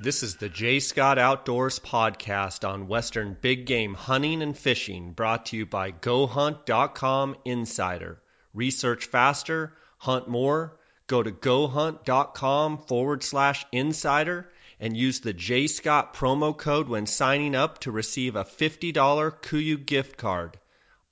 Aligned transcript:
This 0.00 0.22
is 0.22 0.36
the 0.36 0.48
J. 0.48 0.78
Scott 0.78 1.18
Outdoors 1.18 1.80
podcast 1.80 2.66
on 2.66 2.86
Western 2.86 3.36
big 3.40 3.66
game 3.66 3.94
hunting 3.94 4.42
and 4.42 4.56
fishing, 4.56 5.10
brought 5.10 5.46
to 5.46 5.56
you 5.56 5.66
by 5.66 5.90
GoHunt.com 5.90 7.34
Insider. 7.44 8.22
Research 8.54 9.06
faster, 9.06 9.76
hunt 9.96 10.28
more. 10.28 10.78
Go 11.08 11.24
to 11.24 11.32
GoHunt.com 11.32 12.78
forward 12.78 13.24
slash 13.24 13.66
insider 13.72 14.48
and 14.78 14.96
use 14.96 15.18
the 15.18 15.32
J. 15.32 15.66
Scott 15.66 16.14
promo 16.14 16.56
code 16.56 16.88
when 16.88 17.06
signing 17.06 17.56
up 17.56 17.80
to 17.80 17.90
receive 17.90 18.36
a 18.36 18.44
$50 18.44 18.92
KUIU 18.92 19.84
gift 19.84 20.16
card. 20.16 20.60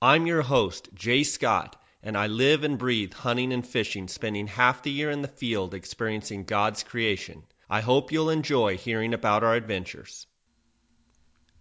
I'm 0.01 0.25
your 0.25 0.43
host, 0.43 0.87
Jay 0.93 1.23
Scott, 1.23 1.75
and 2.01 2.15
I 2.15 2.27
live 2.27 2.63
and 2.63 2.77
breathe 2.77 3.11
hunting 3.11 3.51
and 3.51 3.67
fishing, 3.67 4.07
spending 4.07 4.47
half 4.47 4.83
the 4.83 4.91
year 4.91 5.11
in 5.11 5.23
the 5.23 5.27
field 5.27 5.73
experiencing 5.73 6.45
God's 6.45 6.83
creation. 6.83 7.43
I 7.69 7.81
hope 7.81 8.13
you'll 8.13 8.29
enjoy 8.29 8.77
hearing 8.77 9.13
about 9.13 9.43
our 9.43 9.53
adventures. 9.53 10.25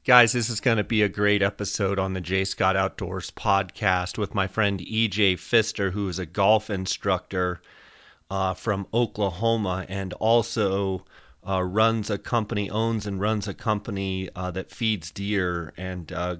Guys, 0.04 0.30
this 0.30 0.48
is 0.48 0.60
going 0.60 0.76
to 0.76 0.84
be 0.84 1.02
a 1.02 1.08
great 1.08 1.42
episode 1.42 1.98
on 1.98 2.12
the 2.12 2.20
J. 2.20 2.44
Scott 2.44 2.76
Outdoors 2.76 3.32
podcast 3.32 4.16
with 4.16 4.32
my 4.32 4.46
friend 4.46 4.78
EJ 4.78 5.36
Pfister, 5.36 5.90
who 5.90 6.08
is 6.08 6.20
a 6.20 6.24
golf 6.26 6.70
instructor 6.70 7.60
uh, 8.30 8.54
from 8.54 8.86
Oklahoma 8.94 9.84
and 9.88 10.12
also 10.12 11.04
uh, 11.44 11.60
runs 11.60 12.08
a 12.08 12.18
company, 12.18 12.70
owns 12.70 13.08
and 13.08 13.20
runs 13.20 13.48
a 13.48 13.54
company 13.54 14.30
uh, 14.36 14.52
that 14.52 14.70
feeds 14.70 15.10
deer. 15.10 15.72
And 15.76 16.12
uh, 16.12 16.36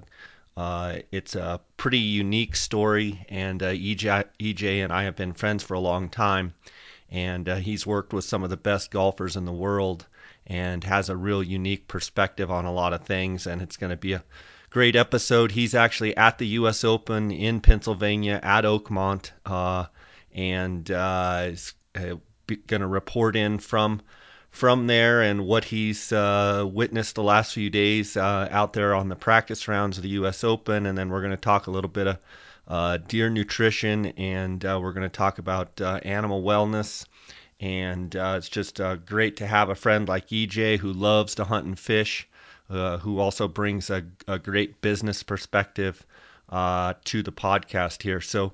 uh, 0.55 0.99
it's 1.11 1.35
a 1.35 1.59
pretty 1.75 1.99
unique 1.99 2.55
story. 2.55 3.25
And 3.27 3.61
uh, 3.61 3.73
EJ, 3.73 4.29
EJ 4.39 4.81
and 4.81 4.93
I 4.93 5.03
have 5.03 5.17
been 5.17 5.33
friends 5.33 5.61
for 5.61 5.73
a 5.73 5.79
long 5.81 6.07
time 6.07 6.53
and 7.09 7.47
uh, 7.47 7.55
he's 7.55 7.87
worked 7.87 8.13
with 8.13 8.25
some 8.25 8.43
of 8.43 8.49
the 8.49 8.57
best 8.57 8.91
golfers 8.91 9.35
in 9.35 9.45
the 9.45 9.51
world 9.51 10.07
and 10.45 10.83
has 10.83 11.09
a 11.09 11.15
real 11.15 11.43
unique 11.43 11.87
perspective 11.87 12.51
on 12.51 12.65
a 12.65 12.73
lot 12.73 12.93
of 12.93 13.03
things 13.03 13.47
and 13.47 13.61
it's 13.61 13.77
going 13.77 13.89
to 13.89 13.97
be 13.97 14.13
a 14.13 14.23
great 14.69 14.95
episode. 14.95 15.51
He's 15.51 15.75
actually 15.75 16.15
at 16.17 16.37
the 16.37 16.47
us 16.47 16.83
open 16.83 17.31
in 17.31 17.61
pennsylvania 17.61 18.39
at 18.43 18.63
oakmont 18.63 19.31
uh, 19.45 19.85
and 20.33 20.89
uh, 20.91 21.47
is 21.47 21.73
uh, 21.95 22.15
going 22.67 22.81
to 22.81 22.87
report 22.87 23.35
in 23.35 23.59
from 23.59 24.01
from 24.49 24.87
there 24.87 25.21
and 25.21 25.45
what 25.45 25.65
he's 25.65 26.11
uh, 26.11 26.65
witnessed 26.67 27.15
the 27.15 27.23
last 27.23 27.53
few 27.53 27.69
days 27.69 28.17
out 28.17 28.73
there 28.73 28.95
on 28.95 29.07
the 29.07 29.15
practice 29.15 29.67
rounds 29.67 29.97
of 29.97 30.03
the 30.03 30.09
us 30.09 30.43
open. 30.43 30.85
And 30.87 30.97
then 30.97 31.09
we're 31.09 31.21
going 31.21 31.31
to 31.31 31.37
talk 31.37 31.67
a 31.67 31.71
little 31.71 31.89
bit 31.89 32.07
of 32.07 32.17
uh, 32.67 32.97
deer 33.07 33.29
nutrition, 33.29 34.07
and 34.17 34.63
uh, 34.65 34.79
we're 34.81 34.93
going 34.93 35.09
to 35.09 35.09
talk 35.09 35.39
about 35.39 35.79
uh, 35.79 35.99
animal 36.03 36.43
wellness. 36.43 37.05
And 37.59 38.15
uh, 38.15 38.35
it's 38.37 38.49
just 38.49 38.79
uh, 38.79 38.97
great 38.97 39.37
to 39.37 39.47
have 39.47 39.69
a 39.69 39.75
friend 39.75 40.07
like 40.07 40.27
EJ 40.27 40.77
who 40.77 40.93
loves 40.93 41.35
to 41.35 41.43
hunt 41.43 41.65
and 41.65 41.79
fish, 41.79 42.27
uh, 42.69 42.97
who 42.97 43.19
also 43.19 43.47
brings 43.47 43.89
a, 43.89 44.03
a 44.27 44.37
great 44.37 44.81
business 44.81 45.23
perspective 45.23 46.05
to 46.49 47.23
the 47.23 47.31
podcast 47.31 48.03
here. 48.03 48.21
So, 48.21 48.53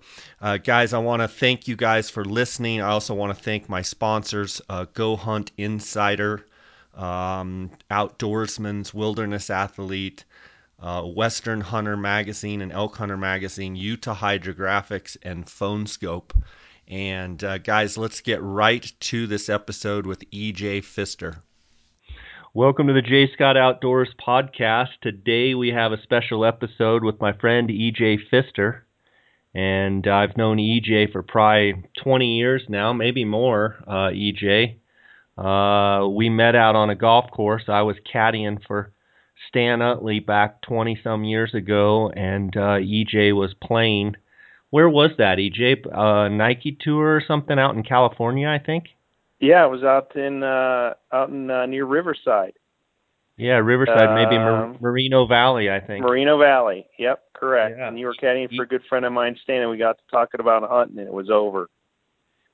guys, 0.63 0.93
I 0.93 0.99
want 0.99 1.21
to 1.21 1.27
thank 1.27 1.67
you 1.67 1.75
guys 1.75 2.09
for 2.09 2.23
listening. 2.23 2.81
I 2.81 2.89
also 2.89 3.13
want 3.13 3.35
to 3.35 3.43
thank 3.43 3.67
my 3.67 3.81
sponsors, 3.81 4.61
Go 4.93 5.15
Hunt 5.15 5.51
Insider, 5.57 6.45
um, 6.95 7.71
Outdoorsman's 7.91 8.93
Wilderness 8.93 9.49
Athlete 9.49 10.23
uh, 10.83 11.01
Western 11.01 11.61
Hunter 11.61 11.95
Magazine 11.95 12.61
and 12.61 12.71
Elk 12.71 12.97
Hunter 12.97 13.15
Magazine, 13.15 13.75
Utah 13.75 14.15
Hydrographics, 14.15 15.15
and 15.23 15.49
Phone 15.49 15.85
Skope. 15.85 16.31
And 16.89 17.41
uh, 17.41 17.59
guys, 17.59 17.97
let's 17.97 18.19
get 18.19 18.41
right 18.43 18.91
to 18.99 19.25
this 19.25 19.47
episode 19.47 20.05
with 20.05 20.29
EJ 20.31 20.83
Pfister. 20.83 21.37
Welcome 22.53 22.87
to 22.87 22.93
the 22.93 23.01
J. 23.01 23.31
Scott 23.33 23.55
Outdoors 23.55 24.13
podcast. 24.19 24.89
Today 25.01 25.55
we 25.55 25.69
have 25.69 25.93
a 25.93 26.01
special 26.03 26.45
episode 26.45 27.03
with 27.03 27.19
my 27.21 27.31
friend 27.31 27.69
EJ 27.69 28.17
Pfister. 28.29 28.85
And 29.55 30.05
I've 30.05 30.35
known 30.35 30.57
EJ 30.57 31.13
for 31.13 31.23
probably 31.23 31.81
20 32.03 32.37
years 32.37 32.63
now, 32.67 32.91
maybe 32.91 33.23
more, 33.23 33.77
uh, 33.87 34.11
EJ. 34.11 34.75
Uh, 35.37 36.09
we 36.09 36.29
met 36.29 36.55
out 36.55 36.75
on 36.75 36.89
a 36.89 36.95
golf 36.95 37.31
course. 37.31 37.63
I 37.69 37.83
was 37.83 37.95
caddying 38.13 38.59
for 38.67 38.91
Stan 39.53 39.83
Utley 39.83 40.19
back 40.19 40.63
20 40.63 40.99
some 41.03 41.23
years 41.23 41.53
ago, 41.53 42.09
and 42.09 42.57
uh, 42.57 42.79
EJ 42.81 43.35
was 43.35 43.53
playing. 43.61 44.15
Where 44.71 44.89
was 44.89 45.11
that, 45.19 45.37
EJ? 45.37 45.95
Uh, 45.95 46.27
Nike 46.27 46.75
tour 46.81 47.15
or 47.15 47.23
something 47.25 47.59
out 47.59 47.75
in 47.75 47.83
California, 47.83 48.47
I 48.47 48.57
think. 48.57 48.85
Yeah, 49.39 49.63
it 49.65 49.69
was 49.69 49.83
out 49.83 50.15
in 50.15 50.41
uh, 50.41 50.93
out 51.11 51.29
in 51.29 51.51
uh, 51.51 51.67
near 51.67 51.85
Riverside. 51.85 52.53
Yeah, 53.37 53.57
Riverside, 53.57 54.15
maybe 54.15 54.37
Mar- 54.37 54.65
um, 54.65 54.77
Moreno 54.81 55.27
Valley, 55.27 55.69
I 55.69 55.79
think. 55.79 56.03
Moreno 56.03 56.39
Valley. 56.39 56.87
Yep, 56.97 57.23
correct. 57.35 57.75
Yeah. 57.77 57.87
And 57.87 57.99
you 57.99 58.07
were 58.07 58.15
caddying 58.15 58.55
for 58.55 58.63
a 58.63 58.67
good 58.67 58.83
friend 58.89 59.05
of 59.05 59.13
mine, 59.13 59.37
Stan, 59.43 59.61
and 59.61 59.69
we 59.69 59.77
got 59.77 59.97
to 59.97 60.03
talking 60.09 60.39
about 60.39 60.67
hunting, 60.67 60.97
and 60.97 61.07
it 61.07 61.13
was 61.13 61.29
over. 61.29 61.69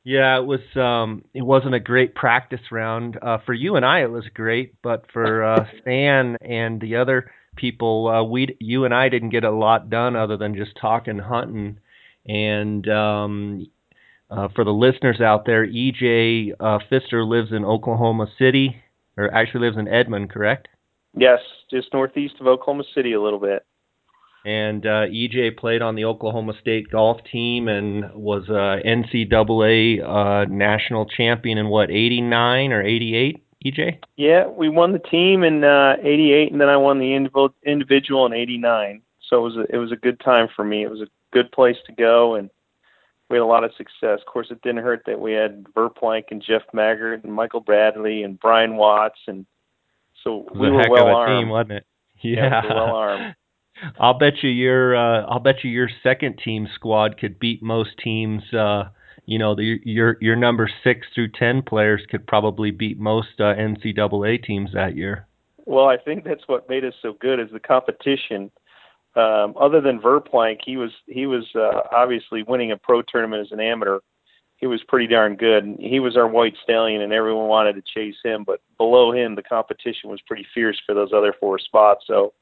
Yeah, 0.03 0.39
it 0.39 0.45
was. 0.45 0.61
Um, 0.75 1.25
it 1.33 1.41
wasn't 1.41 1.75
a 1.75 1.79
great 1.79 2.15
practice 2.15 2.71
round 2.71 3.17
uh, 3.21 3.39
for 3.45 3.53
you 3.53 3.75
and 3.75 3.85
I. 3.85 4.01
It 4.01 4.11
was 4.11 4.25
great, 4.33 4.75
but 4.81 5.05
for 5.11 5.43
uh, 5.43 5.65
Stan 5.81 6.37
and 6.41 6.79
the 6.79 6.95
other 6.95 7.31
people, 7.55 8.07
uh, 8.07 8.23
we, 8.23 8.55
you 8.59 8.85
and 8.85 8.93
I 8.93 9.09
didn't 9.09 9.29
get 9.29 9.43
a 9.43 9.51
lot 9.51 9.89
done 9.89 10.15
other 10.15 10.37
than 10.37 10.55
just 10.55 10.71
talking 10.79 11.19
hunting. 11.19 11.79
And 12.25 12.87
um, 12.87 13.67
uh, 14.31 14.47
for 14.55 14.63
the 14.63 14.71
listeners 14.71 15.19
out 15.19 15.45
there, 15.45 15.67
EJ 15.67 16.53
uh, 16.59 16.79
Pfister 16.89 17.25
lives 17.25 17.51
in 17.51 17.65
Oklahoma 17.65 18.27
City, 18.37 18.81
or 19.17 19.33
actually 19.33 19.67
lives 19.67 19.77
in 19.77 19.87
Edmond, 19.87 20.29
correct? 20.29 20.69
Yes, 21.13 21.39
just 21.69 21.93
northeast 21.93 22.35
of 22.39 22.47
Oklahoma 22.47 22.83
City 22.95 23.13
a 23.13 23.21
little 23.21 23.39
bit 23.39 23.65
and 24.45 24.85
uh, 24.85 25.05
EJ 25.07 25.57
played 25.57 25.81
on 25.81 25.95
the 25.95 26.05
Oklahoma 26.05 26.53
State 26.61 26.89
golf 26.89 27.19
team 27.31 27.67
and 27.67 28.11
was 28.13 28.47
a 28.49 28.81
NCAA 28.87 30.03
uh, 30.03 30.45
national 30.45 31.05
champion 31.05 31.57
in 31.57 31.67
what 31.67 31.91
89 31.91 32.71
or 32.71 32.83
88. 32.83 33.43
EJ? 33.65 33.99
Yeah, 34.15 34.47
we 34.47 34.69
won 34.69 34.93
the 34.93 34.99
team 34.99 35.43
in 35.43 35.65
uh, 35.65 35.95
88, 36.01 36.51
and 36.51 36.61
then 36.61 36.69
I 36.69 36.77
won 36.77 36.99
the 36.99 37.13
individual 37.65 38.25
in 38.25 38.33
89. 38.33 39.01
So 39.27 39.37
it 39.37 39.41
was 39.41 39.57
a, 39.57 39.75
it 39.75 39.77
was 39.77 39.91
a 39.91 39.97
good 39.97 40.19
time 40.21 40.47
for 40.55 40.63
me. 40.63 40.83
It 40.83 40.89
was 40.89 41.01
a 41.01 41.07
good 41.33 41.51
place 41.51 41.75
to 41.87 41.91
go, 41.91 42.35
and 42.35 42.49
we 43.29 43.35
had 43.35 43.43
a 43.43 43.45
lot 43.45 43.63
of 43.63 43.71
success. 43.77 44.19
Of 44.19 44.25
course, 44.25 44.47
it 44.49 44.61
didn't 44.61 44.83
hurt 44.83 45.03
that 45.05 45.19
we 45.19 45.33
had 45.33 45.65
Verplank 45.75 46.25
and 46.31 46.41
Jeff 46.41 46.63
Maggert 46.73 47.23
and 47.23 47.33
Michael 47.33 47.59
Bradley 47.59 48.23
and 48.23 48.39
Brian 48.39 48.77
Watts, 48.77 49.19
and 49.27 49.45
so 50.23 50.47
we 50.55 50.71
were 50.71 50.89
well 50.89 51.07
armed. 51.07 51.41
Team, 51.41 51.49
wasn't 51.49 51.71
it? 51.73 51.85
Yeah, 52.21 52.35
yeah 52.35 52.61
we 52.63 52.69
well 52.69 52.95
armed. 52.95 53.35
I'll 53.99 54.17
bet 54.17 54.43
you 54.43 54.49
your 54.49 54.95
uh, 54.95 55.25
I'll 55.25 55.39
bet 55.39 55.63
you 55.63 55.69
your 55.69 55.89
second 56.03 56.39
team 56.43 56.67
squad 56.75 57.17
could 57.17 57.39
beat 57.39 57.61
most 57.61 57.91
teams. 58.03 58.41
Uh, 58.53 58.89
you 59.25 59.37
know, 59.37 59.55
the, 59.55 59.79
your 59.83 60.17
your 60.21 60.35
number 60.35 60.69
six 60.83 61.07
through 61.13 61.29
ten 61.29 61.61
players 61.61 62.01
could 62.09 62.25
probably 62.27 62.71
beat 62.71 62.99
most 62.99 63.39
uh, 63.39 63.55
NCAA 63.55 64.43
teams 64.43 64.71
that 64.73 64.95
year. 64.95 65.27
Well, 65.65 65.85
I 65.85 65.97
think 65.97 66.23
that's 66.23 66.47
what 66.47 66.67
made 66.67 66.83
us 66.83 66.95
so 67.01 67.13
good 67.19 67.39
is 67.39 67.49
the 67.51 67.59
competition. 67.59 68.49
Um, 69.15 69.53
other 69.59 69.81
than 69.81 69.99
Verplank, 69.99 70.59
he 70.65 70.77
was 70.77 70.91
he 71.07 71.25
was 71.25 71.45
uh, 71.55 71.81
obviously 71.91 72.43
winning 72.43 72.71
a 72.71 72.77
pro 72.77 73.01
tournament 73.01 73.41
as 73.45 73.51
an 73.51 73.59
amateur. 73.59 73.99
He 74.57 74.67
was 74.67 74.81
pretty 74.87 75.07
darn 75.07 75.35
good. 75.35 75.77
He 75.79 75.99
was 75.99 76.17
our 76.17 76.27
white 76.27 76.55
stallion, 76.63 77.01
and 77.01 77.13
everyone 77.13 77.47
wanted 77.47 77.73
to 77.73 77.81
chase 77.81 78.17
him. 78.23 78.43
But 78.43 78.61
below 78.77 79.13
him, 79.13 79.35
the 79.35 79.43
competition 79.43 80.09
was 80.09 80.19
pretty 80.27 80.45
fierce 80.53 80.79
for 80.85 80.93
those 80.93 81.13
other 81.13 81.33
four 81.39 81.59
spots. 81.59 82.03
So 82.07 82.33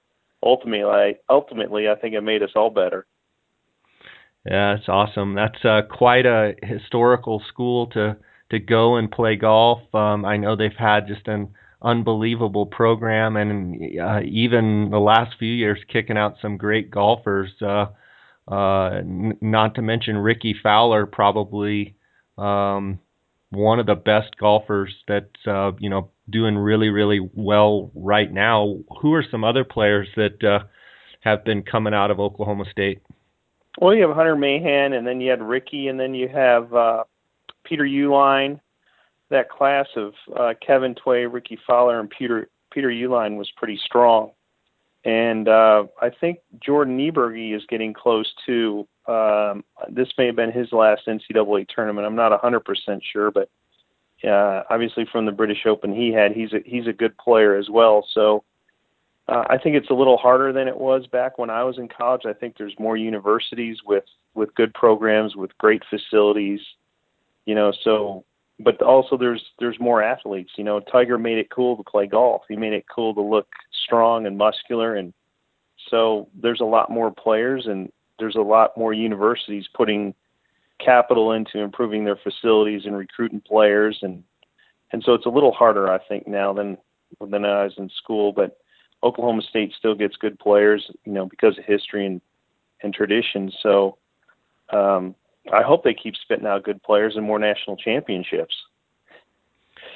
ultimately, 0.43 0.83
I, 0.83 1.15
ultimately, 1.29 1.87
I 1.87 1.95
think 1.95 2.15
it 2.15 2.21
made 2.21 2.43
us 2.43 2.51
all 2.55 2.69
better. 2.69 3.05
Yeah, 4.45 4.75
that's 4.75 4.87
awesome. 4.87 5.35
That's 5.35 5.63
uh, 5.65 5.81
quite 5.89 6.25
a 6.25 6.55
historical 6.63 7.41
school 7.49 7.87
to 7.87 8.17
to 8.49 8.59
go 8.59 8.95
and 8.95 9.11
play 9.11 9.35
golf. 9.35 9.79
Um, 9.93 10.23
I 10.23 10.37
know 10.37 10.55
they've 10.55 10.71
had 10.77 11.07
just 11.07 11.27
an 11.27 11.49
unbelievable 11.81 12.65
program, 12.65 13.35
and 13.35 13.99
uh, 13.99 14.21
even 14.23 14.89
the 14.89 14.99
last 14.99 15.35
few 15.37 15.51
years, 15.51 15.79
kicking 15.91 16.17
out 16.17 16.37
some 16.41 16.57
great 16.57 16.89
golfers. 16.89 17.51
Uh, 17.61 17.87
uh, 18.49 18.99
n- 18.99 19.37
not 19.41 19.75
to 19.75 19.81
mention 19.81 20.17
Rickie 20.17 20.55
Fowler, 20.63 21.05
probably 21.05 21.97
um, 22.37 22.99
one 23.49 23.79
of 23.79 23.85
the 23.85 23.95
best 23.95 24.37
golfers 24.37 24.93
that's 25.07 25.47
uh, 25.47 25.71
you 25.79 25.89
know 25.89 26.09
doing 26.29 26.57
really 26.57 26.89
really 26.89 27.19
well 27.33 27.91
right 27.95 28.31
now. 28.31 28.77
Who 29.01 29.13
are 29.13 29.25
some 29.29 29.43
other 29.43 29.63
players 29.63 30.07
that 30.15 30.43
uh, 30.43 30.65
have 31.21 31.43
been 31.43 31.63
coming 31.63 31.93
out 31.93 32.11
of 32.11 32.19
Oklahoma 32.19 32.65
State? 32.71 33.01
Well, 33.79 33.93
you 33.93 34.07
have 34.07 34.15
Hunter 34.15 34.35
Mahan, 34.35 34.93
and 34.93 35.05
then 35.05 35.21
you 35.21 35.29
had 35.29 35.41
Rickie, 35.41 35.87
and 35.87 35.99
then 35.99 36.15
you 36.15 36.27
have 36.27 36.73
uh, 36.73 37.03
Peter 37.63 37.83
Uihlein. 37.83 38.59
That 39.29 39.49
class 39.49 39.87
of 39.95 40.13
uh, 40.37 40.53
Kevin 40.65 40.95
Tway, 40.95 41.31
Rickie 41.31 41.59
Fowler, 41.67 41.99
and 41.99 42.09
Peter 42.09 42.49
Peter 42.71 42.89
Uihlein 42.89 43.37
was 43.37 43.51
pretty 43.57 43.79
strong. 43.83 44.31
And 45.07 45.47
uh, 45.47 45.85
I 46.01 46.09
think 46.09 46.39
Jordan 46.59 46.97
Niebrugge 46.97 47.55
is 47.55 47.63
getting 47.69 47.93
close 47.93 48.29
to. 48.45 48.85
Um, 49.07 49.63
this 49.89 50.09
may 50.17 50.25
have 50.25 50.35
been 50.35 50.51
his 50.51 50.73
last 50.73 51.03
NCAA 51.07 51.65
tournament. 51.73 52.05
I'm 52.05 52.15
not 52.15 52.37
100% 52.43 53.01
sure, 53.13 53.31
but 53.31 53.49
uh, 54.27 54.63
obviously 54.69 55.07
from 55.09 55.25
the 55.25 55.31
British 55.31 55.65
Open 55.65 55.95
he 55.95 56.11
had. 56.11 56.33
He's 56.33 56.51
a 56.51 56.59
he's 56.65 56.87
a 56.87 56.93
good 56.93 57.17
player 57.17 57.55
as 57.55 57.69
well. 57.69 58.05
So 58.13 58.43
uh, 59.29 59.45
I 59.49 59.57
think 59.57 59.77
it's 59.77 59.89
a 59.89 59.93
little 59.93 60.17
harder 60.17 60.51
than 60.51 60.67
it 60.67 60.77
was 60.77 61.07
back 61.07 61.37
when 61.37 61.49
I 61.49 61.63
was 61.63 61.77
in 61.77 61.87
college. 61.87 62.23
I 62.25 62.33
think 62.33 62.57
there's 62.57 62.77
more 62.77 62.97
universities 62.97 63.77
with 63.85 64.03
with 64.33 64.53
good 64.55 64.73
programs 64.73 65.37
with 65.37 65.57
great 65.57 65.83
facilities. 65.89 66.59
You 67.45 67.55
know, 67.55 67.71
so 67.81 68.25
but 68.59 68.81
also 68.81 69.17
there's 69.17 69.43
there's 69.59 69.79
more 69.79 70.01
athletes. 70.01 70.51
You 70.57 70.63
know, 70.63 70.79
Tiger 70.79 71.17
made 71.17 71.37
it 71.37 71.49
cool 71.49 71.77
to 71.77 71.83
play 71.83 72.07
golf. 72.07 72.43
He 72.47 72.55
made 72.55 72.73
it 72.73 72.85
cool 72.93 73.13
to 73.13 73.21
look 73.21 73.47
strong 73.85 74.25
and 74.25 74.37
muscular, 74.37 74.95
and 74.95 75.13
so 75.89 76.27
there's 76.39 76.61
a 76.61 76.65
lot 76.65 76.89
more 76.89 77.11
players 77.11 77.65
and 77.65 77.91
there's 78.19 78.35
a 78.35 78.41
lot 78.41 78.77
more 78.77 78.93
universities 78.93 79.67
putting 79.73 80.13
capital 80.83 81.31
into 81.31 81.59
improving 81.59 82.05
their 82.05 82.17
facilities 82.17 82.85
and 82.85 82.95
recruiting 82.95 83.41
players 83.41 83.97
and 84.01 84.23
and 84.91 85.03
so 85.03 85.13
it's 85.13 85.25
a 85.25 85.29
little 85.29 85.51
harder 85.51 85.91
I 85.91 85.99
think 86.07 86.27
now 86.27 86.53
than 86.53 86.77
than 87.19 87.45
I 87.45 87.63
was 87.63 87.73
in 87.77 87.89
school 87.89 88.31
but 88.31 88.57
Oklahoma 89.03 89.41
State 89.41 89.73
still 89.77 89.95
gets 89.95 90.15
good 90.17 90.37
players 90.39 90.89
you 91.05 91.13
know 91.13 91.25
because 91.25 91.57
of 91.57 91.65
history 91.65 92.05
and 92.05 92.21
and 92.83 92.93
tradition 92.93 93.51
so 93.63 93.97
um 94.71 95.15
I 95.53 95.63
hope 95.63 95.83
they 95.83 95.93
keep 95.93 96.15
spitting 96.15 96.45
out 96.45 96.63
good 96.63 96.81
players 96.83 97.15
and 97.15 97.25
more 97.25 97.39
national 97.39 97.77
championships 97.77 98.55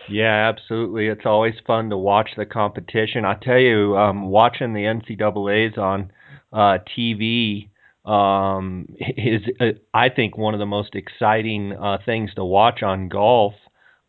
yeah, 0.09 0.49
absolutely. 0.49 1.07
It's 1.07 1.25
always 1.25 1.53
fun 1.65 1.89
to 1.89 1.97
watch 1.97 2.31
the 2.35 2.45
competition. 2.45 3.25
I 3.25 3.35
tell 3.35 3.57
you, 3.57 3.97
um, 3.97 4.29
watching 4.29 4.73
the 4.73 4.81
NCAA's 4.81 5.77
on 5.77 6.11
uh, 6.51 6.79
TV 6.97 7.69
um, 8.05 8.87
is 8.99 9.41
uh, 9.59 9.71
I 9.93 10.09
think 10.09 10.37
one 10.37 10.53
of 10.53 10.59
the 10.59 10.65
most 10.65 10.95
exciting 10.95 11.73
uh, 11.73 11.99
things 12.05 12.33
to 12.35 12.45
watch 12.45 12.83
on 12.83 13.09
golf. 13.09 13.53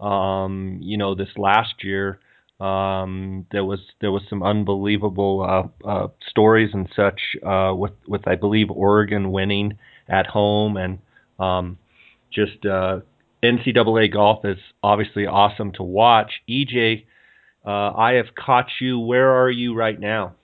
Um, 0.01 0.79
you 0.81 0.97
know, 0.97 1.15
this 1.15 1.29
last 1.37 1.85
year 1.85 2.19
um, 2.59 3.47
there 3.53 3.65
was 3.65 3.81
there 4.01 4.11
was 4.13 4.23
some 4.29 4.43
unbelievable 4.43 5.71
uh, 5.85 5.89
uh, 5.89 6.09
stories 6.29 6.71
and 6.73 6.89
such 6.97 7.21
uh, 7.47 7.73
with 7.75 7.93
with 8.09 8.27
I 8.27 8.35
believe 8.35 8.71
Oregon 8.71 9.31
winning 9.31 9.79
at 10.09 10.27
home 10.27 10.77
and 10.77 10.99
um, 11.39 11.79
just 12.33 12.65
uh, 12.65 13.01
NCAA 13.43 14.13
golf 14.13 14.45
is 14.45 14.59
obviously 14.83 15.27
awesome 15.27 15.73
to 15.73 15.83
watch. 15.83 16.33
EJ, 16.49 17.05
uh, 17.65 17.93
I 17.93 18.15
have 18.15 18.35
caught 18.35 18.69
you. 18.81 18.99
Where 18.99 19.31
are 19.31 19.51
you 19.51 19.75
right 19.75 19.99
now? 19.99 20.35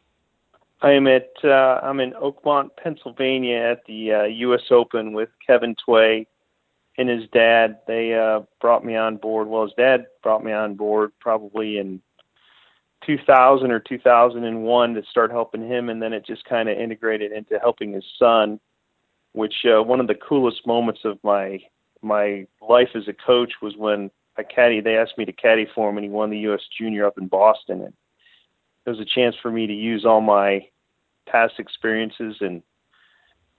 I 0.81 0.93
am 0.93 1.06
at 1.08 1.31
uh, 1.43 1.81
I'm 1.82 2.00
in 2.00 2.12
Oakmont, 2.12 2.70
Pennsylvania, 2.82 3.58
at 3.58 3.85
the 3.87 4.12
uh, 4.12 4.23
U.S. 4.25 4.62
Open 4.70 5.12
with 5.12 5.29
Kevin 5.44 5.75
Tway 5.75 6.26
and 6.99 7.08
his 7.08 7.29
dad. 7.32 7.79
They 7.87 8.14
uh, 8.14 8.41
brought 8.61 8.84
me 8.84 8.96
on 8.96 9.17
board. 9.17 9.49
Well, 9.49 9.64
his 9.64 9.73
dad 9.76 10.06
brought 10.23 10.44
me 10.44 10.52
on 10.52 10.75
board 10.75 11.12
probably 11.20 11.79
in 11.79 12.00
2000 13.06 13.70
or 13.70 13.81
2001 13.81 14.94
to 14.94 15.02
start 15.11 15.31
helping 15.31 15.67
him, 15.67 15.88
and 15.88 16.02
then 16.02 16.12
it 16.12 16.26
just 16.26 16.44
kind 16.44 16.69
of 16.69 16.79
integrated 16.79 17.32
into 17.32 17.58
helping 17.58 17.93
his 17.93 18.05
son. 18.19 18.61
Which 19.38 19.64
uh, 19.64 19.85
one 19.85 20.00
of 20.00 20.08
the 20.08 20.17
coolest 20.17 20.67
moments 20.67 21.02
of 21.05 21.17
my 21.23 21.61
my 22.02 22.44
life 22.61 22.88
as 22.96 23.06
a 23.06 23.12
coach 23.12 23.52
was 23.62 23.76
when 23.76 24.11
I 24.37 24.43
caddy. 24.43 24.81
They 24.81 24.96
asked 24.96 25.17
me 25.17 25.25
to 25.26 25.32
caddy 25.32 25.69
for 25.73 25.88
him, 25.88 25.96
and 25.96 26.05
he 26.05 26.11
won 26.11 26.31
the 26.31 26.38
U.S. 26.40 26.62
Junior 26.76 27.06
up 27.06 27.19
in 27.19 27.29
Boston. 27.29 27.82
And 27.82 27.94
it 28.85 28.90
was 28.90 28.99
a 28.99 29.05
chance 29.05 29.37
for 29.40 29.52
me 29.52 29.69
to 29.69 29.73
use 29.73 30.05
all 30.05 30.20
my 30.20 30.67
past 31.26 31.55
experiences 31.61 32.38
and 32.40 32.64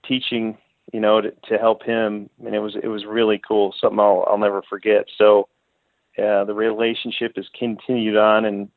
teaching, 0.06 0.58
you 0.92 1.00
know, 1.00 1.22
to, 1.22 1.30
to 1.48 1.56
help 1.56 1.82
him. 1.82 2.28
And 2.44 2.54
it 2.54 2.58
was 2.58 2.76
it 2.82 2.88
was 2.88 3.06
really 3.06 3.40
cool, 3.48 3.74
something 3.80 3.98
I'll 3.98 4.26
I'll 4.28 4.36
never 4.36 4.60
forget. 4.68 5.06
So 5.16 5.48
uh, 6.18 6.44
the 6.44 6.54
relationship 6.54 7.36
has 7.36 7.46
continued 7.58 8.18
on, 8.18 8.44
and 8.44 8.68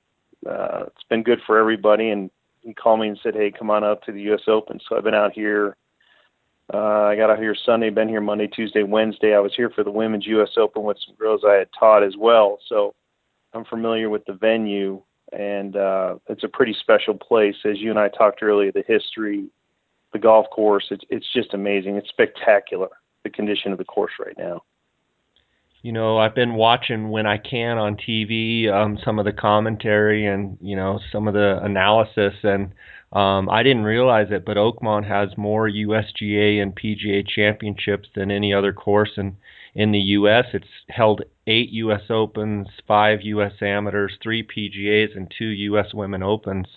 uh, 0.49 0.85
it's 0.87 1.03
been 1.09 1.23
good 1.23 1.41
for 1.45 1.57
everybody. 1.57 2.11
And 2.11 2.31
he 2.61 2.73
called 2.73 3.01
me 3.01 3.09
and 3.09 3.19
said, 3.21 3.35
"Hey, 3.35 3.51
come 3.51 3.69
on 3.69 3.83
up 3.83 4.03
to 4.03 4.13
the 4.13 4.21
U.S. 4.21 4.43
Open." 4.47 4.79
So 4.87 4.95
I've 4.95 5.03
been 5.03 5.13
out 5.13 5.33
here. 5.33 5.75
Uh, 6.71 6.77
I 6.77 7.15
got 7.15 7.29
out 7.29 7.39
here 7.39 7.55
Sunday, 7.65 7.89
been 7.89 8.07
here 8.07 8.21
Monday, 8.21 8.47
Tuesday, 8.47 8.83
Wednesday. 8.83 9.35
I 9.35 9.39
was 9.39 9.53
here 9.55 9.69
for 9.69 9.83
the 9.83 9.91
women's 9.91 10.27
U.S. 10.27 10.49
Open 10.57 10.83
with 10.83 10.97
some 11.05 11.15
girls 11.15 11.41
I 11.47 11.55
had 11.55 11.69
taught 11.77 12.03
as 12.03 12.15
well. 12.17 12.59
So 12.69 12.93
I'm 13.53 13.65
familiar 13.65 14.09
with 14.09 14.25
the 14.25 14.33
venue 14.33 15.01
and 15.33 15.75
uh, 15.75 16.15
it's 16.27 16.43
a 16.43 16.47
pretty 16.47 16.75
special 16.79 17.15
place. 17.15 17.55
As 17.65 17.79
you 17.79 17.89
and 17.89 17.99
I 17.99 18.09
talked 18.09 18.43
earlier, 18.43 18.71
the 18.71 18.83
history, 18.87 19.45
the 20.11 20.19
golf 20.19 20.45
course, 20.51 20.85
it's 20.91 21.03
it's 21.09 21.25
just 21.33 21.53
amazing. 21.53 21.95
It's 21.95 22.09
spectacular. 22.09 22.89
The 23.23 23.29
condition 23.29 23.71
of 23.71 23.77
the 23.77 23.85
course 23.85 24.11
right 24.19 24.37
now. 24.37 24.63
You 25.81 25.91
know, 25.91 26.17
I've 26.17 26.35
been 26.35 26.55
watching 26.55 27.09
when 27.09 27.25
I 27.25 27.37
can 27.37 27.77
on 27.77 27.97
TV 27.97 28.71
um, 28.71 28.97
some 29.03 29.17
of 29.17 29.25
the 29.25 29.33
commentary 29.33 30.25
and 30.25 30.57
you 30.61 30.75
know 30.75 30.99
some 31.11 31.27
of 31.27 31.33
the 31.33 31.59
analysis, 31.63 32.33
and 32.43 32.71
um, 33.13 33.47
I 33.47 33.61
didn't 33.61 33.83
realize 33.83 34.27
it, 34.31 34.43
but 34.43 34.57
Oakmont 34.57 35.07
has 35.07 35.37
more 35.37 35.69
USGA 35.69 36.61
and 36.61 36.75
PGA 36.75 37.27
championships 37.27 38.09
than 38.15 38.31
any 38.31 38.53
other 38.53 38.73
course 38.73 39.11
in 39.17 39.37
in 39.75 39.91
the 39.91 39.99
U.S. 39.99 40.45
It's 40.53 40.67
held 40.89 41.21
eight 41.47 41.69
U.S. 41.69 42.01
Opens, 42.09 42.67
five 42.87 43.19
U.S. 43.23 43.53
Amateurs, 43.61 44.13
three 44.21 44.43
PGAs, 44.43 45.15
and 45.15 45.31
two 45.37 45.45
U.S. 45.45 45.93
Women 45.93 46.21
Opens. 46.23 46.67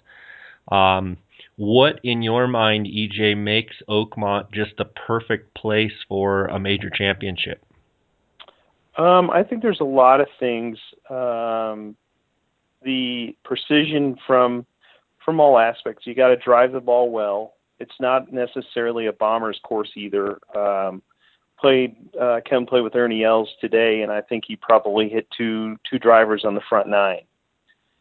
Um, 0.70 1.18
what, 1.56 2.00
in 2.02 2.22
your 2.22 2.46
mind, 2.46 2.86
EJ, 2.86 3.36
makes 3.36 3.74
Oakmont 3.88 4.50
just 4.52 4.72
the 4.76 4.84
perfect 4.84 5.54
place 5.54 5.92
for 6.08 6.46
a 6.46 6.58
major 6.58 6.90
championship? 6.90 7.62
Um, 8.98 9.30
I 9.30 9.42
think 9.42 9.62
there's 9.62 9.80
a 9.80 9.84
lot 9.84 10.20
of 10.20 10.28
things. 10.38 10.78
Um, 11.10 11.96
the 12.82 13.36
precision 13.44 14.16
from 14.26 14.66
from 15.26 15.40
all 15.40 15.58
aspects. 15.58 16.06
You 16.06 16.14
got 16.14 16.28
to 16.28 16.36
drive 16.36 16.72
the 16.72 16.80
ball 16.80 17.10
well. 17.10 17.54
It's 17.78 18.00
not 18.00 18.32
necessarily 18.32 19.06
a 19.06 19.12
bomber's 19.12 19.60
course 19.62 19.90
either. 19.96 20.38
Um, 20.56 21.02
played 21.58 21.96
uh, 22.18 22.40
Kevin 22.46 22.64
played 22.64 22.82
with 22.84 22.94
Ernie 22.94 23.24
Els 23.24 23.50
today, 23.60 24.00
and 24.00 24.10
I 24.10 24.22
think 24.22 24.44
he 24.46 24.56
probably 24.56 25.10
hit 25.10 25.26
two 25.36 25.76
two 25.90 25.98
drivers 25.98 26.44
on 26.46 26.54
the 26.54 26.62
front 26.66 26.88
nine. 26.88 27.22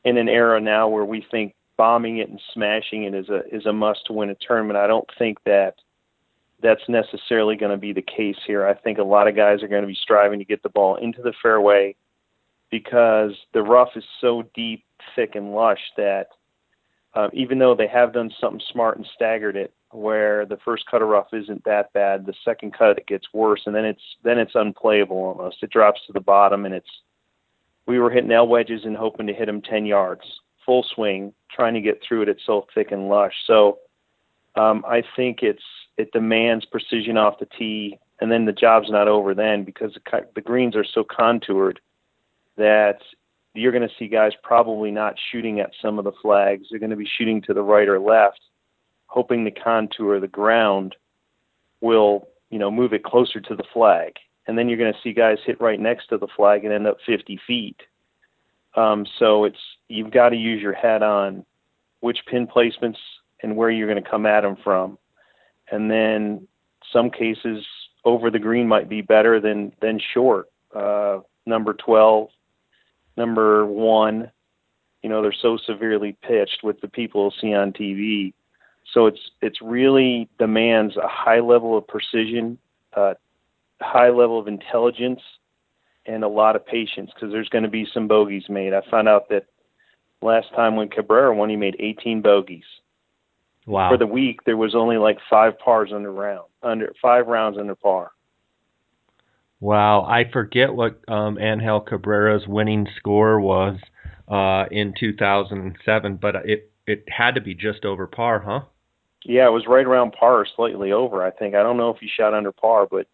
In 0.06 0.18
an 0.18 0.30
era 0.30 0.62
now 0.62 0.88
where 0.88 1.04
we 1.04 1.26
think 1.30 1.56
bombing 1.78 2.20
it 2.20 2.30
and 2.30 2.40
smashing 2.54 3.04
it 3.04 3.14
is 3.14 3.28
a 3.28 3.42
is 3.54 3.66
a 3.66 3.74
must 3.74 4.06
to 4.06 4.14
win 4.14 4.30
a 4.30 4.36
tournament, 4.36 4.78
I 4.78 4.88
don't 4.88 5.10
think 5.18 5.40
that 5.46 5.76
that's 6.62 6.88
necessarily 6.88 7.58
going 7.58 7.72
to 7.72 7.78
be 7.78 7.92
the 7.92 8.02
case 8.02 8.38
here. 8.48 8.66
I 8.66 8.76
think 8.76 8.98
a 8.98 9.04
lot 9.04 9.28
of 9.28 9.36
guys 9.36 9.62
are 9.62 9.68
going 9.68 9.82
to 9.82 9.88
be 9.88 9.98
striving 10.02 10.40
to 10.40 10.46
get 10.46 10.64
the 10.64 10.70
ball 10.70 10.96
into 10.96 11.22
the 11.22 11.34
fairway 11.42 11.96
because 12.72 13.34
the 13.54 13.62
rough 13.62 13.90
is 13.96 14.04
so 14.22 14.44
deep, 14.54 14.84
thick, 15.16 15.36
and 15.36 15.54
lush 15.54 15.82
that 15.98 16.28
uh, 17.16 17.30
even 17.34 17.58
though 17.58 17.76
they 17.76 17.88
have 17.88 18.14
done 18.14 18.32
something 18.40 18.62
smart 18.72 18.98
and 18.98 19.08
staggered 19.16 19.56
it, 19.56 19.74
where 19.92 20.46
the 20.46 20.58
first 20.66 20.86
cut 20.92 21.02
of 21.02 21.08
rough 21.08 21.34
isn't 21.34 21.64
that 21.64 21.94
bad, 21.94 22.26
the 22.26 22.34
second 22.44 22.74
cut 22.78 22.98
it 22.98 23.08
gets 23.08 23.28
worse, 23.34 23.62
and 23.66 23.74
then 23.74 23.86
it's 23.86 24.02
then 24.24 24.38
it's 24.38 24.56
unplayable 24.56 25.18
almost. 25.18 25.64
It 25.64 25.70
drops 25.70 26.02
to 26.08 26.14
the 26.14 26.20
bottom, 26.20 26.66
and 26.66 26.76
it's 26.76 26.90
we 27.88 28.00
were 28.00 28.10
hitting 28.10 28.32
L 28.32 28.48
wedges 28.48 28.82
and 28.84 28.98
hoping 28.98 29.28
to 29.28 29.34
hit 29.34 29.46
them 29.46 29.62
10 29.62 29.86
yards, 29.86 30.24
full 30.66 30.86
swing, 30.96 31.34
trying 31.52 31.74
to 31.76 31.82
get 31.82 32.02
through 32.06 32.24
it. 32.24 32.30
It's 32.30 32.46
so 32.46 32.66
thick 32.74 32.92
and 32.92 33.08
lush. 33.08 33.34
So 33.48 33.80
um, 34.56 34.84
I 34.88 35.02
think 35.16 35.40
it's 35.42 35.64
it 35.98 36.12
demands 36.12 36.66
precision 36.66 37.16
off 37.16 37.40
the 37.40 37.48
tee, 37.58 37.98
and 38.20 38.30
then 38.30 38.44
the 38.44 38.52
job's 38.52 38.90
not 38.90 39.08
over 39.08 39.34
then 39.34 39.64
because 39.64 39.94
the, 39.94 40.22
the 40.36 40.42
greens 40.42 40.76
are 40.76 40.86
so 40.86 41.06
contoured 41.06 41.80
that 42.58 43.00
you're 43.56 43.72
going 43.72 43.88
to 43.88 43.96
see 43.98 44.08
guys 44.08 44.34
probably 44.44 44.92
not 44.92 45.16
shooting 45.32 45.60
at 45.60 45.72
some 45.82 45.98
of 45.98 46.06
the 46.06 46.12
flags. 46.22 46.68
They're 46.70 46.80
going 46.80 46.90
to 46.90 46.96
be 46.96 47.10
shooting 47.18 47.42
to 47.44 47.54
the 47.54 47.64
right 47.64 47.88
or 47.88 48.00
left 48.00 48.40
hoping 49.16 49.46
the 49.46 49.52
contour 49.52 50.16
of 50.16 50.22
the 50.22 50.28
ground 50.28 50.94
will, 51.80 52.28
you 52.50 52.60
know, 52.60 52.70
move 52.70 52.92
it 52.94 53.04
closer 53.04 53.40
to 53.40 53.56
the 53.56 53.64
flag. 53.74 54.14
And 54.46 54.58
then 54.58 54.68
you're 54.68 54.78
going 54.78 54.94
to 54.94 55.00
see 55.02 55.14
guys 55.14 55.38
hit 55.46 55.60
right 55.62 55.80
next 55.80 56.08
to 56.10 56.18
the 56.18 56.28
flag 56.36 56.66
and 56.66 56.74
end 56.74 56.86
up 56.86 56.98
50 57.06 57.40
feet. 57.48 57.78
Um, 58.76 59.06
so 59.18 59.46
it's 59.46 59.60
you've 59.88 60.12
got 60.12 60.30
to 60.30 60.36
use 60.36 60.62
your 60.62 60.74
head 60.74 61.02
on 61.02 61.46
which 62.02 62.20
pin 62.30 62.46
placements 62.46 62.98
and 63.42 63.56
where 63.56 63.72
you're 63.72 63.90
going 63.90 64.04
to 64.04 64.10
come 64.10 64.26
at 64.26 64.42
them 64.42 64.58
from. 64.62 64.98
And 65.72 65.90
then 65.90 66.48
some 66.92 67.10
cases 67.10 67.66
over 68.04 68.30
the 68.30 68.38
green 68.38 68.68
might 68.68 68.90
be 68.90 69.02
better 69.02 69.40
than 69.40 69.72
than 69.82 70.00
short. 70.14 70.50
Uh, 70.76 71.20
number 71.46 71.74
12, 71.74 72.28
number 73.18 73.66
one, 73.66 74.32
you 75.02 75.10
know, 75.10 75.22
they're 75.22 75.34
so 75.42 75.58
severely 75.58 76.18
pitched 76.22 76.62
with 76.64 76.82
the 76.82 76.88
people 76.88 77.34
see 77.40 77.54
on 77.54 77.74
TV 77.74 78.34
so 78.94 79.08
it's 79.08 79.20
it's 79.42 79.62
really 79.62 80.30
demands 80.38 80.96
a 80.98 81.08
high 81.08 81.40
level 81.40 81.78
of 81.78 81.88
precision, 81.88 82.58
uh, 82.96 83.16
high 83.82 84.10
level 84.10 84.40
of 84.40 84.48
intelligence, 84.48 85.22
and 86.06 86.24
a 86.24 86.28
lot 86.28 86.56
of 86.56 86.66
patience 86.66 87.12
because 87.14 87.32
there's 87.32 87.50
going 87.50 87.64
to 87.64 87.70
be 87.70 87.88
some 87.94 88.08
bogeys 88.08 88.46
made. 88.48 88.74
I 88.74 88.82
found 88.90 89.08
out 89.08 89.30
that 89.30 89.46
last 90.22 90.48
time 90.56 90.76
when 90.76 90.90
Cabrera 90.90 91.36
won, 91.36 91.50
he 91.50 91.56
made 91.56 91.76
18 91.80 92.22
bogeys. 92.22 92.64
Wow. 93.66 93.90
For 93.90 93.98
the 93.98 94.06
week, 94.06 94.42
there 94.46 94.58
was 94.58 94.76
only 94.76 94.98
like 94.98 95.18
five 95.28 95.58
pars 95.58 95.92
under 95.94 96.12
round, 96.12 96.46
under 96.62 96.94
five 97.02 97.26
rounds 97.26 97.58
under 97.58 97.76
par. 97.76 98.12
Wow, 99.60 100.04
I 100.04 100.30
forget 100.32 100.74
what 100.74 101.00
um, 101.08 101.40
Angel 101.40 101.82
Cabrera's 101.82 102.48
winning 102.48 102.88
score 102.98 103.40
was 103.40 103.78
uh, 104.28 104.66
in 104.72 104.94
2007, 105.00 106.18
but 106.22 106.36
it 106.46 106.72
it 106.88 107.06
had 107.08 107.36
to 107.36 107.42
be 107.42 107.56
just 107.56 107.86
over 107.86 108.06
par, 108.06 108.40
huh? 108.40 108.62
Yeah, 109.24 109.48
it 109.48 109.52
was 109.52 109.66
right 109.68 109.86
around 109.86 110.12
par, 110.12 110.46
slightly 110.56 110.92
over. 110.92 111.24
I 111.24 111.32
think. 111.32 111.56
I 111.56 111.64
don't 111.64 111.78
know 111.78 111.90
if 111.90 111.98
he 112.00 112.08
shot 112.08 112.34
under 112.34 112.52
par, 112.52 112.88
but 112.90 113.08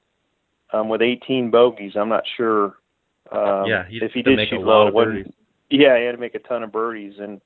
um, 0.74 0.90
with 0.90 1.02
18 1.02 1.52
bogeys, 1.52 1.94
I'm 1.96 2.10
not 2.10 2.24
sure. 2.38 2.76
Um, 3.32 3.66
yeah, 3.66 3.86
if 3.90 4.12
he 4.12 4.22
did 4.22 4.40
shoot 4.50 4.62
low, 4.62 4.92
yeah, 5.70 5.98
he 5.98 6.06
had 6.06 6.12
to 6.14 6.18
make 6.18 6.36
a 6.36 6.40
ton 6.40 6.64
of 6.64 6.72
birdies, 6.72 7.14
and 7.18 7.40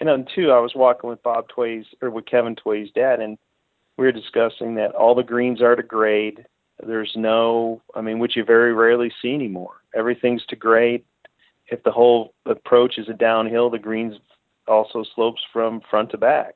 and 0.00 0.08
then 0.08 0.26
too, 0.34 0.52
I 0.52 0.60
was 0.60 0.72
walking 0.74 1.10
with 1.10 1.22
Bob 1.22 1.48
Tway's 1.48 1.84
or 2.00 2.10
with 2.10 2.24
Kevin 2.26 2.56
Tway's 2.56 2.90
dad, 2.94 3.20
and 3.20 3.36
we 3.96 4.06
were 4.06 4.12
discussing 4.12 4.76
that 4.76 4.94
all 4.94 5.14
the 5.14 5.22
greens 5.22 5.60
are 5.60 5.76
to 5.76 5.82
grade. 5.82 6.46
There's 6.86 7.12
no, 7.16 7.82
I 7.94 8.00
mean, 8.00 8.18
which 8.18 8.36
you 8.36 8.44
very 8.44 8.72
rarely 8.72 9.12
see 9.20 9.34
anymore. 9.34 9.82
Everything's 9.94 10.44
to 10.46 10.56
grade. 10.56 11.04
If 11.68 11.82
the 11.82 11.90
whole 11.90 12.34
approach 12.46 12.98
is 12.98 13.08
a 13.08 13.14
downhill, 13.14 13.68
the 13.70 13.78
greens 13.78 14.14
also 14.66 15.04
slopes 15.14 15.42
from 15.52 15.80
front 15.90 16.10
to 16.10 16.18
back. 16.18 16.54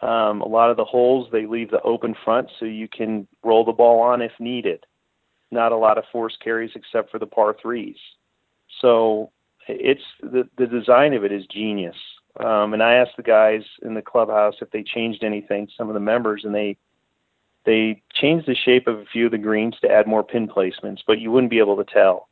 Um, 0.00 0.42
a 0.42 0.48
lot 0.48 0.70
of 0.70 0.76
the 0.76 0.84
holes 0.84 1.28
they 1.30 1.46
leave 1.46 1.70
the 1.70 1.82
open 1.82 2.14
front 2.24 2.48
so 2.58 2.66
you 2.66 2.88
can 2.88 3.26
roll 3.42 3.64
the 3.64 3.72
ball 3.72 4.00
on 4.00 4.22
if 4.22 4.32
needed. 4.38 4.84
Not 5.50 5.72
a 5.72 5.76
lot 5.76 5.98
of 5.98 6.04
force 6.12 6.36
carries 6.42 6.70
except 6.74 7.10
for 7.10 7.18
the 7.18 7.26
par 7.26 7.56
threes. 7.60 7.96
So 8.80 9.30
it's 9.66 10.02
the 10.22 10.48
the 10.56 10.66
design 10.66 11.14
of 11.14 11.24
it 11.24 11.32
is 11.32 11.46
genius. 11.46 11.96
Um, 12.38 12.74
and 12.74 12.82
I 12.82 12.94
asked 12.94 13.16
the 13.16 13.22
guys 13.22 13.62
in 13.82 13.94
the 13.94 14.02
clubhouse 14.02 14.54
if 14.60 14.70
they 14.70 14.82
changed 14.82 15.24
anything, 15.24 15.68
some 15.76 15.88
of 15.88 15.94
the 15.94 16.00
members, 16.00 16.44
and 16.44 16.54
they 16.54 16.76
they 17.64 18.02
changed 18.14 18.46
the 18.46 18.54
shape 18.54 18.86
of 18.86 18.98
a 18.98 19.04
few 19.04 19.26
of 19.26 19.32
the 19.32 19.38
greens 19.38 19.76
to 19.80 19.90
add 19.90 20.06
more 20.06 20.24
pin 20.24 20.48
placements, 20.48 21.00
but 21.06 21.18
you 21.18 21.30
wouldn't 21.30 21.50
be 21.50 21.58
able 21.58 21.76
to 21.76 21.84
tell. 21.84 22.28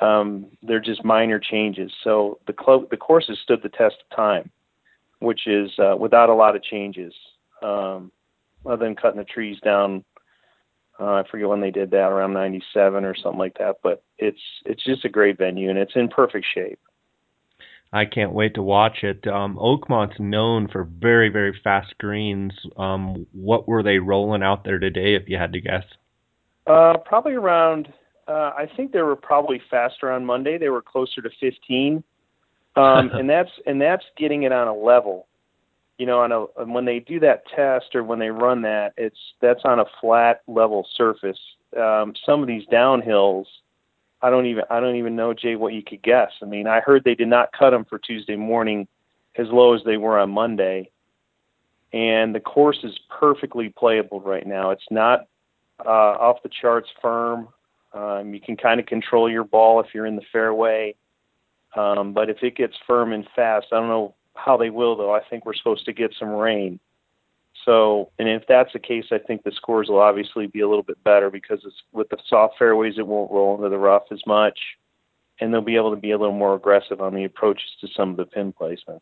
Um, 0.00 0.46
they're 0.62 0.80
just 0.80 1.04
minor 1.04 1.38
changes. 1.38 1.90
So 2.04 2.38
the 2.46 2.52
club 2.52 2.90
the 2.90 2.96
course 2.96 3.26
has 3.28 3.38
stood 3.38 3.62
the 3.62 3.70
test 3.70 3.96
of 4.10 4.16
time, 4.16 4.50
which 5.20 5.46
is 5.46 5.70
uh, 5.78 5.96
without 5.96 6.28
a 6.28 6.34
lot 6.34 6.54
of 6.54 6.62
changes, 6.62 7.14
um, 7.62 8.12
other 8.64 8.84
than 8.84 8.94
cutting 8.94 9.18
the 9.18 9.24
trees 9.24 9.58
down. 9.64 10.04
Uh, 10.98 11.14
I 11.14 11.24
forget 11.30 11.48
when 11.48 11.60
they 11.60 11.70
did 11.70 11.90
that, 11.90 12.10
around 12.10 12.34
'97 12.34 13.04
or 13.04 13.14
something 13.14 13.38
like 13.38 13.56
that. 13.58 13.76
But 13.82 14.02
it's 14.18 14.40
it's 14.64 14.84
just 14.84 15.04
a 15.04 15.10
great 15.10 15.38
venue 15.38 15.70
and 15.70 15.78
it's 15.78 15.96
in 15.96 16.08
perfect 16.08 16.46
shape. 16.54 16.78
I 17.92 18.04
can't 18.04 18.32
wait 18.32 18.54
to 18.54 18.62
watch 18.62 18.98
it. 19.02 19.26
Um, 19.26 19.58
Oakmont's 19.58 20.16
known 20.18 20.68
for 20.68 20.84
very, 20.84 21.28
very 21.28 21.58
fast 21.62 21.96
greens. 21.98 22.52
Um, 22.76 23.26
what 23.32 23.68
were 23.68 23.82
they 23.82 23.98
rolling 23.98 24.42
out 24.42 24.64
there 24.64 24.78
today, 24.78 25.14
if 25.14 25.28
you 25.28 25.38
had 25.38 25.52
to 25.52 25.60
guess? 25.60 25.84
Uh, 26.66 26.94
probably 27.04 27.34
around. 27.34 27.92
Uh, 28.26 28.52
I 28.56 28.68
think 28.76 28.92
they 28.92 29.02
were 29.02 29.16
probably 29.16 29.62
faster 29.70 30.10
on 30.10 30.24
Monday. 30.24 30.58
They 30.58 30.68
were 30.68 30.82
closer 30.82 31.22
to 31.22 31.30
15, 31.40 32.02
um, 32.74 33.10
and 33.14 33.30
that's 33.30 33.50
and 33.66 33.80
that's 33.80 34.04
getting 34.16 34.42
it 34.42 34.52
on 34.52 34.66
a 34.66 34.74
level. 34.74 35.26
You 35.98 36.06
know, 36.06 36.20
on 36.20 36.32
a 36.32 36.64
when 36.66 36.84
they 36.84 36.98
do 36.98 37.20
that 37.20 37.44
test 37.54 37.94
or 37.94 38.02
when 38.02 38.18
they 38.18 38.30
run 38.30 38.62
that, 38.62 38.94
it's 38.96 39.16
that's 39.40 39.62
on 39.64 39.78
a 39.78 39.84
flat 40.00 40.42
level 40.48 40.86
surface. 40.96 41.38
Um, 41.76 42.14
some 42.24 42.42
of 42.42 42.48
these 42.48 42.66
downhills 42.66 43.46
I 44.22 44.30
don't 44.30 44.46
even 44.46 44.64
I 44.70 44.80
don't 44.80 44.96
even 44.96 45.16
know 45.16 45.34
Jay 45.34 45.56
what 45.56 45.74
you 45.74 45.82
could 45.82 46.02
guess. 46.02 46.30
I 46.42 46.46
mean, 46.46 46.66
I 46.66 46.80
heard 46.80 47.04
they 47.04 47.14
did 47.14 47.28
not 47.28 47.52
cut 47.52 47.70
them 47.70 47.84
for 47.84 47.98
Tuesday 47.98 48.36
morning 48.36 48.88
as 49.36 49.46
low 49.48 49.74
as 49.74 49.82
they 49.84 49.96
were 49.98 50.18
on 50.18 50.30
Monday, 50.30 50.90
and 51.92 52.34
the 52.34 52.40
course 52.40 52.78
is 52.82 52.98
perfectly 53.10 53.68
playable 53.68 54.20
right 54.20 54.46
now. 54.46 54.70
It's 54.70 54.86
not 54.90 55.26
uh, 55.84 55.88
off 55.88 56.42
the 56.42 56.48
charts 56.48 56.88
firm. 57.02 57.48
Um, 57.92 58.32
you 58.34 58.40
can 58.40 58.56
kind 58.56 58.80
of 58.80 58.86
control 58.86 59.30
your 59.30 59.44
ball 59.44 59.80
if 59.80 59.86
you're 59.94 60.06
in 60.06 60.16
the 60.16 60.24
fairway, 60.32 60.94
um, 61.76 62.12
but 62.12 62.30
if 62.30 62.42
it 62.42 62.56
gets 62.56 62.74
firm 62.86 63.12
and 63.12 63.26
fast, 63.36 63.66
I 63.72 63.76
don't 63.76 63.88
know 63.88 64.14
how 64.34 64.56
they 64.56 64.70
will 64.70 64.96
though. 64.96 65.14
I 65.14 65.20
think 65.28 65.44
we're 65.44 65.54
supposed 65.54 65.84
to 65.86 65.92
get 65.92 66.14
some 66.18 66.30
rain. 66.30 66.80
So, 67.66 68.12
and 68.18 68.28
if 68.28 68.44
that's 68.48 68.72
the 68.72 68.78
case, 68.78 69.06
I 69.10 69.18
think 69.18 69.42
the 69.42 69.50
scores 69.50 69.88
will 69.88 69.98
obviously 69.98 70.46
be 70.46 70.60
a 70.60 70.68
little 70.68 70.84
bit 70.84 71.02
better 71.02 71.30
because 71.30 71.58
it's 71.64 71.82
with 71.92 72.08
the 72.08 72.16
soft 72.28 72.54
fairways, 72.58 72.94
it 72.96 73.06
won't 73.06 73.30
roll 73.30 73.56
into 73.56 73.68
the 73.68 73.76
rough 73.76 74.04
as 74.12 74.20
much, 74.24 74.58
and 75.40 75.52
they'll 75.52 75.60
be 75.60 75.74
able 75.74 75.90
to 75.90 76.00
be 76.00 76.12
a 76.12 76.18
little 76.18 76.34
more 76.34 76.54
aggressive 76.54 77.00
on 77.00 77.12
the 77.12 77.24
approaches 77.24 77.68
to 77.80 77.88
some 77.94 78.10
of 78.10 78.16
the 78.16 78.24
pin 78.24 78.54
placements. 78.58 79.00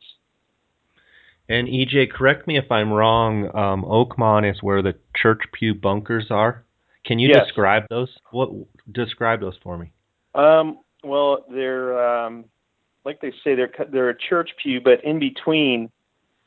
And 1.47 1.69
EJ, 1.69 2.11
correct 2.11 2.47
me 2.47 2.57
if 2.57 2.73
I'm 2.73 2.91
wrong. 2.91 3.55
Um, 3.55 3.85
Oakmont 3.85 4.51
is 4.51 4.63
where 4.63 4.81
the 4.81 4.95
church 5.15 5.43
pew 5.53 5.75
bunkers 5.75 6.31
are. 6.31 6.65
Can 7.05 7.19
you 7.19 7.29
yes. 7.29 7.45
describe 7.45 7.85
those? 7.91 8.09
What 8.31 8.51
describe 8.91 9.41
those 9.41 9.59
for 9.63 9.77
me? 9.77 9.93
Um, 10.35 10.79
well, 11.03 11.45
they're 11.51 12.03
um, 12.03 12.47
like 13.05 13.21
they 13.21 13.31
say 13.45 13.55
they're 13.55 13.73
they're 13.93 14.09
a 14.09 14.17
church 14.17 14.53
pew, 14.63 14.81
but 14.81 15.05
in 15.05 15.19
between 15.19 15.91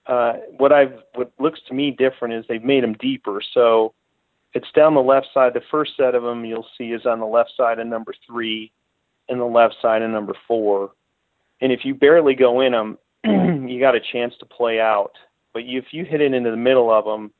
uh, 0.08 0.34
what 0.58 0.72
I've 0.72 0.94
what 1.16 1.32
looks 1.40 1.60
to 1.68 1.74
me 1.74 1.92
different 1.92 2.34
is 2.34 2.46
they've 2.48 2.64
made 2.64 2.84
them 2.84 2.94
deeper. 2.94 3.42
So 3.54 3.94
it's 4.54 4.72
down 4.74 4.96
the 4.96 5.02
left 5.02 5.28
side. 5.34 5.54
The 5.54 5.62
first 5.70 5.92
set 5.98 6.16
of 6.16 6.24
them 6.24 6.46
you'll 6.46 6.68
see 6.78 6.92
is 6.92 7.06
on 7.06 7.20
the 7.20 7.26
left 7.26 7.52
side 7.58 7.80
of 7.80 7.88
number 7.88 8.14
three, 8.26 8.72
and 9.28 9.40
the 9.40 9.46
left 9.46 9.76
side 9.82 10.02
of 10.02 10.10
number 10.10 10.34
four. 10.48 10.92
And 11.60 11.72
if 11.72 11.84
you 11.84 11.94
barely 11.94 12.36
go 12.36 12.62
in 12.62 12.72
them, 12.72 12.98
you 13.70 13.80
got 13.80 13.96
a 13.96 14.00
chance 14.00 14.34
to 14.40 14.46
play 14.46 14.80
out. 14.80 15.12
But 15.54 15.64
if 15.66 15.86
you 15.92 16.06
hit 16.06 16.22
it 16.22 16.34
into 16.34 16.52
the 16.52 16.58
middle 16.58 16.92
of 16.92 17.04
them, 17.04 17.32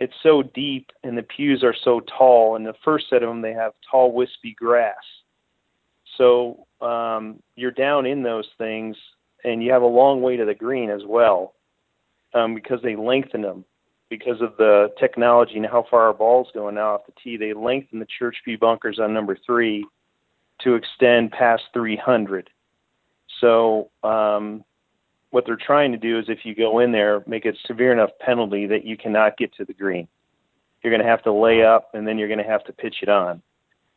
it's 0.00 0.14
so 0.22 0.42
deep 0.42 0.90
and 1.04 1.18
the 1.18 1.22
pews 1.22 1.62
are 1.62 1.74
so 1.84 2.00
tall. 2.00 2.56
And 2.56 2.66
the 2.66 2.74
first 2.84 3.06
set 3.10 3.22
of 3.22 3.28
them, 3.28 3.42
they 3.42 3.52
have 3.52 3.72
tall, 3.90 4.12
wispy 4.12 4.54
grass. 4.54 4.96
So 6.16 6.66
um, 6.80 7.40
you're 7.54 7.70
down 7.70 8.06
in 8.06 8.22
those 8.22 8.48
things, 8.58 8.96
and 9.44 9.62
you 9.62 9.70
have 9.70 9.82
a 9.82 9.86
long 9.86 10.22
way 10.22 10.36
to 10.36 10.44
the 10.44 10.54
green 10.54 10.90
as 10.90 11.02
well 11.06 11.54
um, 12.34 12.54
because 12.54 12.80
they 12.82 12.96
lengthen 12.96 13.42
them 13.42 13.64
because 14.08 14.40
of 14.40 14.56
the 14.56 14.88
technology 14.98 15.56
and 15.56 15.66
how 15.66 15.84
far 15.90 16.06
our 16.06 16.14
ball's 16.14 16.48
going 16.54 16.76
now 16.76 16.94
off 16.94 17.06
the 17.06 17.12
tee. 17.22 17.36
They 17.36 17.52
lengthen 17.52 17.98
the 17.98 18.06
church 18.18 18.36
pew 18.44 18.58
bunkers 18.58 18.98
on 18.98 19.12
number 19.12 19.36
three 19.44 19.86
to 20.62 20.74
extend 20.74 21.30
past 21.30 21.64
300. 21.72 22.50
So 23.40 23.90
um, 24.02 24.64
what 25.30 25.44
they're 25.46 25.56
trying 25.56 25.92
to 25.92 25.98
do 25.98 26.18
is 26.18 26.26
if 26.28 26.44
you 26.44 26.54
go 26.54 26.80
in 26.80 26.92
there, 26.92 27.22
make 27.26 27.44
it 27.44 27.56
severe 27.66 27.92
enough 27.92 28.10
penalty 28.20 28.66
that 28.66 28.84
you 28.84 28.96
cannot 28.96 29.36
get 29.36 29.54
to 29.54 29.64
the 29.64 29.74
green. 29.74 30.08
You're 30.82 30.92
going 30.92 31.02
to 31.02 31.08
have 31.08 31.22
to 31.24 31.32
lay 31.32 31.62
up 31.62 31.90
and 31.94 32.06
then 32.06 32.18
you're 32.18 32.28
going 32.28 32.38
to 32.38 32.44
have 32.44 32.64
to 32.64 32.72
pitch 32.72 32.96
it 33.02 33.08
on. 33.08 33.42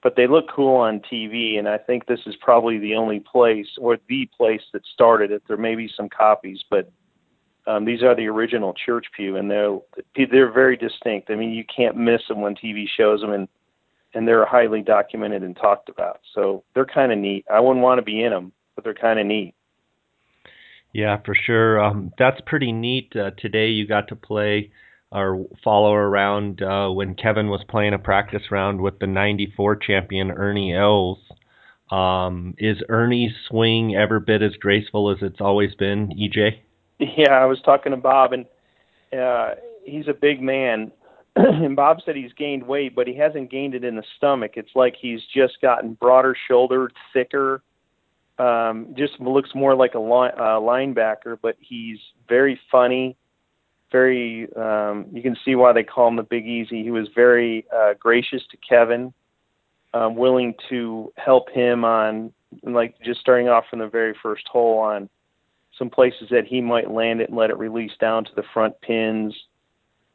But 0.03 0.15
they 0.15 0.25
look 0.25 0.45
cool 0.50 0.77
on 0.77 1.00
TV, 1.00 1.59
and 1.59 1.69
I 1.69 1.77
think 1.77 2.07
this 2.07 2.21
is 2.25 2.35
probably 2.41 2.79
the 2.79 2.95
only 2.95 3.19
place 3.19 3.67
or 3.77 4.00
the 4.09 4.27
place 4.35 4.63
that 4.73 4.81
started 4.91 5.31
it. 5.31 5.43
There 5.47 5.57
may 5.57 5.75
be 5.75 5.91
some 5.95 6.09
copies, 6.09 6.63
but 6.71 6.91
um, 7.68 7.86
these 7.86 8.01
are 8.01 8.15
the 8.15 8.27
original 8.27 8.74
church 8.74 9.06
pew, 9.15 9.38
and 9.38 9.50
they're 9.50 9.77
they're 10.15 10.51
very 10.51 10.75
distinct. 10.75 11.30
I 11.30 11.36
mean, 11.36 11.51
you 11.51 11.63
can't 11.63 11.96
miss 11.96 12.22
them 12.27 12.41
when 12.41 12.56
TV 12.56 12.86
shows 12.98 13.22
them, 13.22 13.32
and 13.32 13.48
and 14.13 14.27
they're 14.27 14.46
highly 14.46 14.82
documented 14.82 15.44
and 15.44 15.56
talked 15.56 15.89
about. 15.89 16.20
So 16.34 16.63
they're 16.74 16.86
kind 16.86 17.12
of 17.12 17.18
neat. 17.18 17.46
I 17.51 17.60
wouldn't 17.60 17.84
want 17.84 18.00
to 18.00 18.03
be 18.03 18.24
in 18.24 18.32
them, 18.32 18.51
but 18.75 18.84
they're 18.84 18.94
kind 18.94 19.20
of 19.20 19.25
neat. 19.25 19.53
Yeah, 20.94 21.18
for 21.25 21.34
sure. 21.34 21.82
Um, 21.82 22.12
that's 22.18 22.41
pretty 22.46 22.72
neat. 22.72 23.15
Uh, 23.15 23.32
today 23.38 23.68
you 23.68 23.88
got 23.88 24.10
to 24.10 24.15
play 24.15 24.72
or 25.12 25.46
follow 25.63 25.94
around 25.94 26.62
uh, 26.62 26.89
when 26.89 27.15
Kevin 27.15 27.48
was 27.48 27.63
playing 27.70 27.94
a 27.94 28.00
practice 28.00 28.44
round 28.50 28.82
with 28.82 29.00
the 29.00 29.08
'94 29.08 29.77
champion 29.77 30.32
Ernie 30.32 30.75
Els. 30.75 31.20
Um, 31.91 32.56
is 32.58 32.77
Ernie's 32.89 33.34
swing 33.50 33.96
ever 33.96 34.20
bit 34.20 34.41
as 34.41 34.56
graceful 34.56 35.12
as 35.12 35.18
it's 35.22 35.41
always 35.41 35.75
been, 35.75 36.10
EJ? 36.10 36.60
Yeah, 37.17 37.31
I 37.31 37.46
was 37.46 37.60
talking 37.62 37.91
to 37.91 37.98
Bob, 37.98 38.31
and 38.34 38.46
uh, 39.17 39.55
he's 39.84 40.08
a 40.08 40.13
big 40.13 40.41
man. 40.41 40.91
and 41.36 41.75
Bob 41.75 41.98
said 42.05 42.15
he's 42.15 42.34
gained 42.34 42.63
weight, 42.67 42.96
but 42.96 43.08
he 43.08 43.15
hasn't 43.15 43.50
gained 43.50 43.74
it 43.74 43.84
in 43.84 43.96
the 43.96 44.03
stomach. 44.17 44.51
It's 44.55 44.75
like 44.75 44.96
he's 45.00 45.22
just 45.34 45.60
gotten 45.62 45.93
broader 45.96 46.36
shouldered, 46.48 46.93
thicker. 47.12 47.63
Um, 48.38 48.93
just 48.98 49.20
looks 49.20 49.50
more 49.55 49.75
like 49.75 49.96
a 49.96 50.00
line, 50.00 50.31
uh, 50.38 50.60
linebacker, 50.60 51.38
but 51.41 51.55
he's 51.60 51.98
very 52.29 52.60
funny. 52.72 53.17
Very, 53.91 54.48
um, 54.55 55.08
you 55.12 55.22
can 55.22 55.36
see 55.43 55.55
why 55.55 55.74
they 55.74 55.84
call 55.84 56.08
him 56.08 56.15
the 56.15 56.24
Big 56.24 56.46
Easy. 56.46 56.84
He 56.84 56.91
was 56.91 57.08
very 57.13 57.65
uh, 57.75 57.93
gracious 58.00 58.41
to 58.51 58.58
Kevin, 58.58 59.13
um, 59.93 60.15
willing 60.15 60.53
to 60.70 61.12
help 61.17 61.50
him 61.50 61.84
on, 61.84 62.31
like 62.63 62.96
just 63.03 63.20
starting 63.20 63.50
off 63.50 63.65
from 63.70 63.79
the 63.79 63.88
very 63.88 64.15
first 64.22 64.48
hole 64.48 64.79
on 64.79 65.10
some 65.81 65.89
places 65.89 66.27
that 66.29 66.45
he 66.45 66.61
might 66.61 66.91
land 66.91 67.21
it 67.21 67.29
and 67.29 67.38
let 67.38 67.50
it 67.50 67.57
release 67.57 67.93
down 68.00 68.23
to 68.23 68.29
the 68.35 68.43
front 68.53 68.79
pins. 68.81 69.35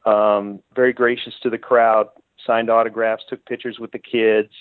Um, 0.04 0.61
very 0.76 0.92
gracious 0.92 1.35
to 1.42 1.50
the 1.50 1.58
crowd, 1.58 2.06
signed 2.46 2.70
autographs, 2.70 3.25
took 3.28 3.44
pictures 3.46 3.80
with 3.80 3.90
the 3.90 3.99
kids. 3.99 4.52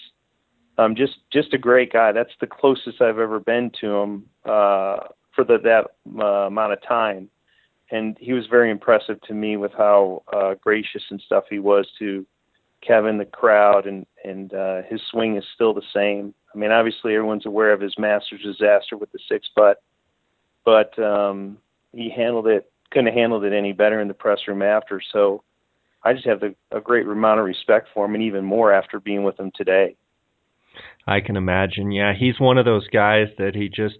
Um, 0.79 0.95
just 0.95 1.17
just 1.31 1.53
a 1.53 1.59
great 1.59 1.93
guy. 1.93 2.12
That's 2.12 2.33
the 2.41 2.47
closest 2.47 3.01
I've 3.01 3.19
ever 3.19 3.39
been 3.39 3.71
to 3.81 3.88
him 3.95 4.25
uh, 4.45 4.97
for 5.35 5.43
the, 5.47 5.59
that 5.63 5.91
uh, 6.19 6.47
amount 6.47 6.74
of 6.74 6.81
time, 6.81 7.29
and 7.91 8.17
he 8.19 8.33
was 8.33 8.47
very 8.47 8.71
impressive 8.71 9.21
to 9.27 9.35
me 9.35 9.57
with 9.57 9.74
how 9.77 10.24
uh, 10.33 10.55
gracious 10.55 11.03
and 11.12 11.21
stuff 11.21 11.43
he 11.51 11.59
was 11.59 11.88
to 12.00 12.25
Kevin, 12.81 13.19
the 13.19 13.25
crowd, 13.25 13.85
and 13.85 14.07
and 14.24 14.53
uh, 14.55 14.81
his 14.89 15.01
swing 15.12 15.38
is 15.38 15.45
still 15.53 15.75
the 15.75 15.83
same. 15.93 16.33
I 16.53 16.57
mean, 16.57 16.71
obviously 16.71 17.13
everyone's 17.13 17.45
aware 17.45 17.71
of 17.74 17.79
his 17.79 17.93
Masters 18.00 18.41
disaster 18.41 18.97
with 18.97 19.12
the 19.12 19.19
six 19.29 19.47
putt, 19.55 19.77
but 20.65 20.98
um, 21.00 21.57
he 21.93 22.10
handled 22.10 22.48
it. 22.48 22.69
Couldn't 22.91 23.07
have 23.07 23.15
handled 23.15 23.43
it 23.45 23.53
any 23.53 23.72
better 23.72 24.01
in 24.01 24.07
the 24.07 24.13
press 24.13 24.39
room 24.48 24.62
after. 24.62 25.01
So 25.13 25.43
I 26.03 26.13
just 26.13 26.25
have 26.25 26.39
the, 26.39 26.55
a 26.72 26.81
great 26.81 27.07
amount 27.07 27.39
of 27.39 27.45
respect 27.45 27.89
for 27.93 28.05
him, 28.05 28.15
and 28.15 28.24
even 28.24 28.43
more 28.43 28.74
after 28.74 29.00
being 29.00 29.24
with 29.24 29.39
him 29.39 29.51
today. 29.55 29.95
I 31.07 31.22
can 31.22 31.38
imagine. 31.38 31.91
Yeah, 31.91 32.13
he's 32.13 32.39
one 32.39 32.57
of 32.57 32.65
those 32.65 32.88
guys 32.89 33.27
that 33.38 33.55
he 33.55 33.69
just 33.69 33.98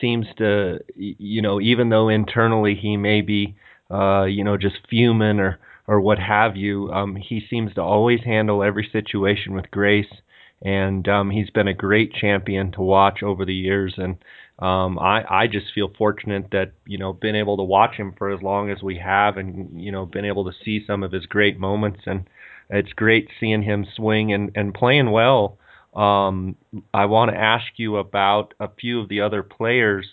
seems 0.00 0.26
to, 0.38 0.78
you 0.96 1.42
know, 1.42 1.60
even 1.60 1.88
though 1.88 2.08
internally 2.08 2.74
he 2.74 2.96
may 2.96 3.20
be, 3.20 3.56
uh, 3.90 4.24
you 4.24 4.44
know, 4.44 4.56
just 4.56 4.76
fuming 4.88 5.38
or 5.38 5.58
or 5.88 6.00
what 6.00 6.18
have 6.18 6.56
you, 6.56 6.90
um, 6.92 7.14
he 7.14 7.40
seems 7.48 7.72
to 7.74 7.80
always 7.80 8.20
handle 8.24 8.62
every 8.62 8.88
situation 8.90 9.54
with 9.54 9.70
grace, 9.70 10.12
and 10.60 11.06
um, 11.06 11.30
he's 11.30 11.50
been 11.50 11.68
a 11.68 11.74
great 11.74 12.12
champion 12.12 12.72
to 12.72 12.80
watch 12.80 13.22
over 13.22 13.44
the 13.44 13.54
years. 13.54 13.94
And 13.96 14.16
um, 14.58 14.98
I 14.98 15.24
I 15.28 15.46
just 15.46 15.66
feel 15.74 15.92
fortunate 15.98 16.46
that 16.52 16.72
you 16.86 16.96
know 16.96 17.12
been 17.12 17.36
able 17.36 17.58
to 17.58 17.62
watch 17.62 17.96
him 17.96 18.14
for 18.16 18.30
as 18.30 18.42
long 18.42 18.70
as 18.70 18.82
we 18.82 18.96
have, 18.98 19.36
and 19.36 19.80
you 19.80 19.92
know 19.92 20.06
been 20.06 20.24
able 20.24 20.44
to 20.44 20.56
see 20.64 20.84
some 20.86 21.02
of 21.02 21.12
his 21.12 21.26
great 21.26 21.58
moments, 21.58 22.00
and 22.06 22.28
it's 22.70 22.92
great 22.94 23.28
seeing 23.38 23.62
him 23.62 23.86
swing 23.94 24.32
and 24.32 24.50
and 24.54 24.72
playing 24.72 25.10
well. 25.10 25.58
Um, 25.94 26.56
I 26.92 27.06
want 27.06 27.30
to 27.30 27.36
ask 27.36 27.66
you 27.76 27.96
about 27.96 28.54
a 28.60 28.68
few 28.80 29.00
of 29.00 29.08
the 29.08 29.20
other 29.20 29.42
players. 29.42 30.06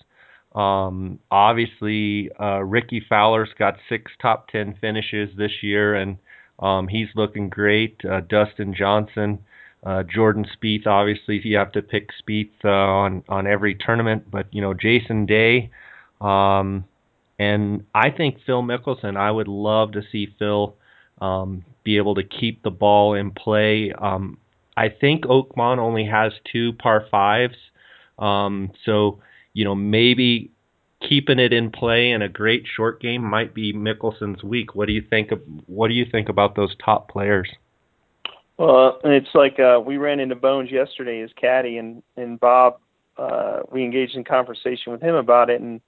Um, 0.56 1.20
obviously, 1.32 2.30
uh, 2.40 2.60
Rickie 2.64 3.04
Fowler's 3.08 3.50
got 3.58 3.78
six 3.90 4.12
top 4.22 4.50
ten 4.50 4.76
finishes 4.80 5.30
this 5.38 5.52
year, 5.62 5.96
and 5.96 6.18
um, 6.60 6.90
he's 6.90 7.08
looking 7.16 7.50
great. 7.50 7.98
Uh, 8.04 8.22
Dustin 8.22 8.76
Johnson, 8.78 9.40
uh, 9.86 10.04
Jordan 10.04 10.46
Spieth. 10.46 10.88
Obviously, 10.88 11.42
you 11.44 11.58
have 11.58 11.72
to 11.74 11.82
pick 11.82 12.10
Spieth 12.22 12.52
uh, 12.64 12.70
on 12.70 13.24
on 13.28 13.48
every 13.48 13.76
tournament, 13.76 14.30
but 14.32 14.48
you 14.52 14.62
know 14.62 14.74
Jason 14.74 15.26
Day, 15.26 15.72
um, 16.22 16.86
and 17.38 17.86
I 17.94 18.10
think 18.10 18.38
Phil 18.46 18.64
Mickelson. 18.64 19.18
I 19.18 19.30
would 19.32 19.48
love 19.48 19.94
to 19.94 20.02
see 20.12 20.34
Phil 20.40 20.76
um, 21.20 21.66
be 21.84 21.98
able 21.98 22.16
to 22.16 22.24
keep 22.24 22.64
the 22.64 22.72
ball 22.72 23.14
in 23.14 23.32
play. 23.32 23.92
Um, 23.92 24.38
I 24.76 24.90
think 24.90 25.26
Oakmont 25.26 25.80
only 25.80 26.06
has 26.06 26.34
two 26.52 26.74
par 26.74 27.06
fives, 27.12 27.58
um, 28.18 28.72
so 28.86 29.20
you 29.54 29.66
know 29.66 29.76
maybe 29.76 30.52
keeping 31.08 31.40
it 31.40 31.52
in 31.52 31.70
play 31.70 32.12
in 32.12 32.22
a 32.22 32.30
great 32.30 32.64
short 32.74 33.02
game 33.02 33.22
might 33.22 33.54
be 33.54 33.74
Mickelson's 33.74 34.44
week. 34.44 34.76
What 34.76 34.88
do 34.88 34.94
you 34.94 35.04
think? 35.10 35.32
Of, 35.32 35.42
what 35.68 35.90
do 35.90 35.94
you 35.94 36.06
think 36.10 36.30
about 36.30 36.56
those 36.56 36.74
top 36.84 37.10
players? 37.10 37.50
Well, 38.58 39.00
it's 39.04 39.34
like 39.34 39.60
uh, 39.60 39.80
we 39.84 39.98
ran 39.98 40.20
into 40.20 40.36
Bones 40.36 40.72
yesterday 40.72 41.22
as 41.22 41.32
caddy, 41.40 41.78
and 41.78 42.04
and 42.16 42.40
Bob, 42.40 42.80
uh, 43.18 43.62
we 43.72 43.84
engaged 43.84 44.16
in 44.16 44.24
conversation 44.24 44.92
with 44.92 45.02
him 45.02 45.16
about 45.16 45.50
it, 45.50 45.60
and 45.60 45.82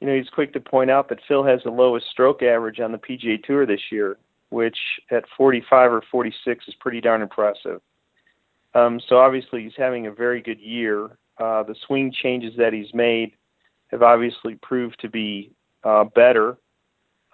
you 0.00 0.06
know 0.06 0.16
he's 0.16 0.28
quick 0.28 0.52
to 0.54 0.60
point 0.60 0.90
out 0.90 1.08
that 1.08 1.20
Phil 1.28 1.44
has 1.44 1.60
the 1.62 1.70
lowest 1.70 2.06
stroke 2.10 2.42
average 2.42 2.80
on 2.80 2.92
the 2.92 2.98
PGA 2.98 3.42
Tour 3.42 3.66
this 3.66 3.92
year, 3.92 4.18
which 4.50 4.76
at 5.10 5.24
45 5.36 5.92
or 5.92 6.02
46 6.10 6.66
is 6.66 6.74
pretty 6.80 7.00
darn 7.00 7.22
impressive. 7.22 7.80
Um, 8.74 9.00
so 9.08 9.18
obviously 9.18 9.62
he's 9.62 9.72
having 9.76 10.06
a 10.06 10.12
very 10.12 10.40
good 10.40 10.60
year. 10.60 11.16
Uh, 11.38 11.62
the 11.62 11.76
swing 11.86 12.12
changes 12.12 12.54
that 12.56 12.72
he's 12.72 12.92
made 12.94 13.32
have 13.90 14.02
obviously 14.02 14.56
proved 14.56 14.98
to 15.00 15.08
be 15.08 15.52
uh, 15.84 16.04
better. 16.04 16.56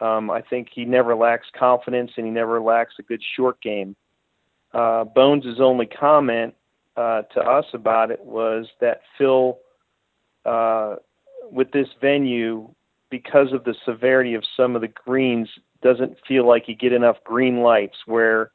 Um, 0.01 0.31
I 0.31 0.43
think 0.43 0.69
he 0.73 0.85
never 0.85 1.15
lacks 1.15 1.47
confidence 1.57 2.13
and 2.17 2.27
he 2.27 2.33
never 2.33 2.61
lacks 2.61 2.95
a 2.99 3.03
good 3.03 3.23
short 3.37 3.61
game. 3.61 3.97
Uh, 4.73 5.05
Bones' 5.05 5.61
only 5.61 5.87
comment 5.87 6.55
uh, 6.97 7.23
to 7.23 7.41
us 7.41 7.67
about 7.73 8.11
it 8.11 8.21
was 8.21 8.67
that 8.81 9.01
Phil, 9.17 9.59
uh, 10.45 10.97
with 11.51 11.71
this 11.73 11.89
venue, 12.01 12.69
because 13.11 13.53
of 13.53 13.65
the 13.65 13.75
severity 13.85 14.35
of 14.35 14.45
some 14.57 14.75
of 14.75 14.83
the 14.83 14.89
greens, 14.89 15.49
doesn't 15.81 16.17
feel 16.27 16.47
like 16.47 16.69
you 16.69 16.75
get 16.75 16.93
enough 16.93 17.17
green 17.25 17.61
lights 17.61 17.97
where 18.07 18.51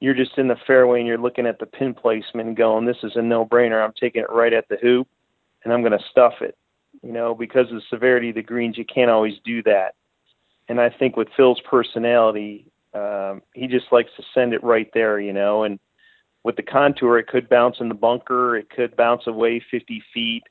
you're 0.00 0.14
just 0.14 0.36
in 0.36 0.46
the 0.46 0.56
fairway 0.66 0.98
and 0.98 1.08
you're 1.08 1.18
looking 1.18 1.46
at 1.46 1.58
the 1.58 1.66
pin 1.66 1.94
placement 1.94 2.48
and 2.48 2.56
going, 2.56 2.84
this 2.84 2.98
is 3.02 3.16
a 3.16 3.22
no-brainer. 3.22 3.82
I'm 3.82 3.94
taking 3.98 4.22
it 4.22 4.30
right 4.30 4.52
at 4.52 4.68
the 4.68 4.76
hoop 4.76 5.08
and 5.64 5.72
I'm 5.72 5.80
going 5.80 5.98
to 5.98 6.04
stuff 6.10 6.34
it. 6.40 6.56
You 7.02 7.12
know, 7.12 7.34
because 7.34 7.68
of 7.68 7.76
the 7.76 7.82
severity 7.90 8.30
of 8.30 8.36
the 8.36 8.42
greens, 8.42 8.78
you 8.78 8.84
can't 8.84 9.10
always 9.10 9.34
do 9.44 9.62
that. 9.64 9.94
And 10.68 10.80
I 10.80 10.90
think 10.90 11.16
with 11.16 11.28
Phil's 11.36 11.60
personality, 11.60 12.66
um, 12.96 13.42
he 13.54 13.66
just 13.66 13.86
likes 13.92 14.10
to 14.16 14.22
send 14.34 14.54
it 14.54 14.64
right 14.64 14.88
there, 14.94 15.20
you 15.20 15.32
know. 15.32 15.64
And 15.64 15.78
with 16.42 16.56
the 16.56 16.62
contour, 16.62 17.18
it 17.18 17.26
could 17.26 17.48
bounce 17.48 17.76
in 17.80 17.88
the 17.88 17.94
bunker, 17.94 18.56
it 18.56 18.70
could 18.70 18.96
bounce 18.96 19.26
away 19.26 19.62
50 19.70 20.02
feet. 20.14 20.42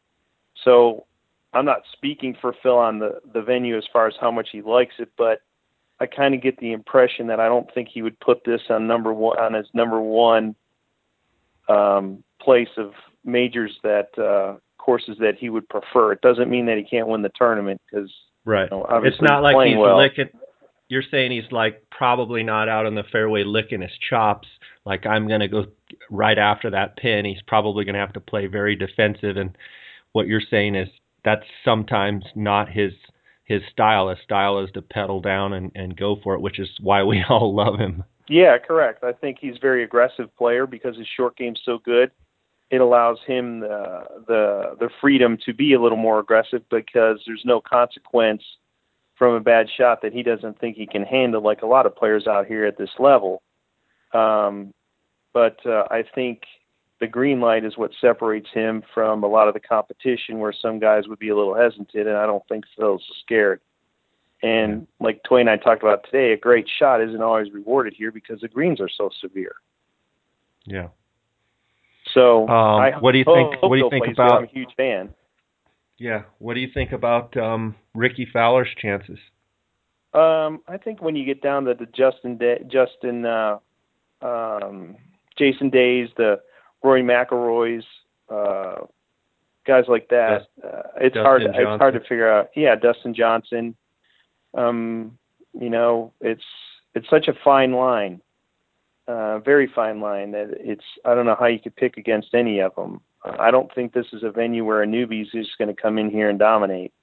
So 0.64 1.06
I'm 1.54 1.66
not 1.66 1.82
speaking 1.94 2.36
for 2.40 2.54
Phil 2.62 2.78
on 2.78 3.00
the 3.00 3.22
the 3.34 3.42
venue 3.42 3.78
as 3.78 3.86
far 3.92 4.08
as 4.08 4.14
how 4.20 4.32
much 4.32 4.50
he 4.52 4.62
likes 4.62 4.96
it, 5.00 5.10
but 5.18 5.42
I 6.00 6.06
kind 6.06 6.36
of 6.36 6.42
get 6.42 6.58
the 6.60 6.74
impression 6.74 7.28
that 7.28 7.40
I 7.40 7.48
don't 7.48 7.74
think 7.74 7.90
he 7.90 8.02
would 8.02 8.20
put 8.20 8.44
this 8.44 8.62
on 8.70 8.88
number 8.88 9.14
one 9.14 9.40
on 9.40 9.54
his 9.54 9.68
number 9.74 10.02
one 10.02 10.56
um, 11.70 12.24
place 12.42 12.70
of 12.78 12.92
majors 13.24 13.80
that 13.84 14.18
uh, 14.20 14.58
courses 14.78 15.18
that 15.20 15.38
he 15.40 15.50
would 15.50 15.68
prefer. 15.70 16.12
It 16.12 16.22
doesn't 16.22 16.50
mean 16.50 16.66
that 16.66 16.78
he 16.78 16.84
can't 16.84 17.08
win 17.08 17.22
the 17.22 17.32
tournament 17.36 17.82
because 17.90 18.12
right. 18.44 18.70
You 18.70 18.78
know, 18.78 19.02
it's 19.04 19.22
not 19.22 19.42
like 19.42 19.68
he's 19.68 19.78
well. 19.78 19.98
licking. 19.98 20.30
You're 20.88 21.04
saying 21.10 21.32
he's 21.32 21.52
like 21.52 21.84
probably 21.90 22.44
not 22.44 22.70
out 22.70 22.86
on 22.86 22.96
the 22.96 23.04
fairway 23.12 23.44
licking 23.44 23.82
his 23.82 23.98
chops. 24.10 24.48
Like 24.86 25.06
I'm 25.06 25.28
going 25.28 25.40
to 25.40 25.48
go 25.48 25.66
right 26.12 26.38
after 26.38 26.70
that 26.72 26.98
pin. 26.98 27.26
He's 27.26 27.42
probably 27.48 27.86
going 27.86 27.96
to 27.96 28.02
have 28.02 28.14
to 28.14 28.20
play 28.20 28.48
very 28.48 28.76
defensive. 28.76 29.38
And 29.38 29.58
what 30.12 30.28
you're 30.28 30.42
saying 30.50 30.76
is 30.76 30.90
that's 31.24 31.46
sometimes 31.64 32.24
not 32.36 32.70
his 32.70 32.94
his 33.46 33.62
style. 33.72 34.10
His 34.10 34.20
style 34.24 34.60
is 34.60 34.72
to 34.74 34.82
pedal 34.82 35.22
down 35.22 35.54
and, 35.54 35.72
and 35.76 35.96
go 35.96 36.18
for 36.24 36.34
it, 36.34 36.42
which 36.42 36.60
is 36.60 36.70
why 36.82 37.04
we 37.04 37.24
all 37.30 37.56
love 37.56 37.80
him. 37.80 38.04
Yeah, 38.28 38.58
correct. 38.58 39.04
I 39.04 39.12
think 39.12 39.38
he's 39.40 39.58
a 39.58 39.62
very 39.62 39.84
aggressive 39.84 40.36
player 40.36 40.66
because 40.66 40.98
his 40.98 41.08
short 41.16 41.38
game's 41.38 41.62
so 41.64 41.80
good. 41.84 42.12
It 42.72 42.82
allows 42.82 43.20
him 43.28 43.60
the 43.60 44.04
the 44.28 44.76
the 44.80 44.90
freedom 45.00 45.38
to 45.46 45.54
be 45.54 45.74
a 45.74 45.82
little 45.82 45.98
more 45.98 46.20
aggressive 46.20 46.64
because 46.72 47.22
there's 47.26 47.44
no 47.46 47.62
consequence 47.62 48.42
from 49.16 49.34
a 49.34 49.40
bad 49.40 49.68
shot 49.76 50.02
that 50.02 50.14
he 50.14 50.24
doesn't 50.24 50.60
think 50.60 50.76
he 50.76 50.86
can 50.86 51.04
handle, 51.04 51.42
like 51.42 51.62
a 51.62 51.68
lot 51.68 51.86
of 51.86 51.96
players 51.96 52.28
out 52.28 52.48
here 52.48 52.66
at 52.66 52.78
this 52.78 52.90
level. 53.00 53.42
Um, 54.14 54.74
but 55.34 55.66
uh, 55.66 55.86
I 55.90 56.04
think 56.14 56.44
the 57.00 57.08
green 57.08 57.42
light 57.42 57.66
is 57.66 57.78
what 57.78 57.92
separates 58.00 58.50
him 58.54 58.84
from 58.94 59.24
a 59.24 59.28
lot 59.28 59.48
of 59.48 59.54
the 59.54 59.60
competition 59.60 60.40
where 60.40 60.54
some 60.54 60.80
guys 60.80 61.08
would 61.08 61.20
be 61.20 61.30
a 61.30 61.36
little 61.36 61.56
hesitant, 61.56 62.08
and 62.08 62.18
I 62.18 62.26
don't 62.26 62.46
think 62.48 62.66
Phil's 62.78 63.04
scared. 63.22 63.62
And 64.44 64.88
like 65.00 65.22
Tway 65.24 65.42
and 65.42 65.50
I 65.50 65.58
talked 65.58 65.82
about 65.82 66.04
today, 66.06 66.34
a 66.34 66.38
great 66.38 66.68
shot 66.80 67.02
isn't 67.02 67.22
always 67.22 67.52
rewarded 67.52 67.94
here 67.94 68.12
because 68.12 68.42
the 68.42 68.48
greens 68.48 68.80
are 68.80 68.90
so 68.90 69.10
severe. 69.22 69.56
Yeah. 70.66 70.90
So, 72.14 72.48
um, 72.48 72.82
I 72.82 72.92
what 73.00 73.14
do 73.14 73.18
you 73.18 73.26
think? 73.26 73.62
What 73.62 73.76
do 73.76 73.84
you 73.84 73.90
think 73.90 74.08
about? 74.08 74.38
I'm 74.40 74.44
a 74.44 74.48
huge 74.48 74.74
fan. 74.78 75.14
Yeah. 75.98 76.24
What 76.40 76.56
do 76.56 76.60
you 76.60 76.70
think 76.74 76.92
about 76.92 77.36
um, 77.38 77.76
Rickie 77.94 78.28
Fowler's 78.32 78.70
chances? 78.82 79.20
Um, 80.14 80.62
I 80.68 80.78
think 80.78 81.02
when 81.02 81.16
you 81.16 81.26
get 81.26 81.42
down 81.42 81.66
to 81.66 81.74
the 81.74 81.88
Justin, 81.88 82.38
Day, 82.38 82.64
Justin, 82.68 83.26
uh, 83.26 83.58
um, 84.22 84.96
Jason 85.38 85.70
Days, 85.70 86.10
the 86.16 86.40
Rory 86.84 87.04
McIlroys, 87.04 87.84
uh, 88.30 88.86
guys 89.68 89.86
like 89.88 90.08
that. 90.10 90.48
Uh, 90.64 90.84
it's 90.98 91.16
Dustin 91.16 91.22
hard. 91.24 91.42
Johnson. 91.44 91.62
It's 91.62 91.80
hard 91.80 91.94
to 91.96 92.00
figure 92.02 92.32
out. 92.32 92.50
Yeah, 92.56 92.76
Dustin 92.76 93.14
Johnson. 93.14 93.76
Um, 94.54 95.18
you 95.60 95.70
know, 95.70 96.14
it's 96.22 96.44
it's 96.94 97.10
such 97.10 97.28
a 97.28 97.34
fine 97.44 97.74
line, 97.74 98.22
uh, 99.08 99.40
very 99.40 99.70
fine 99.74 100.00
line 100.00 100.32
that 100.32 100.52
it's. 100.60 100.84
I 101.04 101.14
don't 101.14 101.26
know 101.26 101.36
how 101.38 101.48
you 101.48 101.60
could 101.60 101.76
pick 101.76 101.98
against 101.98 102.34
any 102.34 102.60
of 102.60 102.74
them. 102.76 103.02
I 103.40 103.52
don't 103.52 103.74
think 103.74 103.94
this 103.94 104.08
is 104.14 104.24
a 104.24 104.32
venue 104.32 104.66
where 104.66 104.84
a 104.84 104.88
newbie 104.88 105.24
is 105.24 105.32
just 105.32 105.58
going 105.58 105.74
to 105.74 105.82
come 105.82 105.98
in 105.98 106.10
here 106.10 106.30
and 106.30 106.40
dominate. 106.40 106.94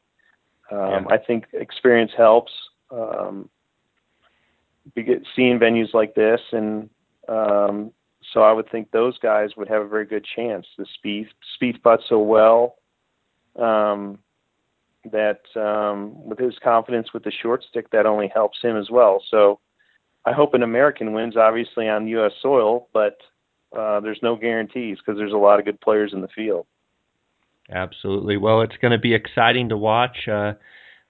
Um, 0.70 0.78
Yeah. 0.78 1.04
I 1.10 1.18
think 1.18 1.46
experience 1.52 2.12
helps. 2.16 2.52
Um, 2.90 3.48
get 4.94 5.22
seeing 5.34 5.58
venues 5.58 5.94
like 5.94 6.14
this, 6.14 6.40
and 6.52 6.90
um, 7.28 7.92
so 8.32 8.42
I 8.42 8.52
would 8.52 8.70
think 8.70 8.90
those 8.90 9.18
guys 9.18 9.50
would 9.56 9.68
have 9.68 9.82
a 9.82 9.88
very 9.88 10.06
good 10.06 10.26
chance. 10.36 10.66
The 10.76 10.86
Spieth 10.98 11.28
Spieth 11.56 11.82
putts 11.82 12.04
so 12.08 12.18
well 12.18 12.76
um, 13.58 14.18
that 15.10 15.40
um, 15.56 16.28
with 16.28 16.38
his 16.38 16.54
confidence 16.62 17.12
with 17.12 17.24
the 17.24 17.32
short 17.42 17.64
stick, 17.68 17.90
that 17.90 18.06
only 18.06 18.30
helps 18.34 18.60
him 18.62 18.76
as 18.76 18.90
well. 18.90 19.22
So 19.30 19.60
I 20.24 20.32
hope 20.32 20.54
an 20.54 20.62
American 20.62 21.12
wins, 21.12 21.36
obviously 21.36 21.88
on 21.88 22.06
U.S. 22.08 22.32
soil, 22.40 22.88
but 22.92 23.18
uh, 23.76 24.00
there's 24.00 24.20
no 24.22 24.36
guarantees 24.36 24.98
because 24.98 25.18
there's 25.18 25.32
a 25.32 25.36
lot 25.36 25.58
of 25.58 25.64
good 25.64 25.80
players 25.80 26.12
in 26.12 26.20
the 26.20 26.28
field. 26.28 26.66
Absolutely. 27.70 28.36
Well, 28.36 28.60
it's 28.62 28.76
going 28.80 28.92
to 28.92 28.98
be 28.98 29.14
exciting 29.14 29.68
to 29.70 29.76
watch. 29.76 30.28
Uh, 30.28 30.54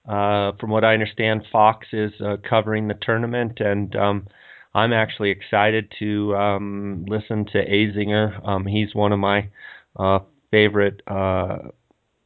uh, 0.07 0.51
from 0.59 0.69
what 0.69 0.83
I 0.83 0.93
understand, 0.93 1.45
Fox 1.51 1.87
is 1.93 2.11
uh, 2.21 2.37
covering 2.47 2.87
the 2.87 2.93
tournament, 2.93 3.59
and 3.59 3.95
um, 3.95 4.27
I'm 4.75 4.91
actually 4.91 5.29
excited 5.29 5.91
to 5.99 6.35
um, 6.35 7.05
listen 7.07 7.45
to 7.53 7.65
Azinger. 7.65 8.45
Um, 8.47 8.65
he's 8.65 8.93
one 8.93 9.13
of 9.13 9.19
my 9.19 9.49
uh, 9.97 10.19
favorite 10.51 11.01
uh, 11.07 11.57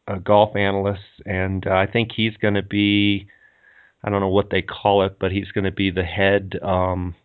uh, 0.08 0.16
golf 0.24 0.56
analysts, 0.56 1.22
and 1.26 1.68
uh, 1.68 1.74
I 1.74 1.86
think 1.88 2.12
he's 2.16 2.36
going 2.38 2.56
to 2.56 2.64
be. 2.64 3.28
I 4.04 4.10
don't 4.10 4.22
know 4.22 4.30
what 4.30 4.52
they 4.52 4.62
call 4.62 5.04
it, 5.06 5.18
but 5.20 5.32
he's 5.32 5.52
going 5.52 5.66
to 5.66 5.72
be 5.72 5.90
the 5.92 6.04
head 6.04 6.58
um, 6.62 7.16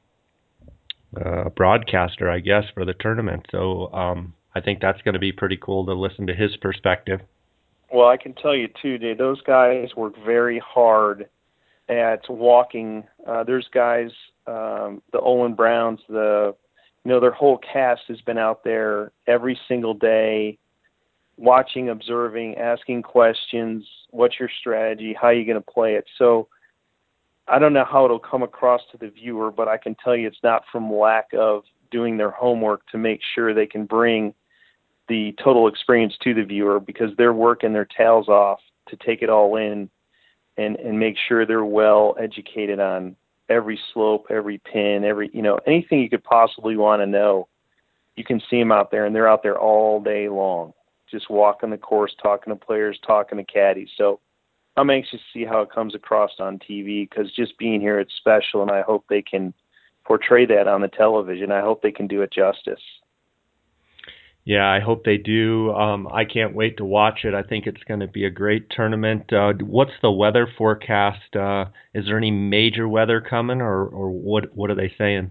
uh, 1.20 1.48
broadcaster, 1.51 2.31
I 2.31 2.40
guess, 2.40 2.64
for 2.75 2.85
the 2.85 2.94
tournament. 2.94 3.46
So 3.51 3.92
um, 3.92 4.35
I 4.55 4.61
think 4.61 4.81
that's 4.81 5.03
going 5.03 5.14
to 5.14 5.20
be 5.20 5.33
pretty 5.33 5.59
cool 5.61 5.87
to 5.87 5.94
listen 5.94 6.27
to 6.27 6.35
his 6.35 6.57
perspective. 6.57 7.20
Well, 7.92 8.09
I 8.09 8.16
can 8.16 8.35
tell 8.35 8.55
you 8.55 8.68
too, 8.81 8.98
Dave. 8.98 9.18
Those 9.18 9.42
guys 9.42 9.88
work 9.96 10.14
very 10.25 10.59
hard 10.59 11.29
at 11.88 12.20
walking. 12.29 13.05
Uh, 13.27 13.44
there's 13.44 13.68
guys, 13.72 14.11
um, 14.46 15.03
the 15.12 15.20
Olin 15.20 15.55
Browns, 15.55 16.01
the 16.09 16.55
you 17.05 17.11
know 17.11 17.20
their 17.20 17.33
whole 17.33 17.59
cast 17.59 18.03
has 18.09 18.20
been 18.22 18.38
out 18.38 18.64
there 18.64 19.12
every 19.27 19.59
single 19.68 19.92
day, 19.92 20.59
watching, 21.37 21.90
observing, 21.90 22.57
asking 22.57 23.03
questions. 23.03 23.85
What's 24.11 24.38
your 24.38 24.51
strategy? 24.61 25.14
How 25.20 25.29
are 25.29 25.35
you 25.35 25.44
going 25.44 25.62
to 25.62 25.70
play 25.70 25.94
it? 25.94 26.05
So 26.16 26.48
I 27.53 27.59
don't 27.59 27.75
know 27.75 27.85
how 27.85 28.07
it'll 28.07 28.19
come 28.19 28.43
across 28.43 28.81
to 28.93 28.97
the 28.99 29.11
viewer, 29.11 29.51
but 29.51 29.69
I 29.69 29.77
can 29.77 29.95
tell 30.03 30.17
you 30.17 30.27
it's 30.27 30.43
not 30.43 30.65
from 30.73 30.91
lack 30.91 31.29
of 31.35 31.65
doing 31.91 32.17
their 32.17 32.31
homework 32.31 32.87
to 32.93 32.99
make 32.99 33.21
sure 33.35 33.53
they 33.53 33.67
can 33.67 33.85
bring 33.85 34.33
the 35.07 35.35
total 35.45 35.69
experience 35.69 36.15
to 36.23 36.33
the 36.33 36.45
viewer 36.45 36.81
because 36.81 37.11
they're 37.19 37.35
working 37.35 37.75
their 37.75 37.85
tails 37.85 38.29
off 38.29 38.61
to 38.88 38.97
take 38.97 39.21
it 39.21 39.29
all 39.29 39.57
in 39.57 39.91
and 40.57 40.77
and 40.77 40.99
make 40.99 41.17
sure 41.29 41.45
they're 41.45 41.65
well 41.65 42.17
educated 42.19 42.81
on 42.81 43.15
every 43.51 43.79
slope, 43.93 44.29
every 44.31 44.57
pin, 44.59 45.05
every 45.05 45.31
you 45.35 45.43
know 45.43 45.59
anything 45.67 46.01
you 46.01 46.09
could 46.09 46.25
possibly 46.25 46.77
want 46.77 47.03
to 47.03 47.07
know. 47.07 47.49
You 48.17 48.25
can 48.25 48.41
see 48.49 48.59
them 48.59 48.73
out 48.73 48.91
there, 48.91 49.05
and 49.05 49.15
they're 49.15 49.29
out 49.29 49.43
there 49.43 49.59
all 49.59 50.01
day 50.01 50.31
long, 50.31 50.73
just 51.11 51.29
walking 51.29 51.69
the 51.69 51.77
course, 51.77 52.15
talking 52.23 52.51
to 52.51 52.57
players, 52.59 52.99
talking 53.07 53.37
to 53.37 53.45
caddies. 53.45 53.91
So 53.99 54.21
I'm 54.77 54.91
anxious 54.91 55.21
to 55.21 55.39
see 55.39 55.45
how 55.45 55.61
it 55.61 55.71
comes 55.71 55.95
across 55.95 56.31
on 56.39 56.59
TV 56.59 57.09
because 57.09 57.31
just 57.33 57.59
being 57.59 57.81
here, 57.81 58.01
it's 58.01 58.15
special, 58.17 58.63
and 58.63 58.71
I 58.71 58.83
hope 58.83 59.05
they 59.09 59.23
can 59.23 59.53
portray 60.05 60.47
that 60.47 60.67
on 60.67 60.81
the 60.81 60.89
television. 60.89 61.53
I 61.53 61.61
hope 61.61 61.83
they 61.83 61.93
can 61.93 62.07
do 62.07 62.23
it 62.23 62.33
justice. 62.33 62.81
Yeah, 64.45 64.69
I 64.69 64.81
hope 64.81 65.05
they 65.05 65.19
do. 65.19 65.73
Um, 65.73 66.09
I 66.09 66.25
can't 66.25 66.55
wait 66.55 66.79
to 66.79 66.85
watch 66.85 67.21
it. 67.25 67.33
I 67.33 67.43
think 67.43 67.67
it's 67.67 67.83
going 67.87 68.01
to 68.01 68.09
be 68.09 68.25
a 68.25 68.31
great 68.31 68.69
tournament. 68.71 69.33
Uh, 69.33 69.53
what's 69.61 69.93
the 70.01 70.11
weather 70.11 70.49
forecast? 70.59 71.37
Uh, 71.37 71.67
is 71.95 72.07
there 72.07 72.19
any 72.19 72.33
major 72.33 72.89
weather 72.89 73.21
coming, 73.21 73.61
or 73.61 73.85
or 73.87 74.11
what 74.11 74.57
what 74.57 74.71
are 74.71 74.75
they 74.75 74.93
saying? 74.99 75.31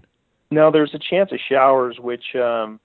No, 0.50 0.70
there's 0.70 0.94
a 0.94 0.98
chance 0.98 1.30
of 1.32 1.38
showers, 1.50 1.98
which 2.00 2.34
um, 2.36 2.80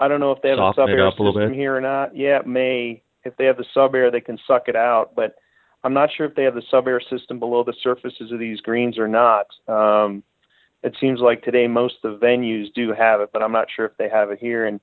I 0.00 0.08
don't 0.08 0.18
know 0.18 0.32
if 0.32 0.42
they 0.42 0.48
have 0.48 0.58
Soften 0.58 0.84
a 0.84 0.86
sub 0.86 0.90
air 0.90 1.10
system 1.10 1.54
here 1.54 1.76
or 1.76 1.80
not. 1.80 2.16
Yeah, 2.16 2.40
it 2.40 2.46
may. 2.46 3.02
If 3.24 3.36
they 3.36 3.44
have 3.44 3.56
the 3.56 3.66
sub 3.72 3.94
air, 3.94 4.10
they 4.10 4.20
can 4.20 4.38
suck 4.48 4.64
it 4.66 4.74
out, 4.74 5.14
but 5.14 5.36
I'm 5.84 5.94
not 5.94 6.10
sure 6.16 6.26
if 6.26 6.34
they 6.34 6.44
have 6.44 6.54
the 6.54 6.62
sub 6.70 6.86
air 6.86 7.00
system 7.00 7.38
below 7.38 7.64
the 7.64 7.74
surfaces 7.82 8.30
of 8.30 8.38
these 8.38 8.60
greens 8.60 8.98
or 8.98 9.08
not. 9.08 9.46
Um, 9.66 10.22
it 10.82 10.96
seems 11.00 11.20
like 11.20 11.42
today 11.42 11.66
most 11.66 11.96
of 12.04 12.18
the 12.18 12.26
venues 12.26 12.72
do 12.74 12.92
have 12.92 13.20
it, 13.20 13.30
but 13.32 13.42
I'm 13.42 13.52
not 13.52 13.68
sure 13.74 13.86
if 13.86 13.96
they 13.96 14.08
have 14.08 14.30
it 14.30 14.38
here. 14.38 14.66
And 14.66 14.80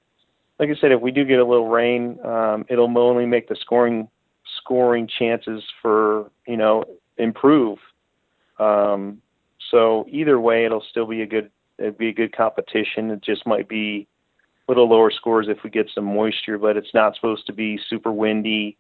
like 0.59 0.69
I 0.69 0.75
said, 0.79 0.91
if 0.91 1.01
we 1.01 1.11
do 1.11 1.25
get 1.25 1.39
a 1.39 1.45
little 1.45 1.69
rain, 1.69 2.19
um, 2.25 2.65
it'll 2.69 2.97
only 2.97 3.25
make 3.25 3.47
the 3.47 3.55
scoring 3.55 4.07
scoring 4.57 5.07
chances 5.07 5.63
for 5.81 6.31
you 6.47 6.57
know 6.57 6.83
improve. 7.17 7.79
Um, 8.59 9.21
so 9.71 10.05
either 10.09 10.39
way, 10.39 10.65
it'll 10.65 10.83
still 10.89 11.05
be 11.05 11.21
a 11.21 11.25
good 11.25 11.49
it'd 11.77 11.97
be 11.97 12.09
a 12.09 12.13
good 12.13 12.35
competition. 12.35 13.09
It 13.09 13.21
just 13.21 13.47
might 13.47 13.69
be 13.69 14.07
a 14.67 14.71
little 14.71 14.89
lower 14.89 15.11
scores 15.11 15.47
if 15.47 15.63
we 15.63 15.69
get 15.69 15.89
some 15.93 16.05
moisture, 16.05 16.57
but 16.57 16.77
it's 16.77 16.93
not 16.93 17.15
supposed 17.15 17.45
to 17.47 17.53
be 17.53 17.79
super 17.89 18.11
windy, 18.11 18.77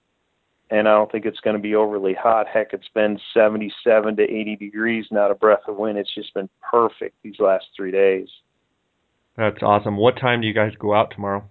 and 0.71 0.87
I 0.87 0.91
don't 0.91 1.11
think 1.11 1.25
it's 1.25 1.39
going 1.39 1.55
to 1.55 1.61
be 1.61 1.75
overly 1.75 2.13
hot. 2.13 2.47
Heck, 2.47 2.73
it's 2.73 2.89
been 2.93 3.19
77 3.33 4.15
to 4.15 4.23
80 4.23 4.55
degrees, 4.55 5.05
not 5.11 5.31
a 5.31 5.35
breath 5.35 5.63
of 5.67 5.77
wind. 5.77 5.97
It's 5.97 6.13
just 6.13 6.33
been 6.33 6.49
perfect 6.71 7.15
these 7.23 7.39
last 7.39 7.65
three 7.75 7.91
days. 7.91 8.27
That's 9.35 9.61
awesome. 9.61 9.97
What 9.97 10.19
time 10.19 10.41
do 10.41 10.47
you 10.47 10.53
guys 10.53 10.73
go 10.79 10.93
out 10.93 11.11
tomorrow? 11.11 11.43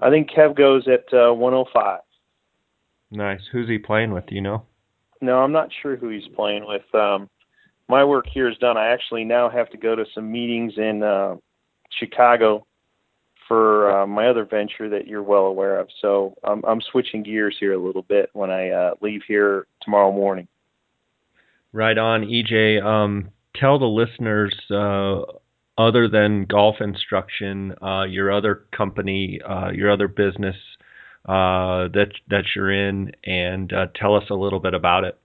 I 0.00 0.10
think 0.10 0.30
Kev 0.30 0.56
goes 0.56 0.86
at 0.88 1.12
uh, 1.12 1.34
105. 1.34 2.00
Nice. 3.10 3.40
Who's 3.52 3.68
he 3.68 3.78
playing 3.78 4.12
with? 4.12 4.26
Do 4.26 4.34
you 4.34 4.40
know? 4.40 4.64
No, 5.20 5.38
I'm 5.38 5.52
not 5.52 5.68
sure 5.82 5.96
who 5.96 6.08
he's 6.08 6.28
playing 6.34 6.66
with. 6.66 6.82
Um, 6.94 7.28
my 7.88 8.04
work 8.04 8.26
here 8.32 8.48
is 8.48 8.56
done. 8.58 8.76
I 8.76 8.88
actually 8.88 9.24
now 9.24 9.50
have 9.50 9.68
to 9.70 9.76
go 9.76 9.94
to 9.94 10.04
some 10.14 10.30
meetings 10.30 10.74
in 10.76 11.02
uh, 11.02 11.36
Chicago 11.98 12.66
for 13.48 13.90
uh, 13.90 14.06
my 14.06 14.28
other 14.28 14.44
venture 14.44 14.88
that 14.88 15.06
you're 15.06 15.22
well 15.22 15.46
aware 15.46 15.78
of. 15.78 15.88
So 16.00 16.36
I'm, 16.44 16.62
I'm 16.64 16.80
switching 16.80 17.22
gears 17.22 17.56
here 17.58 17.72
a 17.72 17.78
little 17.78 18.02
bit 18.02 18.30
when 18.32 18.50
I 18.50 18.70
uh, 18.70 18.94
leave 19.00 19.22
here 19.26 19.66
tomorrow 19.82 20.12
morning. 20.12 20.48
Right 21.72 21.98
on, 21.98 22.22
EJ. 22.22 22.82
Um, 22.82 23.30
tell 23.56 23.78
the 23.78 23.86
listeners 23.86 24.54
uh, 24.70 25.22
other 25.76 26.08
than 26.08 26.44
golf 26.44 26.76
instruction, 26.80 27.74
uh, 27.82 28.04
your 28.04 28.32
other 28.32 28.64
company, 28.76 29.40
uh, 29.46 29.70
your 29.70 29.90
other 29.90 30.08
business 30.08 30.56
uh, 31.26 31.88
that 31.94 32.12
that 32.28 32.44
you're 32.54 32.70
in, 32.70 33.12
and 33.24 33.72
uh, 33.72 33.86
tell 33.94 34.14
us 34.14 34.24
a 34.30 34.34
little 34.34 34.60
bit 34.60 34.74
about 34.74 35.04
it. 35.04 35.18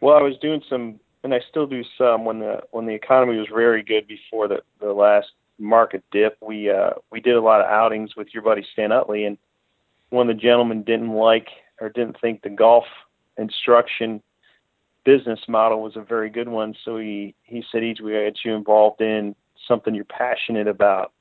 Well, 0.00 0.16
I 0.16 0.22
was 0.22 0.34
doing 0.40 0.62
some, 0.70 1.00
and 1.22 1.34
I 1.34 1.40
still 1.50 1.66
do 1.66 1.82
some 1.98 2.24
when 2.24 2.38
the 2.38 2.60
when 2.70 2.86
the 2.86 2.94
economy 2.94 3.36
was 3.38 3.48
very 3.52 3.82
good 3.82 4.06
before 4.06 4.48
the 4.48 4.60
the 4.80 4.92
last 4.92 5.28
market 5.58 6.02
dip. 6.10 6.36
We 6.40 6.70
uh, 6.70 6.90
we 7.10 7.20
did 7.20 7.36
a 7.36 7.40
lot 7.40 7.60
of 7.60 7.66
outings 7.66 8.16
with 8.16 8.28
your 8.32 8.42
buddy 8.42 8.66
Stan 8.72 8.92
Utley, 8.92 9.24
and 9.24 9.38
one 10.10 10.28
of 10.28 10.36
the 10.36 10.40
gentlemen 10.40 10.82
didn't 10.82 11.12
like 11.12 11.48
or 11.80 11.88
didn't 11.88 12.20
think 12.20 12.42
the 12.42 12.50
golf 12.50 12.84
instruction 13.36 14.22
business 15.04 15.40
model 15.48 15.82
was 15.82 15.96
a 15.96 16.00
very 16.00 16.30
good 16.30 16.48
one. 16.48 16.74
So 16.84 16.98
he 16.98 17.34
he 17.42 17.64
said, 17.70 17.82
"EJ 17.82 18.00
we 18.00 18.12
got 18.12 18.44
you 18.44 18.54
involved 18.54 19.00
in 19.00 19.34
something 19.66 19.94
you're 19.94 20.04
passionate 20.04 20.68
about. 20.68 21.12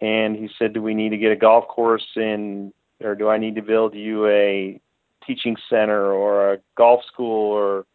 And 0.00 0.36
he 0.36 0.48
said, 0.58 0.72
Do 0.72 0.82
we 0.82 0.94
need 0.94 1.10
to 1.10 1.16
get 1.16 1.32
a 1.32 1.36
golf 1.36 1.68
course 1.68 2.06
in, 2.16 2.72
or 3.02 3.14
do 3.14 3.28
I 3.28 3.38
need 3.38 3.54
to 3.56 3.62
build 3.62 3.94
you 3.94 4.26
a 4.26 4.80
teaching 5.26 5.56
center 5.70 6.12
or 6.12 6.54
a 6.54 6.58
golf 6.76 7.02
school? 7.12 7.52
Or 7.52 7.86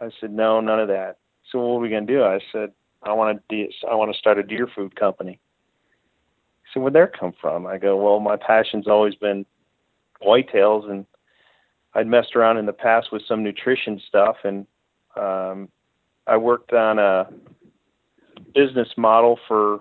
I 0.00 0.10
said, 0.20 0.32
No, 0.32 0.60
none 0.60 0.80
of 0.80 0.88
that. 0.88 1.18
So 1.50 1.58
what 1.60 1.76
are 1.76 1.80
we 1.80 1.88
to 1.88 2.00
do? 2.00 2.22
I 2.22 2.40
said, 2.52 2.72
I 3.02 3.12
want 3.12 3.40
to 3.48 3.56
do 3.56 3.70
I 3.90 3.94
want 3.94 4.12
to 4.12 4.18
start 4.18 4.38
a 4.38 4.42
deer 4.42 4.68
food 4.74 4.96
company. 4.96 5.38
He 6.62 6.68
said, 6.72 6.80
Where'd 6.82 6.94
that 6.94 7.18
come 7.18 7.32
from? 7.40 7.66
I 7.66 7.78
go, 7.78 7.96
Well, 7.96 8.20
my 8.20 8.36
passion's 8.36 8.88
always 8.88 9.14
been 9.14 9.46
whitetails, 10.22 10.90
and 10.90 11.06
I'd 11.94 12.06
messed 12.06 12.36
around 12.36 12.58
in 12.58 12.66
the 12.66 12.72
past 12.72 13.12
with 13.12 13.22
some 13.26 13.42
nutrition 13.42 14.00
stuff, 14.06 14.36
and 14.44 14.66
um, 15.16 15.68
I 16.26 16.36
worked 16.36 16.72
on 16.72 16.98
a 16.98 17.28
business 18.54 18.88
model 18.96 19.38
for 19.46 19.80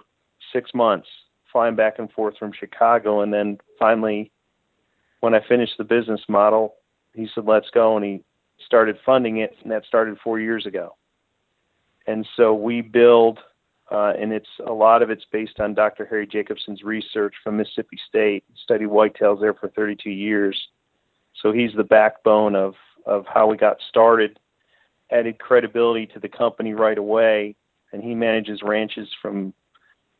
six 0.53 0.71
months, 0.73 1.07
flying 1.51 1.75
back 1.75 1.99
and 1.99 2.11
forth 2.11 2.37
from 2.37 2.51
Chicago, 2.53 3.21
and 3.21 3.33
then 3.33 3.57
finally, 3.79 4.31
when 5.19 5.33
I 5.33 5.41
finished 5.47 5.73
the 5.77 5.83
business 5.83 6.21
model, 6.29 6.75
he 7.13 7.27
said, 7.33 7.45
"Let's 7.45 7.69
go," 7.71 7.95
and 7.97 8.05
he 8.05 8.23
started 8.65 8.97
funding 9.05 9.37
it, 9.37 9.55
and 9.63 9.71
that 9.71 9.85
started 9.85 10.17
four 10.23 10.39
years 10.39 10.65
ago. 10.65 10.96
And 12.07 12.25
so 12.37 12.53
we 12.53 12.81
build, 12.81 13.39
uh, 13.91 14.13
and 14.19 14.31
it's 14.31 14.49
a 14.65 14.71
lot 14.71 15.01
of 15.01 15.09
it's 15.09 15.25
based 15.31 15.59
on 15.59 15.73
Dr. 15.73 16.05
Harry 16.05 16.25
Jacobson's 16.25 16.81
research 16.83 17.35
from 17.43 17.57
Mississippi 17.57 17.99
State. 18.07 18.45
Studied 18.63 18.87
whitetails 18.87 19.41
there 19.41 19.53
for 19.53 19.67
32 19.69 20.09
years, 20.09 20.57
so 21.41 21.51
he's 21.51 21.73
the 21.75 21.83
backbone 21.83 22.55
of 22.55 22.73
of 23.05 23.25
how 23.25 23.47
we 23.47 23.57
got 23.57 23.77
started. 23.89 24.39
Added 25.11 25.39
credibility 25.39 26.05
to 26.07 26.19
the 26.19 26.27
company 26.27 26.73
right 26.73 26.97
away, 26.97 27.55
and 27.91 28.01
he 28.01 28.15
manages 28.15 28.61
ranches 28.63 29.09
from 29.21 29.53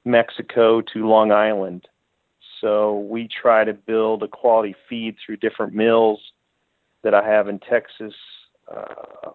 Mexico 0.06 0.82
to 0.82 1.08
Long 1.08 1.32
Island. 1.32 1.88
So 2.62 3.00
we 3.00 3.28
try 3.28 3.64
to 3.64 3.74
build 3.74 4.24
a 4.24 4.28
quality 4.28 4.76
feed 4.90 5.16
through 5.24 5.38
different 5.38 5.74
mills 5.74 6.20
that 7.04 7.14
I 7.14 7.24
have 7.24 7.48
in 7.48 7.60
Texas, 7.60 8.14
uh, 8.74 9.32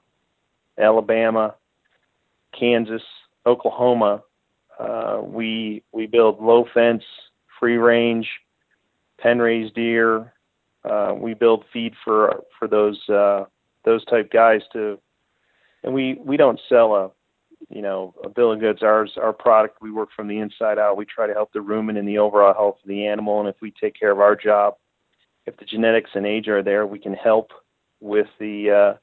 Alabama, 0.78 1.54
Kansas, 2.58 3.02
Oklahoma. 3.46 4.22
Uh, 4.78 5.20
we 5.22 5.82
we 5.92 6.06
build 6.06 6.40
low 6.40 6.66
fence, 6.72 7.04
free 7.58 7.76
range, 7.76 8.28
pen 9.18 9.38
raised 9.38 9.74
deer. 9.74 10.32
Uh, 10.84 11.14
we 11.16 11.34
build 11.34 11.64
feed 11.72 11.94
for 12.04 12.42
for 12.58 12.66
those 12.68 13.00
uh, 13.08 13.44
those 13.84 14.04
type 14.06 14.30
guys 14.32 14.62
to, 14.72 14.98
and 15.84 15.94
we 15.94 16.14
we 16.24 16.36
don't 16.36 16.60
sell 16.68 16.94
a 16.94 17.10
you 17.70 17.82
know, 17.82 18.14
a 18.24 18.28
bill 18.28 18.52
of 18.52 18.60
goods. 18.60 18.82
Ours, 18.82 19.12
our 19.20 19.32
product, 19.32 19.78
we 19.80 19.90
work 19.90 20.10
from 20.14 20.28
the 20.28 20.38
inside 20.38 20.78
out. 20.78 20.96
We 20.96 21.04
try 21.04 21.26
to 21.26 21.32
help 21.32 21.52
the 21.52 21.60
rumen 21.60 21.98
and 21.98 22.06
the 22.06 22.18
overall 22.18 22.54
health 22.54 22.78
of 22.82 22.88
the 22.88 23.06
animal. 23.06 23.40
And 23.40 23.48
if 23.48 23.56
we 23.60 23.70
take 23.70 23.98
care 23.98 24.10
of 24.10 24.20
our 24.20 24.36
job, 24.36 24.74
if 25.46 25.56
the 25.56 25.64
genetics 25.64 26.10
and 26.14 26.26
age 26.26 26.48
are 26.48 26.62
there, 26.62 26.86
we 26.86 26.98
can 26.98 27.14
help 27.14 27.50
with 28.00 28.26
the 28.38 28.70
uh, 28.70 28.98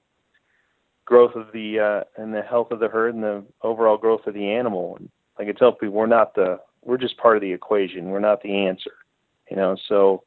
growth 1.10 1.36
of 1.36 1.52
the 1.52 1.80
uh, 1.80 2.22
and 2.22 2.34
the 2.34 2.43
health 2.43 2.72
of 2.72 2.80
the 2.80 2.88
herd 2.88 3.15
and 3.15 3.24
the 3.24 3.43
overall 3.63 3.98
growth 3.98 4.28
of 4.28 4.36
the 4.36 4.52
animal. 4.52 4.98
like 5.38 5.50
I 5.50 5.52
tell 5.54 5.72
people, 5.72 5.95
we're 5.95 6.06
not 6.06 6.36
the 6.36 6.60
we're 6.84 7.00
just 7.00 7.17
part 7.17 7.36
of 7.36 7.41
the 7.41 7.52
equation. 7.52 8.12
We're 8.12 8.19
not 8.19 8.41
the 8.43 8.56
answer. 8.67 8.91
You 9.50 9.58
know, 9.58 9.76
so 9.88 10.24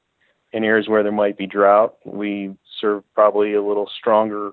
in 0.53 0.65
areas 0.65 0.89
where 0.89 1.05
there 1.05 1.13
might 1.13 1.39
be 1.39 1.47
drought, 1.47 1.95
we 2.05 2.55
serve 2.81 3.05
probably 3.15 3.55
a 3.55 3.63
little 3.63 3.89
stronger 3.97 4.51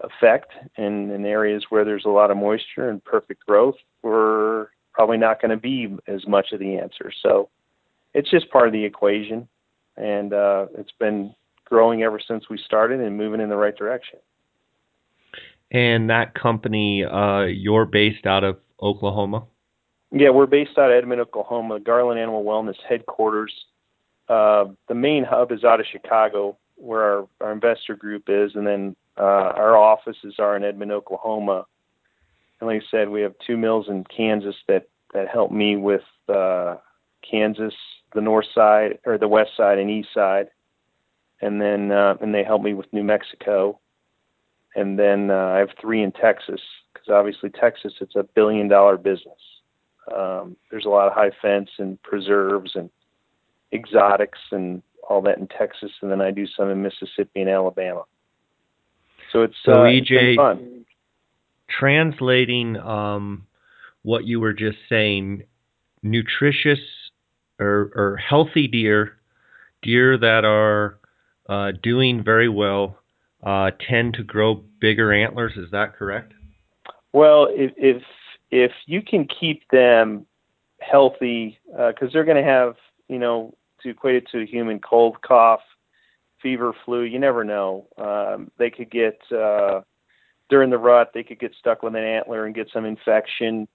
effect. 0.00 0.52
And 0.76 1.10
in 1.10 1.24
areas 1.24 1.64
where 1.70 1.84
there's 1.84 2.04
a 2.04 2.10
lot 2.10 2.30
of 2.30 2.36
moisture 2.36 2.90
and 2.90 3.02
perfect 3.02 3.44
growth, 3.46 3.76
we're 4.02 4.68
probably 4.92 5.16
not 5.16 5.40
going 5.40 5.50
to 5.50 5.56
be 5.56 5.96
as 6.06 6.26
much 6.28 6.52
of 6.52 6.60
the 6.60 6.76
answer. 6.76 7.10
So 7.22 7.48
it's 8.12 8.30
just 8.30 8.50
part 8.50 8.66
of 8.66 8.72
the 8.72 8.84
equation, 8.84 9.48
and 9.96 10.34
uh, 10.34 10.66
it's 10.76 10.92
been 10.98 11.34
growing 11.64 12.02
ever 12.02 12.20
since 12.20 12.50
we 12.50 12.58
started 12.58 13.00
and 13.00 13.16
moving 13.16 13.40
in 13.40 13.48
the 13.48 13.56
right 13.56 13.76
direction. 13.76 14.18
And 15.70 16.10
that 16.10 16.34
company, 16.34 17.04
uh, 17.04 17.42
you're 17.42 17.86
based 17.86 18.26
out 18.26 18.44
of 18.44 18.58
Oklahoma? 18.82 19.44
Yeah, 20.12 20.30
we're 20.30 20.46
based 20.46 20.76
out 20.76 20.90
of 20.90 20.96
Edmond, 20.96 21.20
Oklahoma. 21.20 21.78
Garland 21.78 22.18
Animal 22.18 22.44
Wellness 22.44 22.76
headquarters. 22.88 23.52
Uh, 24.28 24.66
the 24.88 24.94
main 24.94 25.24
hub 25.24 25.52
is 25.52 25.64
out 25.64 25.80
of 25.80 25.86
Chicago, 25.90 26.56
where 26.76 27.02
our, 27.02 27.28
our 27.40 27.52
investor 27.52 27.94
group 27.94 28.24
is, 28.28 28.52
and 28.54 28.66
then 28.66 28.96
uh, 29.16 29.52
our 29.54 29.76
offices 29.76 30.34
are 30.38 30.56
in 30.56 30.64
Edmond, 30.64 30.92
Oklahoma. 30.92 31.66
And 32.60 32.68
like 32.68 32.82
I 32.82 32.86
said, 32.90 33.08
we 33.08 33.22
have 33.22 33.34
two 33.46 33.56
mills 33.56 33.86
in 33.88 34.04
Kansas 34.04 34.56
that 34.68 34.88
that 35.12 35.28
help 35.28 35.50
me 35.50 35.76
with 35.76 36.04
uh, 36.28 36.76
Kansas, 37.28 37.74
the 38.14 38.20
north 38.20 38.46
side 38.54 38.98
or 39.04 39.18
the 39.18 39.28
west 39.28 39.50
side 39.56 39.78
and 39.78 39.90
east 39.90 40.10
side, 40.14 40.48
and 41.40 41.60
then 41.60 41.90
uh, 41.90 42.16
and 42.20 42.34
they 42.34 42.44
help 42.44 42.62
me 42.62 42.74
with 42.74 42.92
New 42.92 43.04
Mexico, 43.04 43.80
and 44.74 44.98
then 44.98 45.30
uh, 45.30 45.52
I 45.54 45.58
have 45.58 45.70
three 45.80 46.02
in 46.02 46.12
Texas 46.12 46.60
because 46.92 47.08
obviously 47.08 47.50
Texas 47.50 47.94
it's 48.00 48.16
a 48.16 48.22
billion 48.22 48.68
dollar 48.68 48.96
business. 48.96 49.38
Um, 50.14 50.56
there's 50.70 50.86
a 50.86 50.88
lot 50.88 51.06
of 51.06 51.12
high 51.12 51.30
fence 51.42 51.70
and 51.78 52.00
preserves 52.02 52.72
and 52.74 52.90
exotics 53.72 54.38
and 54.50 54.82
all 55.08 55.22
that 55.22 55.38
in 55.38 55.48
Texas, 55.48 55.90
and 56.02 56.10
then 56.10 56.20
I 56.20 56.30
do 56.30 56.46
some 56.46 56.70
in 56.70 56.82
Mississippi 56.82 57.40
and 57.40 57.48
Alabama. 57.48 58.04
So 59.32 59.42
it's 59.42 59.54
so 59.64 59.72
uh, 59.72 59.84
EJ 59.84 60.36
fun. 60.36 60.84
translating 61.68 62.76
um, 62.76 63.46
what 64.02 64.24
you 64.24 64.40
were 64.40 64.52
just 64.52 64.78
saying, 64.88 65.44
nutritious 66.02 66.80
or, 67.58 67.92
or 67.94 68.16
healthy 68.16 68.66
deer, 68.66 69.18
deer 69.82 70.16
that 70.18 70.44
are 70.44 70.98
uh, 71.48 71.72
doing 71.82 72.22
very 72.24 72.48
well, 72.48 72.98
uh, 73.42 73.70
tend 73.88 74.14
to 74.14 74.22
grow 74.22 74.62
bigger 74.80 75.12
antlers. 75.12 75.52
Is 75.56 75.70
that 75.72 75.96
correct? 75.96 76.32
Well, 77.12 77.48
if 77.50 77.72
if, 77.76 78.02
if 78.50 78.72
you 78.86 79.02
can 79.02 79.26
keep 79.26 79.68
them 79.70 80.26
healthy, 80.80 81.58
because 81.66 82.08
uh, 82.08 82.10
they're 82.12 82.24
going 82.24 82.42
to 82.42 82.50
have, 82.50 82.76
you 83.08 83.18
know, 83.18 83.54
to 83.82 83.90
equate 83.90 84.16
it 84.16 84.28
to 84.32 84.42
a 84.42 84.46
human 84.46 84.78
cold, 84.78 85.20
cough, 85.22 85.60
fever, 86.42 86.72
flu. 86.84 87.02
You 87.02 87.18
never 87.18 87.44
know. 87.44 87.86
Um, 87.98 88.50
they 88.58 88.70
could 88.70 88.90
get 88.90 89.20
uh, 89.32 89.82
during 90.48 90.70
the 90.70 90.78
rut. 90.78 91.10
They 91.14 91.22
could 91.22 91.38
get 91.38 91.54
stuck 91.58 91.82
with 91.82 91.94
an 91.94 92.04
antler 92.04 92.46
and 92.46 92.54
get 92.54 92.68
some 92.72 92.84
infection. 92.84 93.68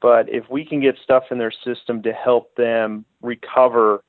But 0.00 0.28
if 0.28 0.48
we 0.50 0.64
can 0.64 0.80
get 0.80 0.96
stuff 1.02 1.24
in 1.30 1.38
their 1.38 1.52
system 1.64 2.02
to 2.02 2.12
help 2.12 2.54
them 2.54 3.04
recover 3.20 4.02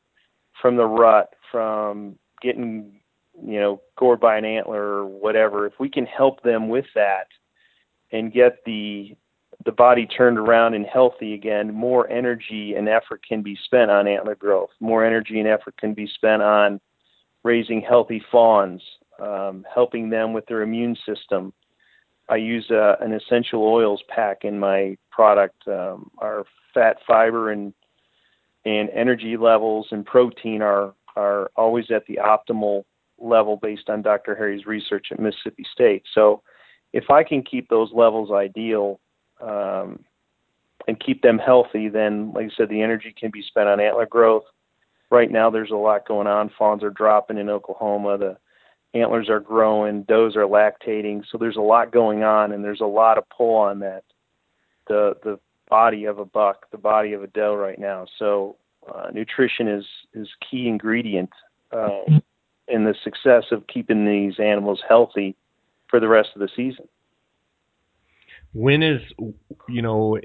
from 0.61 0.77
the 0.77 0.85
rut, 0.85 1.33
from 1.51 2.17
getting 2.41 2.99
you 3.45 3.59
know 3.59 3.81
gored 3.97 4.19
by 4.19 4.37
an 4.37 4.45
antler 4.45 4.81
or 4.81 5.05
whatever, 5.05 5.65
if 5.65 5.73
we 5.79 5.89
can 5.89 6.05
help 6.05 6.41
them 6.43 6.69
with 6.69 6.85
that 6.95 7.27
and 8.11 8.31
get 8.31 8.63
the 8.65 9.15
the 9.65 9.71
body 9.71 10.05
turned 10.05 10.37
around 10.37 10.73
and 10.73 10.85
healthy 10.85 11.33
again, 11.33 11.73
more 11.73 12.09
energy 12.09 12.73
and 12.75 12.89
effort 12.89 13.21
can 13.25 13.41
be 13.41 13.57
spent 13.63 13.89
on 13.89 14.07
antler 14.07 14.35
growth. 14.35 14.71
More 14.79 15.05
energy 15.05 15.39
and 15.39 15.47
effort 15.47 15.77
can 15.77 15.93
be 15.93 16.07
spent 16.07 16.41
on 16.41 16.81
raising 17.43 17.81
healthy 17.81 18.21
fawns, 18.31 18.81
um, 19.21 19.65
helping 19.73 20.09
them 20.09 20.33
with 20.33 20.45
their 20.47 20.63
immune 20.63 20.97
system. 21.05 21.53
I 22.29 22.37
use 22.37 22.69
uh, 22.71 22.95
an 22.99 23.13
essential 23.13 23.63
oils 23.63 24.01
pack 24.07 24.43
in 24.43 24.59
my 24.59 24.97
product. 25.11 25.67
Um, 25.67 26.09
our 26.17 26.45
fat, 26.73 26.97
fiber, 27.05 27.51
and 27.51 27.73
and 28.65 28.89
energy 28.91 29.35
levels 29.35 29.87
and 29.91 30.05
protein 30.05 30.61
are 30.61 30.93
are 31.15 31.51
always 31.55 31.91
at 31.91 32.05
the 32.07 32.19
optimal 32.23 32.85
level 33.19 33.57
based 33.57 33.89
on 33.89 34.01
Dr. 34.01 34.35
Harry's 34.35 34.65
research 34.65 35.07
at 35.11 35.19
Mississippi 35.19 35.65
State. 35.71 36.03
So, 36.13 36.41
if 36.91 37.09
I 37.09 37.23
can 37.23 37.41
keep 37.41 37.69
those 37.69 37.89
levels 37.91 38.31
ideal 38.31 38.99
um, 39.41 40.03
and 40.87 40.99
keep 40.99 41.23
them 41.23 41.39
healthy, 41.39 41.89
then, 41.89 42.31
like 42.33 42.45
I 42.45 42.55
said, 42.55 42.69
the 42.69 42.83
energy 42.83 43.13
can 43.19 43.31
be 43.31 43.41
spent 43.41 43.67
on 43.67 43.79
antler 43.79 44.05
growth, 44.05 44.43
right 45.13 45.31
now 45.31 45.49
there's 45.49 45.71
a 45.71 45.75
lot 45.75 46.07
going 46.07 46.27
on. 46.27 46.51
Fawns 46.57 46.83
are 46.83 46.89
dropping 46.89 47.37
in 47.37 47.47
Oklahoma. 47.47 48.17
The 48.17 48.37
antlers 48.99 49.29
are 49.29 49.39
growing. 49.39 50.03
Does 50.03 50.35
are 50.35 50.41
lactating. 50.41 51.23
So 51.31 51.37
there's 51.37 51.55
a 51.55 51.61
lot 51.61 51.91
going 51.91 52.23
on, 52.23 52.51
and 52.51 52.63
there's 52.63 52.81
a 52.81 52.85
lot 52.85 53.17
of 53.17 53.29
pull 53.29 53.55
on 53.55 53.79
that. 53.79 54.03
The 54.87 55.15
the 55.23 55.39
body 55.69 56.05
of 56.05 56.19
a 56.19 56.25
buck, 56.25 56.69
the 56.71 56.77
body 56.77 57.13
of 57.13 57.23
a 57.23 57.27
doe 57.27 57.55
right 57.55 57.79
now. 57.79 58.05
So 58.19 58.57
uh, 58.93 59.11
nutrition 59.13 59.67
is 59.67 59.85
is 60.13 60.27
key 60.49 60.67
ingredient 60.67 61.29
uh, 61.71 62.01
in 62.67 62.85
the 62.85 62.95
success 63.03 63.45
of 63.51 63.67
keeping 63.67 64.05
these 64.05 64.39
animals 64.39 64.81
healthy 64.87 65.35
for 65.89 65.99
the 65.99 66.07
rest 66.07 66.29
of 66.35 66.41
the 66.41 66.49
season. 66.55 66.87
When 68.53 68.83
is 68.83 69.01
you 69.67 69.81
know 69.81 70.17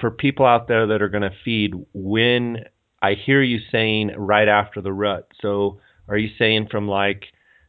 for 0.00 0.10
people 0.10 0.46
out 0.46 0.66
there 0.66 0.86
that 0.86 1.02
are 1.02 1.08
going 1.08 1.22
to 1.22 1.36
feed 1.44 1.74
when 1.92 2.64
I 3.02 3.14
hear 3.14 3.42
you 3.42 3.58
saying 3.70 4.12
right 4.16 4.48
after 4.48 4.80
the 4.80 4.92
rut. 4.92 5.28
So 5.40 5.80
are 6.08 6.16
you 6.16 6.30
saying 6.38 6.68
from 6.70 6.88
like, 6.88 7.24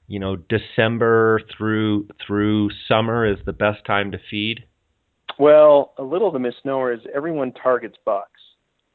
you 0.08 0.20
know, 0.20 0.36
December 0.36 1.42
through 1.56 2.08
through 2.26 2.70
summer 2.88 3.26
is 3.26 3.38
the 3.46 3.54
best 3.54 3.86
time 3.86 4.12
to 4.12 4.18
feed? 4.30 4.66
Well, 5.40 5.94
a 5.98 6.04
little 6.04 6.28
of 6.28 6.34
the 6.34 6.40
misnomer 6.40 6.92
is 6.92 7.00
everyone 7.14 7.54
targets 7.54 7.98
bucks. 8.06 8.42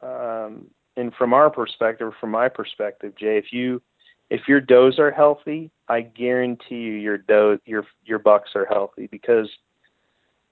Um, 0.03 0.67
and 0.97 1.13
from 1.15 1.33
our 1.33 1.51
perspective, 1.51 2.13
from 2.21 2.31
my 2.31 2.49
perspective, 2.49 3.15
Jay, 3.19 3.39
if 3.39 3.47
you 3.51 3.83
if 4.31 4.49
your 4.49 4.61
does 4.61 4.99
are 4.99 5.11
healthy, 5.11 5.71
I 5.89 6.01
guarantee 6.03 6.77
you 6.77 6.93
your 6.93 7.19
doe 7.19 7.59
your 7.65 7.87
your 8.05 8.19
bucks 8.19 8.51
are 8.55 8.67
healthy 8.67 9.07
because 9.07 9.49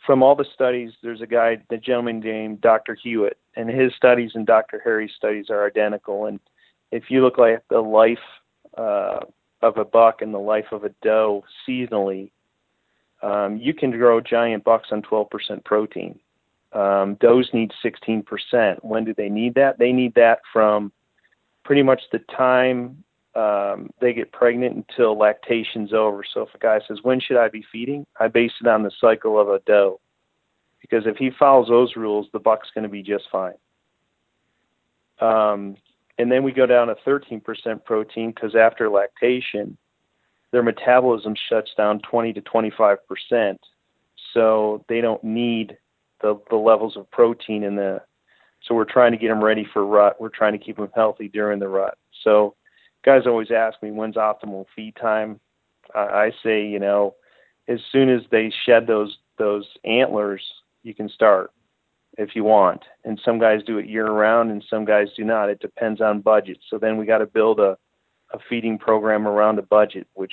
from 0.06 0.22
all 0.22 0.34
the 0.34 0.44
studies, 0.54 0.92
there's 1.02 1.22
a 1.22 1.26
guy, 1.26 1.58
the 1.70 1.78
gentleman 1.78 2.20
named 2.20 2.60
Dr. 2.60 2.94
Hewitt, 2.94 3.38
and 3.56 3.70
his 3.70 3.94
studies 3.94 4.32
and 4.34 4.46
Dr. 4.46 4.80
Harry's 4.84 5.12
studies 5.16 5.46
are 5.50 5.66
identical. 5.66 6.26
And 6.26 6.40
if 6.90 7.04
you 7.08 7.22
look 7.22 7.38
at 7.38 7.64
the 7.70 7.80
life 7.80 8.18
uh, 8.76 9.20
of 9.62 9.78
a 9.78 9.84
buck 9.84 10.20
and 10.20 10.34
the 10.34 10.38
life 10.38 10.66
of 10.72 10.84
a 10.84 10.90
doe 11.02 11.44
seasonally, 11.66 12.30
um, 13.22 13.56
you 13.56 13.72
can 13.72 13.90
grow 13.90 14.20
giant 14.20 14.64
bucks 14.64 14.88
on 14.90 15.00
12% 15.02 15.64
protein. 15.64 16.18
Um, 16.72 17.14
does 17.14 17.48
need 17.54 17.72
16%. 17.82 18.84
When 18.84 19.04
do 19.04 19.14
they 19.14 19.28
need 19.28 19.54
that? 19.54 19.78
They 19.78 19.92
need 19.92 20.14
that 20.16 20.40
from 20.52 20.92
pretty 21.64 21.82
much 21.82 22.02
the 22.12 22.18
time 22.18 23.04
um, 23.36 23.90
they 24.00 24.12
get 24.12 24.32
pregnant 24.32 24.76
until 24.76 25.18
lactation's 25.18 25.92
over. 25.92 26.22
So 26.32 26.42
if 26.42 26.54
a 26.54 26.58
guy 26.58 26.80
says, 26.86 27.02
"When 27.02 27.20
should 27.20 27.36
I 27.36 27.48
be 27.48 27.64
feeding?" 27.72 28.06
I 28.18 28.28
base 28.28 28.52
it 28.60 28.66
on 28.66 28.82
the 28.82 28.92
cycle 29.00 29.38
of 29.38 29.48
a 29.48 29.60
doe, 29.60 30.00
because 30.80 31.06
if 31.06 31.16
he 31.16 31.30
follows 31.30 31.68
those 31.68 31.96
rules, 31.96 32.28
the 32.32 32.38
buck's 32.38 32.70
going 32.74 32.84
to 32.84 32.88
be 32.88 33.02
just 33.02 33.24
fine. 33.30 33.54
Um, 35.20 35.76
and 36.18 36.30
then 36.30 36.44
we 36.44 36.52
go 36.52 36.66
down 36.66 36.88
to 36.88 36.94
13% 37.06 37.84
protein 37.84 38.30
because 38.30 38.54
after 38.54 38.88
lactation, 38.88 39.76
their 40.52 40.62
metabolism 40.62 41.34
shuts 41.48 41.72
down 41.76 42.00
20 42.00 42.34
to 42.34 42.40
25 42.40 42.98
percent, 43.08 43.60
so 44.32 44.84
they 44.88 45.00
don't 45.00 45.24
need 45.24 45.76
the 46.20 46.40
the 46.50 46.56
levels 46.56 46.96
of 46.96 47.10
protein 47.10 47.64
in 47.64 47.74
the. 47.74 48.00
So 48.62 48.74
we're 48.74 48.84
trying 48.84 49.12
to 49.12 49.18
get 49.18 49.28
them 49.28 49.44
ready 49.44 49.66
for 49.72 49.84
rut. 49.84 50.20
We're 50.20 50.30
trying 50.30 50.52
to 50.52 50.64
keep 50.64 50.76
them 50.76 50.88
healthy 50.94 51.28
during 51.28 51.58
the 51.58 51.68
rut. 51.68 51.98
So 52.22 52.54
guys 53.04 53.22
always 53.26 53.50
ask 53.50 53.82
me 53.82 53.90
when's 53.90 54.16
optimal 54.16 54.66
feed 54.74 54.96
time. 54.96 55.40
Uh, 55.94 56.08
I 56.10 56.32
say, 56.42 56.66
you 56.66 56.78
know, 56.78 57.14
as 57.68 57.80
soon 57.92 58.08
as 58.08 58.22
they 58.30 58.52
shed 58.64 58.86
those 58.86 59.18
those 59.38 59.66
antlers, 59.84 60.42
you 60.82 60.94
can 60.94 61.08
start 61.08 61.50
if 62.16 62.36
you 62.36 62.44
want. 62.44 62.82
And 63.04 63.20
some 63.24 63.38
guys 63.38 63.62
do 63.64 63.78
it 63.78 63.88
year 63.88 64.06
round, 64.06 64.50
and 64.50 64.64
some 64.68 64.84
guys 64.84 65.08
do 65.16 65.24
not. 65.24 65.50
It 65.50 65.60
depends 65.60 66.00
on 66.00 66.20
budget. 66.20 66.58
So 66.70 66.78
then 66.78 66.96
we 66.96 67.06
got 67.06 67.18
to 67.18 67.26
build 67.26 67.60
a 67.60 67.76
a 68.32 68.38
feeding 68.48 68.78
program 68.78 69.28
around 69.28 69.58
a 69.58 69.62
budget, 69.62 70.06
which 70.14 70.32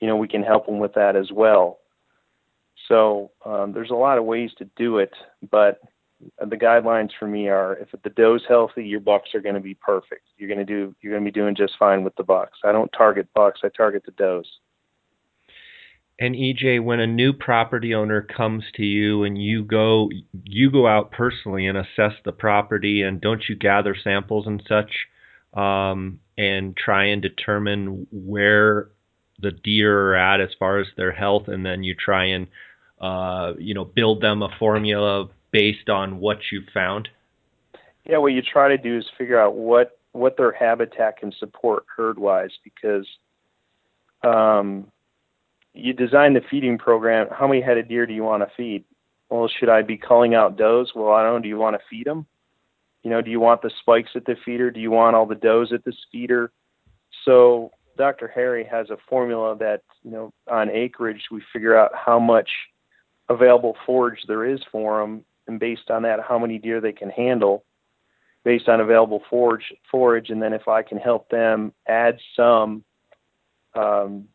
you 0.00 0.06
know 0.06 0.16
we 0.16 0.28
can 0.28 0.42
help 0.42 0.66
them 0.66 0.78
with 0.78 0.94
that 0.94 1.16
as 1.16 1.30
well. 1.32 1.78
So 2.86 3.32
um, 3.44 3.72
there's 3.72 3.90
a 3.90 3.94
lot 3.94 4.18
of 4.18 4.24
ways 4.24 4.50
to 4.58 4.64
do 4.76 4.98
it, 4.98 5.12
but 5.50 5.80
the 6.20 6.56
guidelines 6.56 7.10
for 7.18 7.26
me 7.26 7.48
are 7.48 7.74
if 7.74 7.88
the 8.02 8.10
doe's 8.10 8.42
healthy, 8.48 8.84
your 8.84 9.00
bucks 9.00 9.34
are 9.34 9.40
going 9.40 9.54
to 9.54 9.60
be 9.60 9.74
perfect. 9.74 10.22
You're 10.36 10.48
going 10.48 10.58
to 10.58 10.64
do 10.64 10.94
you're 11.00 11.12
going 11.12 11.24
to 11.24 11.30
be 11.30 11.40
doing 11.40 11.54
just 11.54 11.74
fine 11.78 12.04
with 12.04 12.14
the 12.16 12.24
bucks. 12.24 12.58
I 12.64 12.72
don't 12.72 12.90
target 12.96 13.28
bucks, 13.34 13.60
I 13.62 13.68
target 13.68 14.02
the 14.04 14.12
does. 14.12 14.46
And 16.20 16.34
EJ, 16.34 16.82
when 16.82 16.98
a 16.98 17.06
new 17.06 17.32
property 17.32 17.94
owner 17.94 18.22
comes 18.22 18.64
to 18.74 18.82
you 18.82 19.22
and 19.22 19.40
you 19.40 19.64
go 19.64 20.10
you 20.44 20.70
go 20.70 20.86
out 20.86 21.12
personally 21.12 21.66
and 21.66 21.78
assess 21.78 22.14
the 22.24 22.32
property 22.32 23.02
and 23.02 23.20
don't 23.20 23.44
you 23.48 23.54
gather 23.54 23.94
samples 24.02 24.46
and 24.46 24.62
such 24.68 24.90
um, 25.54 26.18
and 26.36 26.76
try 26.76 27.04
and 27.04 27.22
determine 27.22 28.06
where 28.10 28.88
the 29.40 29.52
deer 29.52 30.10
are 30.10 30.16
at 30.16 30.40
as 30.40 30.50
far 30.58 30.80
as 30.80 30.88
their 30.96 31.12
health 31.12 31.46
and 31.46 31.64
then 31.64 31.84
you 31.84 31.94
try 31.94 32.24
and 32.24 32.48
uh, 33.00 33.52
you 33.56 33.74
know 33.74 33.84
build 33.84 34.20
them 34.20 34.42
a 34.42 34.48
formula 34.58 35.28
based 35.58 35.88
on 35.88 36.20
what 36.20 36.38
you 36.52 36.62
found? 36.72 37.08
Yeah, 38.04 38.18
what 38.18 38.28
you 38.28 38.42
try 38.42 38.68
to 38.68 38.78
do 38.78 38.96
is 38.96 39.04
figure 39.18 39.40
out 39.40 39.56
what 39.56 39.98
what 40.12 40.36
their 40.36 40.52
habitat 40.52 41.18
can 41.18 41.32
support 41.32 41.84
herd 41.96 42.16
wise 42.16 42.52
because 42.62 43.06
um, 44.22 44.86
you 45.74 45.92
design 45.92 46.34
the 46.34 46.42
feeding 46.48 46.78
program. 46.78 47.26
How 47.36 47.48
many 47.48 47.60
head 47.60 47.76
of 47.76 47.88
deer 47.88 48.06
do 48.06 48.14
you 48.14 48.22
want 48.22 48.44
to 48.44 48.50
feed? 48.56 48.84
Well, 49.30 49.50
should 49.58 49.68
I 49.68 49.82
be 49.82 49.96
calling 49.96 50.36
out 50.36 50.56
does? 50.56 50.92
Well, 50.94 51.12
I 51.12 51.24
don't 51.24 51.34
know. 51.34 51.42
Do 51.42 51.48
you 51.48 51.58
want 51.58 51.74
to 51.74 51.82
feed 51.90 52.06
them? 52.06 52.24
You 53.02 53.10
know, 53.10 53.20
do 53.20 53.30
you 53.30 53.40
want 53.40 53.60
the 53.62 53.72
spikes 53.80 54.10
at 54.14 54.26
the 54.26 54.36
feeder? 54.44 54.70
Do 54.70 54.78
you 54.78 54.92
want 54.92 55.16
all 55.16 55.26
the 55.26 55.34
does 55.34 55.72
at 55.72 55.84
this 55.84 55.98
feeder? 56.12 56.52
So 57.24 57.72
Dr. 57.96 58.28
Harry 58.28 58.64
has 58.70 58.90
a 58.90 58.96
formula 59.08 59.56
that, 59.58 59.82
you 60.04 60.12
know, 60.12 60.32
on 60.48 60.70
acreage, 60.70 61.22
we 61.32 61.42
figure 61.52 61.76
out 61.76 61.90
how 61.94 62.20
much 62.20 62.48
available 63.28 63.76
forage 63.84 64.20
there 64.26 64.46
is 64.46 64.60
for 64.72 65.00
them, 65.00 65.24
and 65.48 65.58
based 65.58 65.90
on 65.90 66.02
that, 66.02 66.20
how 66.26 66.38
many 66.38 66.58
deer 66.58 66.80
they 66.80 66.92
can 66.92 67.10
handle 67.10 67.64
based 68.44 68.68
on 68.68 68.80
available 68.80 69.22
forage, 69.28 69.74
forage, 69.90 70.30
and 70.30 70.40
then 70.40 70.52
if 70.52 70.68
I 70.68 70.82
can 70.82 70.98
help 70.98 71.28
them 71.28 71.72
add 71.86 72.18
some 72.36 72.84
um, 73.74 74.28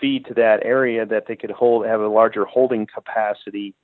feed 0.00 0.26
to 0.26 0.34
that 0.34 0.60
area 0.64 1.04
that 1.06 1.26
they 1.26 1.36
could 1.36 1.50
hold, 1.50 1.86
have 1.86 2.00
a 2.00 2.08
larger 2.08 2.44
holding 2.44 2.86
capacity. 2.86 3.74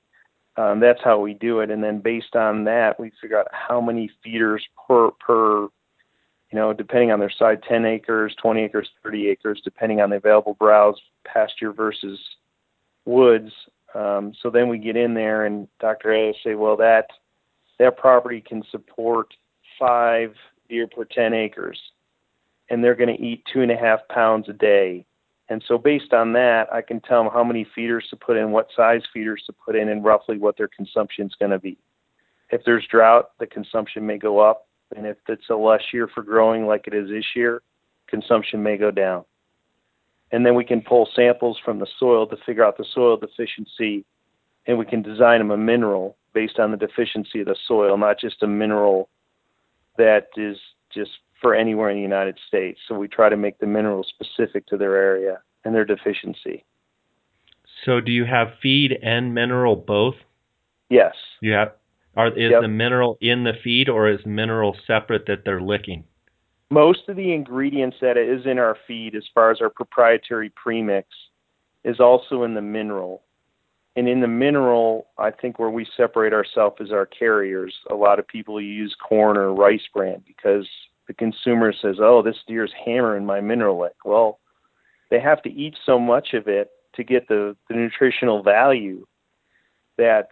Um, 0.57 0.81
that's 0.81 1.01
how 1.05 1.21
we 1.21 1.35
do 1.35 1.61
it, 1.61 1.71
and 1.71 1.83
then 1.83 2.01
based 2.01 2.35
on 2.35 2.65
that, 2.65 2.99
we 2.99 3.13
figure 3.21 3.39
out 3.39 3.47
how 3.53 3.81
many 3.81 4.11
feeders 4.25 4.65
per 4.89 5.11
per, 5.13 5.63
you 5.63 6.55
know, 6.55 6.73
depending 6.73 7.13
on 7.13 7.21
their 7.21 7.31
size, 7.31 7.59
10 7.69 7.85
acres, 7.85 8.35
20 8.43 8.63
acres, 8.63 8.89
30 9.05 9.29
acres, 9.29 9.61
depending 9.63 10.01
on 10.01 10.11
the 10.11 10.17
available 10.17 10.55
browse, 10.55 11.01
pasture 11.25 11.73
versus 11.73 12.19
woods. 13.05 13.53
Um, 13.95 14.33
so 14.43 14.51
then 14.51 14.69
we 14.69 14.79
get 14.79 14.97
in 14.97 15.15
there, 15.15 15.47
and 15.47 15.67
Dr. 15.81 16.13
A 16.13 16.35
say, 16.45 16.55
well, 16.55 16.77
that 16.77 17.07
that 17.79 17.97
property 17.97 18.41
can 18.41 18.63
support 18.71 19.33
five 19.79 20.35
deer 20.69 20.87
per 20.87 21.05
10 21.05 21.33
acres, 21.33 21.81
and 22.71 22.83
they're 22.83 22.95
going 22.95 23.15
to 23.15 23.23
eat 23.23 23.45
two 23.53 23.63
and 23.63 23.71
a 23.71 23.77
half 23.77 24.01
pounds 24.09 24.49
a 24.49 24.53
day. 24.53 25.07
And 25.49 25.65
so, 25.67 25.79
based 25.79 26.13
on 26.13 26.35
that, 26.35 26.71
I 26.71 26.83
can 26.83 27.01
tell 27.01 27.23
them 27.23 27.33
how 27.33 27.43
many 27.43 27.67
feeders 27.75 28.07
to 28.11 28.17
put 28.17 28.37
in, 28.37 28.51
what 28.51 28.69
size 28.77 29.01
feeders 29.15 29.43
to 29.47 29.53
put 29.53 29.77
in, 29.77 29.89
and 29.89 30.05
roughly 30.05 30.37
what 30.37 30.59
their 30.59 30.69
consumption 30.69 31.27
is 31.27 31.35
going 31.39 31.53
to 31.53 31.59
be. 31.59 31.79
If 32.51 32.65
there's 32.65 32.87
drought, 32.87 33.31
the 33.39 33.47
consumption 33.47 34.07
may 34.07 34.19
go 34.19 34.41
up. 34.41 34.67
And 34.97 35.07
if 35.07 35.17
it's 35.29 35.49
a 35.51 35.55
less 35.55 35.83
year 35.93 36.09
for 36.09 36.23
growing 36.23 36.67
like 36.67 36.87
it 36.87 36.95
is 36.95 37.09
this 37.09 37.25
year, 37.35 37.63
consumption 38.09 38.63
may 38.63 38.77
go 38.77 38.91
down. 38.91 39.25
And 40.31 40.45
then 40.45 40.55
we 40.55 40.65
can 40.65 40.83
pull 40.83 41.09
samples 41.15 41.59
from 41.65 41.79
the 41.79 41.87
soil 41.99 42.27
to 42.27 42.37
figure 42.45 42.65
out 42.65 42.77
the 42.77 42.85
soil 42.95 43.17
deficiency, 43.17 44.05
and 44.67 44.79
we 44.79 44.85
can 44.85 45.03
design 45.03 45.39
them 45.39 45.51
a 45.51 45.57
mineral 45.57 46.17
based 46.35 46.59
on 46.59 46.71
the 46.71 46.77
deficiency 46.77 47.41
of 47.41 47.47
the 47.47 47.57
soil, 47.67 47.97
not 47.97 48.21
just 48.21 48.43
a 48.43 48.47
mineral 48.47 49.09
that 49.97 50.29
is 50.37 50.59
just 50.95 51.11
for 51.41 51.55
anywhere 51.55 51.91
in 51.91 51.97
the 51.97 52.03
United 52.03 52.39
States. 52.47 52.79
So 52.87 52.95
we 52.95 53.09
try 53.09 53.29
to 53.29 53.37
make 53.37 53.59
the 53.59 53.67
mineral 53.67 54.05
specific 54.05 54.67
to 54.67 54.77
their 54.77 54.97
area 54.97 55.41
and 55.65 55.75
their 55.75 55.85
deficiency. 55.85 56.65
So 57.85 58.01
do 58.01 58.13
you 58.13 58.25
have 58.25 58.49
feed 58.61 58.99
and 59.03 59.35
mineral 59.35 59.77
both? 59.77 60.17
Yes. 60.91 61.15
You 61.41 61.53
have 61.53 61.73
are 62.17 62.29
is 62.29 62.51
Yep. 62.51 62.63
the 62.63 62.69
mineral 62.69 63.17
in 63.21 63.45
the 63.45 63.53
feed 63.63 63.89
or 63.89 64.09
is 64.09 64.25
mineral 64.27 64.77
separate 64.87 65.27
that 65.27 65.45
they're 65.45 65.61
licking? 65.61 66.05
Most 66.71 67.09
of 67.09 67.17
the 67.17 67.33
ingredients 67.33 67.97
that 68.01 68.17
is 68.17 68.45
in 68.45 68.59
our 68.59 68.77
feed, 68.87 69.15
as 69.15 69.25
far 69.35 69.51
as 69.51 69.61
our 69.61 69.71
proprietary 69.71 70.51
premix, 70.51 71.09
is 71.85 71.99
also 71.99 72.43
in 72.43 72.55
the 72.55 72.63
mineral. 72.63 73.23
And 73.97 74.09
in 74.09 74.21
the 74.21 74.29
mineral, 74.29 75.09
I 75.17 75.31
think 75.31 75.59
where 75.59 75.71
we 75.71 75.87
separate 75.97 76.33
ourselves 76.33 76.77
is 76.81 76.93
our 76.93 77.07
carriers. 77.07 77.75
A 77.91 77.95
lot 77.95 78.19
of 78.19 78.29
people 78.29 78.61
use 78.61 78.95
corn 79.03 79.37
or 79.37 79.55
rice 79.55 79.87
bran 79.95 80.23
because 80.27 80.69
the 81.07 81.15
consumer 81.15 81.73
says, 81.73 81.97
"Oh, 81.99 82.23
this 82.23 82.37
deer's 82.47 82.73
hammering 82.73 83.25
my 83.25 83.41
mineral 83.41 83.79
lick." 83.79 84.05
Well, 84.05 84.39
they 85.11 85.21
have 85.21 85.43
to 85.43 85.51
eat 85.51 85.77
so 85.85 85.99
much 85.99 86.35
of 86.35 86.49
it 86.49 86.71
to 86.95 87.03
get 87.03 87.29
the, 87.29 87.57
the 87.69 87.75
nutritional 87.75 88.43
value 88.43 89.07
that 89.97 90.29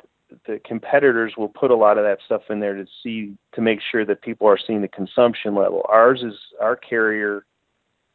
the 0.47 0.61
competitors 0.65 1.35
will 1.37 1.49
put 1.49 1.71
a 1.71 1.77
lot 1.77 1.99
of 1.99 2.05
that 2.05 2.19
stuff 2.25 2.43
in 2.51 2.61
there 2.61 2.75
to 2.75 2.87
see 3.03 3.37
to 3.55 3.61
make 3.61 3.81
sure 3.91 4.05
that 4.05 4.23
people 4.23 4.49
are 4.49 4.59
seeing 4.59 4.83
the 4.83 4.89
consumption 4.89 5.55
level. 5.55 5.85
Ours 5.89 6.23
is 6.23 6.35
our 6.61 6.77
carrier. 6.77 7.47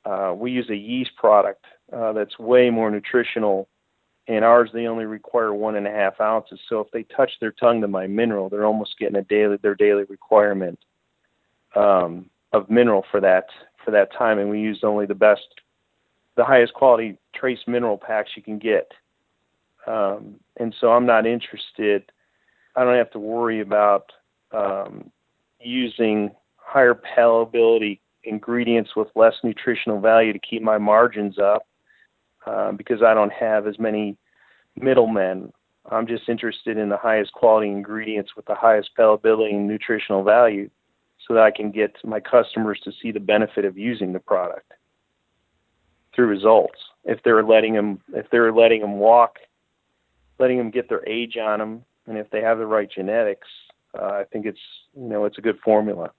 Uh, 0.03 0.33
we 0.35 0.51
use 0.51 0.69
a 0.69 0.75
yeast 0.75 1.11
product 1.15 1.65
uh, 1.93 2.11
that's 2.13 2.37
way 2.39 2.69
more 2.69 2.89
nutritional, 2.89 3.67
and 4.27 4.43
ours 4.43 4.69
they 4.73 4.87
only 4.87 5.05
require 5.05 5.53
one 5.53 5.75
and 5.75 5.87
a 5.87 5.91
half 5.91 6.19
ounces. 6.19 6.59
So 6.67 6.79
if 6.79 6.91
they 6.91 7.03
touch 7.03 7.31
their 7.39 7.51
tongue 7.51 7.81
to 7.81 7.87
my 7.87 8.07
mineral, 8.07 8.49
they're 8.49 8.65
almost 8.65 8.97
getting 8.99 9.15
a 9.15 9.23
daily 9.23 9.57
their 9.61 9.75
daily 9.75 10.03
requirement 10.03 10.79
um, 11.75 12.29
of 12.51 12.69
mineral 12.69 13.05
for 13.11 13.21
that 13.21 13.45
for 13.83 13.91
that 13.91 14.11
time. 14.13 14.39
And 14.39 14.49
we 14.49 14.59
used 14.59 14.83
only 14.83 15.05
the 15.05 15.15
best, 15.15 15.47
the 16.35 16.45
highest 16.45 16.73
quality 16.73 17.17
trace 17.33 17.59
mineral 17.67 17.97
packs 17.97 18.31
you 18.35 18.43
can 18.43 18.59
get. 18.59 18.91
Um, 19.87 20.35
and 20.57 20.75
so 20.79 20.91
I'm 20.91 21.05
not 21.05 21.25
interested. 21.25 22.11
I 22.75 22.83
don't 22.83 22.97
have 22.97 23.11
to 23.11 23.19
worry 23.19 23.61
about 23.61 24.11
um, 24.51 25.11
using 25.59 26.31
higher 26.57 26.95
palatability 26.95 27.99
ingredients 28.23 28.91
with 28.95 29.07
less 29.15 29.33
nutritional 29.43 29.99
value 29.99 30.33
to 30.33 30.39
keep 30.39 30.61
my 30.61 30.77
margins 30.77 31.39
up 31.39 31.67
uh, 32.45 32.71
because 32.71 33.01
I 33.01 33.13
don't 33.13 33.33
have 33.33 33.67
as 33.67 33.79
many 33.79 34.17
middlemen. 34.79 35.51
I'm 35.91 36.07
just 36.07 36.29
interested 36.29 36.77
in 36.77 36.89
the 36.89 36.97
highest 36.97 37.33
quality 37.33 37.67
ingredients 37.69 38.35
with 38.35 38.45
the 38.45 38.55
highest 38.55 38.91
palatability 38.97 39.51
and 39.51 39.67
nutritional 39.67 40.23
value 40.23 40.69
so 41.27 41.33
that 41.33 41.43
I 41.43 41.51
can 41.51 41.71
get 41.71 41.95
my 42.03 42.19
customers 42.19 42.79
to 42.83 42.91
see 43.01 43.11
the 43.11 43.19
benefit 43.19 43.65
of 43.65 43.77
using 43.77 44.13
the 44.13 44.19
product 44.19 44.73
through 46.15 46.27
results. 46.27 46.77
If 47.03 47.19
they're 47.23 47.43
letting 47.43 47.73
them, 47.73 47.99
if 48.13 48.29
they're 48.31 48.53
letting 48.53 48.81
them 48.81 48.99
walk 48.99 49.37
letting 50.41 50.57
them 50.57 50.71
get 50.71 50.89
their 50.89 51.07
age 51.07 51.37
on 51.37 51.59
them, 51.59 51.85
and 52.07 52.17
if 52.17 52.29
they 52.31 52.41
have 52.41 52.57
the 52.57 52.65
right 52.65 52.89
genetics, 52.91 53.47
uh, 53.97 54.05
I 54.05 54.23
think 54.33 54.45
it's 54.45 54.59
you 54.93 55.07
know 55.07 55.23
it's 55.25 55.37
a 55.37 55.41
good 55.41 55.59
formula. 55.63 56.11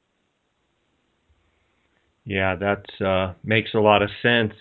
Yeah, 2.25 2.55
that 2.55 3.05
uh, 3.05 3.35
makes 3.43 3.75
a 3.75 3.81
lot 3.81 4.01
of 4.01 4.09
sense. 4.23 4.55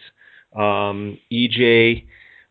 Um, 0.55 1.19
EJ, 1.31 2.07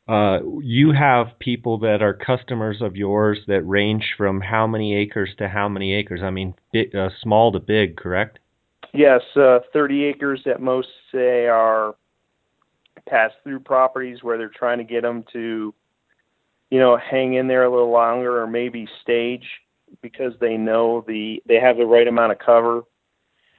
uh, 0.08 0.38
you 0.62 0.92
have 0.92 1.38
people 1.40 1.78
that 1.78 2.00
are 2.00 2.14
customers 2.14 2.80
of 2.80 2.96
yours 2.96 3.38
that 3.48 3.62
range 3.62 4.04
from 4.16 4.40
how 4.40 4.68
many 4.68 4.94
acres 4.94 5.30
to 5.38 5.48
how 5.48 5.68
many 5.68 5.92
acres? 5.94 6.20
I 6.22 6.30
mean, 6.30 6.54
big, 6.72 6.94
uh, 6.94 7.10
small 7.22 7.50
to 7.52 7.58
big, 7.58 7.96
correct? 7.96 8.38
Yes, 8.94 9.20
uh, 9.36 9.58
30 9.72 10.04
acres 10.04 10.42
at 10.46 10.60
most 10.60 10.88
say 11.12 11.46
are 11.46 11.96
pass 13.08 13.32
through 13.42 13.60
properties 13.60 14.22
where 14.22 14.38
they're 14.38 14.48
trying 14.48 14.78
to 14.78 14.84
get 14.84 15.02
them 15.02 15.24
to 15.32 15.74
you 16.70 16.78
know, 16.78 16.96
hang 16.96 17.34
in 17.34 17.48
there 17.48 17.64
a 17.64 17.70
little 17.70 17.90
longer 17.90 18.40
or 18.40 18.46
maybe 18.46 18.88
stage 19.02 19.44
because 20.02 20.32
they 20.40 20.56
know 20.56 21.04
the 21.06 21.42
they 21.46 21.56
have 21.56 21.76
the 21.76 21.84
right 21.84 22.06
amount 22.06 22.32
of 22.32 22.38
cover, 22.38 22.82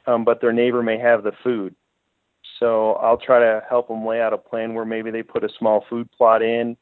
um, 0.07 0.23
but 0.23 0.39
their 0.41 0.53
neighbor 0.53 0.81
may 0.81 0.97
have 0.97 1.23
the 1.23 1.33
food. 1.43 1.75
So 2.59 2.93
I'll 2.93 3.17
try 3.17 3.39
to 3.39 3.63
help 3.67 3.87
them 3.87 4.05
lay 4.05 4.21
out 4.21 4.33
a 4.33 4.37
plan 4.37 4.73
where 4.73 4.85
maybe 4.85 5.11
they 5.11 5.23
put 5.23 5.43
a 5.43 5.49
small 5.59 5.85
food 5.89 6.09
plot 6.11 6.41
in 6.41 6.77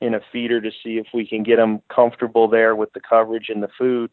in 0.00 0.14
a 0.14 0.20
feeder 0.32 0.60
to 0.60 0.70
see 0.82 0.96
if 0.98 1.06
we 1.12 1.26
can 1.26 1.42
get 1.42 1.56
them 1.56 1.82
comfortable 1.92 2.48
there 2.48 2.76
with 2.76 2.92
the 2.92 3.00
coverage 3.00 3.48
and 3.48 3.62
the 3.62 3.68
food, 3.76 4.10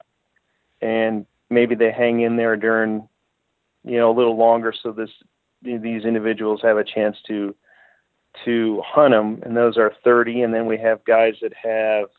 and 0.82 1.26
maybe 1.50 1.76
they 1.76 1.92
hang 1.92 2.22
in 2.22 2.36
there 2.36 2.58
during, 2.58 3.08
you 3.84 3.98
know, 3.98 4.12
a 4.12 4.18
little 4.18 4.36
longer 4.36 4.74
so 4.84 4.92
this 4.92 5.12
these 5.62 6.04
individuals 6.04 6.60
have 6.62 6.78
a 6.78 6.84
chance 6.84 7.18
to 7.28 7.56
to 8.44 8.82
hunt 8.86 9.12
them, 9.14 9.42
and 9.44 9.56
those 9.56 9.78
are 9.78 9.94
30. 10.04 10.42
And 10.42 10.54
then 10.54 10.66
we 10.66 10.78
have 10.78 11.04
guys 11.06 11.34
that 11.42 11.54
have, 11.54 12.10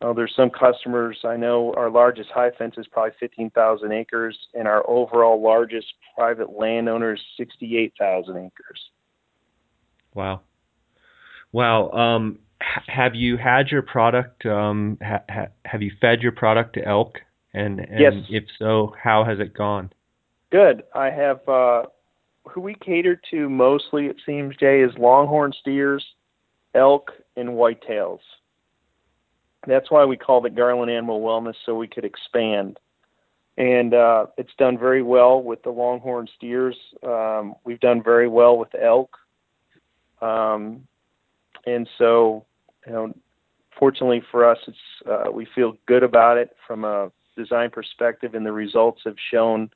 oh, 0.00 0.14
there's 0.14 0.34
some 0.36 0.50
customers 0.50 1.18
I 1.24 1.36
know. 1.36 1.74
Our 1.76 1.90
largest 1.90 2.30
high 2.30 2.50
fence 2.52 2.74
is 2.78 2.86
probably 2.86 3.12
15,000 3.20 3.92
acres, 3.92 4.38
and 4.54 4.66
our 4.66 4.88
overall 4.88 5.42
largest 5.42 5.86
private 6.16 6.58
landowner 6.58 7.14
is 7.14 7.20
68,000 7.36 8.36
acres. 8.36 8.80
Wow. 10.14 10.40
Wow. 11.52 11.90
Um, 11.90 12.38
ha- 12.60 12.82
have 12.88 13.14
you 13.14 13.36
had 13.36 13.68
your 13.68 13.82
product? 13.82 14.44
Um, 14.46 14.98
ha- 15.02 15.24
ha- 15.28 15.48
have 15.64 15.82
you 15.82 15.92
fed 16.00 16.22
your 16.22 16.32
product 16.32 16.74
to 16.74 16.86
elk? 16.86 17.18
And, 17.54 17.80
and 17.80 17.98
Yes. 18.00 18.12
if 18.28 18.44
so, 18.58 18.94
how 19.02 19.24
has 19.24 19.40
it 19.40 19.54
gone? 19.54 19.90
Good. 20.50 20.82
I 20.94 21.10
have 21.10 21.46
uh, 21.48 21.82
who 22.48 22.60
we 22.60 22.74
cater 22.74 23.20
to 23.30 23.48
mostly, 23.48 24.06
it 24.06 24.16
seems, 24.26 24.56
Jay, 24.56 24.82
is 24.82 24.92
longhorn 24.98 25.52
steers 25.60 26.04
elk, 26.74 27.12
and 27.36 27.50
whitetails. 27.50 28.20
That's 29.66 29.90
why 29.90 30.04
we 30.04 30.16
called 30.16 30.46
it 30.46 30.54
Garland 30.54 30.90
Animal 30.90 31.20
Wellness, 31.20 31.54
so 31.66 31.74
we 31.74 31.88
could 31.88 32.04
expand. 32.04 32.78
And 33.56 33.92
uh, 33.92 34.26
it's 34.36 34.52
done 34.56 34.78
very 34.78 35.02
well 35.02 35.42
with 35.42 35.62
the 35.62 35.70
longhorn 35.70 36.28
steers. 36.36 36.76
Um, 37.04 37.56
we've 37.64 37.80
done 37.80 38.02
very 38.02 38.28
well 38.28 38.56
with 38.56 38.74
elk. 38.80 39.16
Um, 40.22 40.86
and 41.66 41.88
so, 41.98 42.46
you 42.86 42.92
know, 42.92 43.14
fortunately 43.76 44.22
for 44.30 44.48
us, 44.48 44.58
it's 44.66 44.78
uh, 45.10 45.30
we 45.32 45.46
feel 45.54 45.76
good 45.86 46.04
about 46.04 46.38
it 46.38 46.56
from 46.66 46.84
a 46.84 47.10
design 47.36 47.70
perspective, 47.70 48.34
and 48.34 48.46
the 48.46 48.52
results 48.52 49.02
have 49.04 49.16
shown 49.32 49.70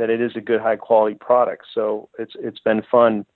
that 0.00 0.08
it 0.08 0.18
is 0.22 0.32
a 0.34 0.40
good, 0.40 0.62
high 0.62 0.76
quality 0.76 1.14
product. 1.14 1.66
So 1.74 2.08
it's 2.18 2.32
it's 2.38 2.58
been 2.60 2.82
fun 2.90 3.26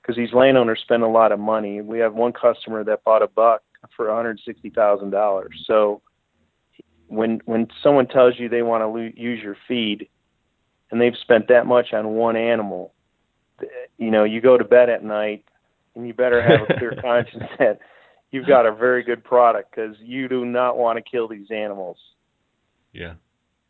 because 0.00 0.16
these 0.16 0.32
landowners 0.32 0.80
spend 0.80 1.02
a 1.02 1.06
lot 1.06 1.32
of 1.32 1.38
money. 1.38 1.82
We 1.82 1.98
have 1.98 2.14
one 2.14 2.32
customer 2.32 2.82
that 2.84 3.04
bought 3.04 3.20
a 3.20 3.28
buck 3.28 3.62
for 3.94 4.06
$160,000. 4.06 5.48
So 5.66 6.00
when 7.08 7.42
when 7.44 7.68
someone 7.82 8.06
tells 8.06 8.38
you 8.38 8.48
they 8.48 8.62
want 8.62 8.80
to 8.80 8.86
lo- 8.86 9.12
use 9.14 9.42
your 9.42 9.56
feed 9.68 10.08
and 10.90 10.98
they've 10.98 11.16
spent 11.20 11.46
that 11.48 11.66
much 11.66 11.92
on 11.92 12.08
one 12.14 12.36
animal, 12.36 12.94
you 13.98 14.10
know, 14.10 14.24
you 14.24 14.40
go 14.40 14.56
to 14.56 14.64
bed 14.64 14.88
at 14.88 15.04
night 15.04 15.44
and 15.94 16.06
you 16.06 16.14
better 16.14 16.40
have 16.40 16.70
a 16.70 16.78
clear 16.78 16.98
conscience 17.02 17.44
that 17.58 17.80
you've 18.30 18.46
got 18.46 18.64
a 18.64 18.74
very 18.74 19.02
good 19.02 19.22
product 19.22 19.74
because 19.74 19.94
you 20.00 20.26
do 20.26 20.46
not 20.46 20.78
want 20.78 20.96
to 20.96 21.02
kill 21.02 21.28
these 21.28 21.50
animals. 21.50 21.98
Yeah. 22.94 23.14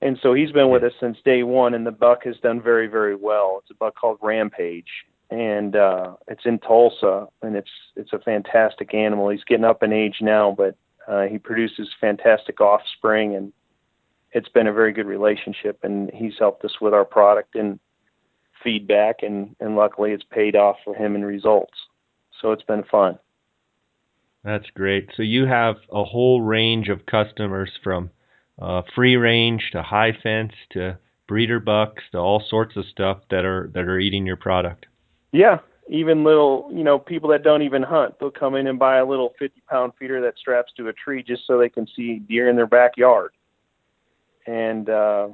And 0.01 0.19
so 0.23 0.33
he's 0.33 0.53
been 0.53 0.71
with 0.71 0.85
us 0.85 0.93
since 1.01 1.19
day 1.25 1.43
one, 1.43 1.75
and 1.75 1.85
the 1.85 1.91
buck 1.91 2.25
has 2.25 2.37
done 2.39 2.63
very, 2.63 2.87
very 2.87 3.17
well. 3.17 3.59
It's 3.61 3.71
a 3.71 3.75
buck 3.75 3.97
called 3.97 4.19
Rampage, 4.23 4.87
and 5.31 5.75
uh, 5.75 6.15
it's 6.29 6.47
in 6.47 6.61
Tulsa, 6.61 7.27
and 7.43 7.57
it's 7.57 7.71
it's 7.97 8.13
a 8.13 8.19
fantastic 8.21 8.95
animal. 8.95 9.29
He's 9.29 9.45
getting 9.45 9.65
up 9.65 9.83
in 9.83 9.93
age 9.93 10.19
now, 10.21 10.55
but 10.57 10.77
uh, 11.09 11.23
he 11.23 11.39
produces 11.39 11.89
fantastic 12.01 12.61
offspring, 12.61 13.35
and 13.35 13.53
it's 14.33 14.49
been 14.49 14.69
a 14.69 14.73
very 14.73 14.93
good 14.93 15.07
relationship. 15.07 15.81
And 15.83 16.11
he's 16.15 16.35
helped 16.39 16.65
us 16.65 16.81
with 16.81 16.95
our 16.95 17.05
product 17.05 17.57
and 17.57 17.81
feedback, 18.63 19.17
and 19.23 19.57
and 19.59 19.75
luckily 19.75 20.13
it's 20.13 20.25
paid 20.31 20.55
off 20.55 20.77
for 20.85 20.95
him 20.95 21.17
in 21.17 21.25
results. 21.25 21.75
So 22.41 22.53
it's 22.53 22.63
been 22.63 22.85
fun. 22.85 23.19
That's 24.45 24.71
great. 24.71 25.11
So 25.17 25.23
you 25.23 25.47
have 25.47 25.77
a 25.93 26.05
whole 26.05 26.41
range 26.41 26.89
of 26.89 27.05
customers 27.07 27.71
from 27.83 28.11
uh, 28.61 28.83
free 28.95 29.17
range 29.17 29.71
to 29.73 29.83
high 29.83 30.17
fence 30.23 30.53
to 30.73 30.99
breeder 31.27 31.61
bucks 31.61 32.03
to 32.13 32.19
all 32.19 32.43
sorts 32.49 32.77
of 32.77 32.85
stuff 32.91 33.19
that 33.31 33.45
are 33.45 33.71
that 33.75 33.85
are 33.85 33.99
eating 33.99 34.27
your 34.27 34.37
product. 34.37 34.87
Yeah, 35.33 35.59
even 35.89 36.25
little, 36.25 36.71
you 36.73 36.85
know, 36.85 36.99
people 36.99 37.31
that 37.31 37.43
don't 37.43 37.63
even 37.63 37.83
hunt, 37.83 38.19
they'll 38.19 38.31
come 38.31 38.55
in 38.55 38.67
and 38.67 38.79
buy 38.79 38.99
a 38.99 39.05
little 39.05 39.35
50 39.39 39.63
pound 39.69 39.93
feeder 39.99 40.21
that 40.21 40.39
straps 40.39 40.73
to 40.77 40.89
a 40.89 40.93
tree 40.93 41.23
just 41.23 41.47
so 41.47 41.59
they 41.59 41.69
can 41.69 41.87
see 41.97 42.19
deer 42.19 42.49
in 42.49 42.57
their 42.57 42.67
backyard. 42.67 43.33
And, 44.47 44.89
uh, 44.89 45.29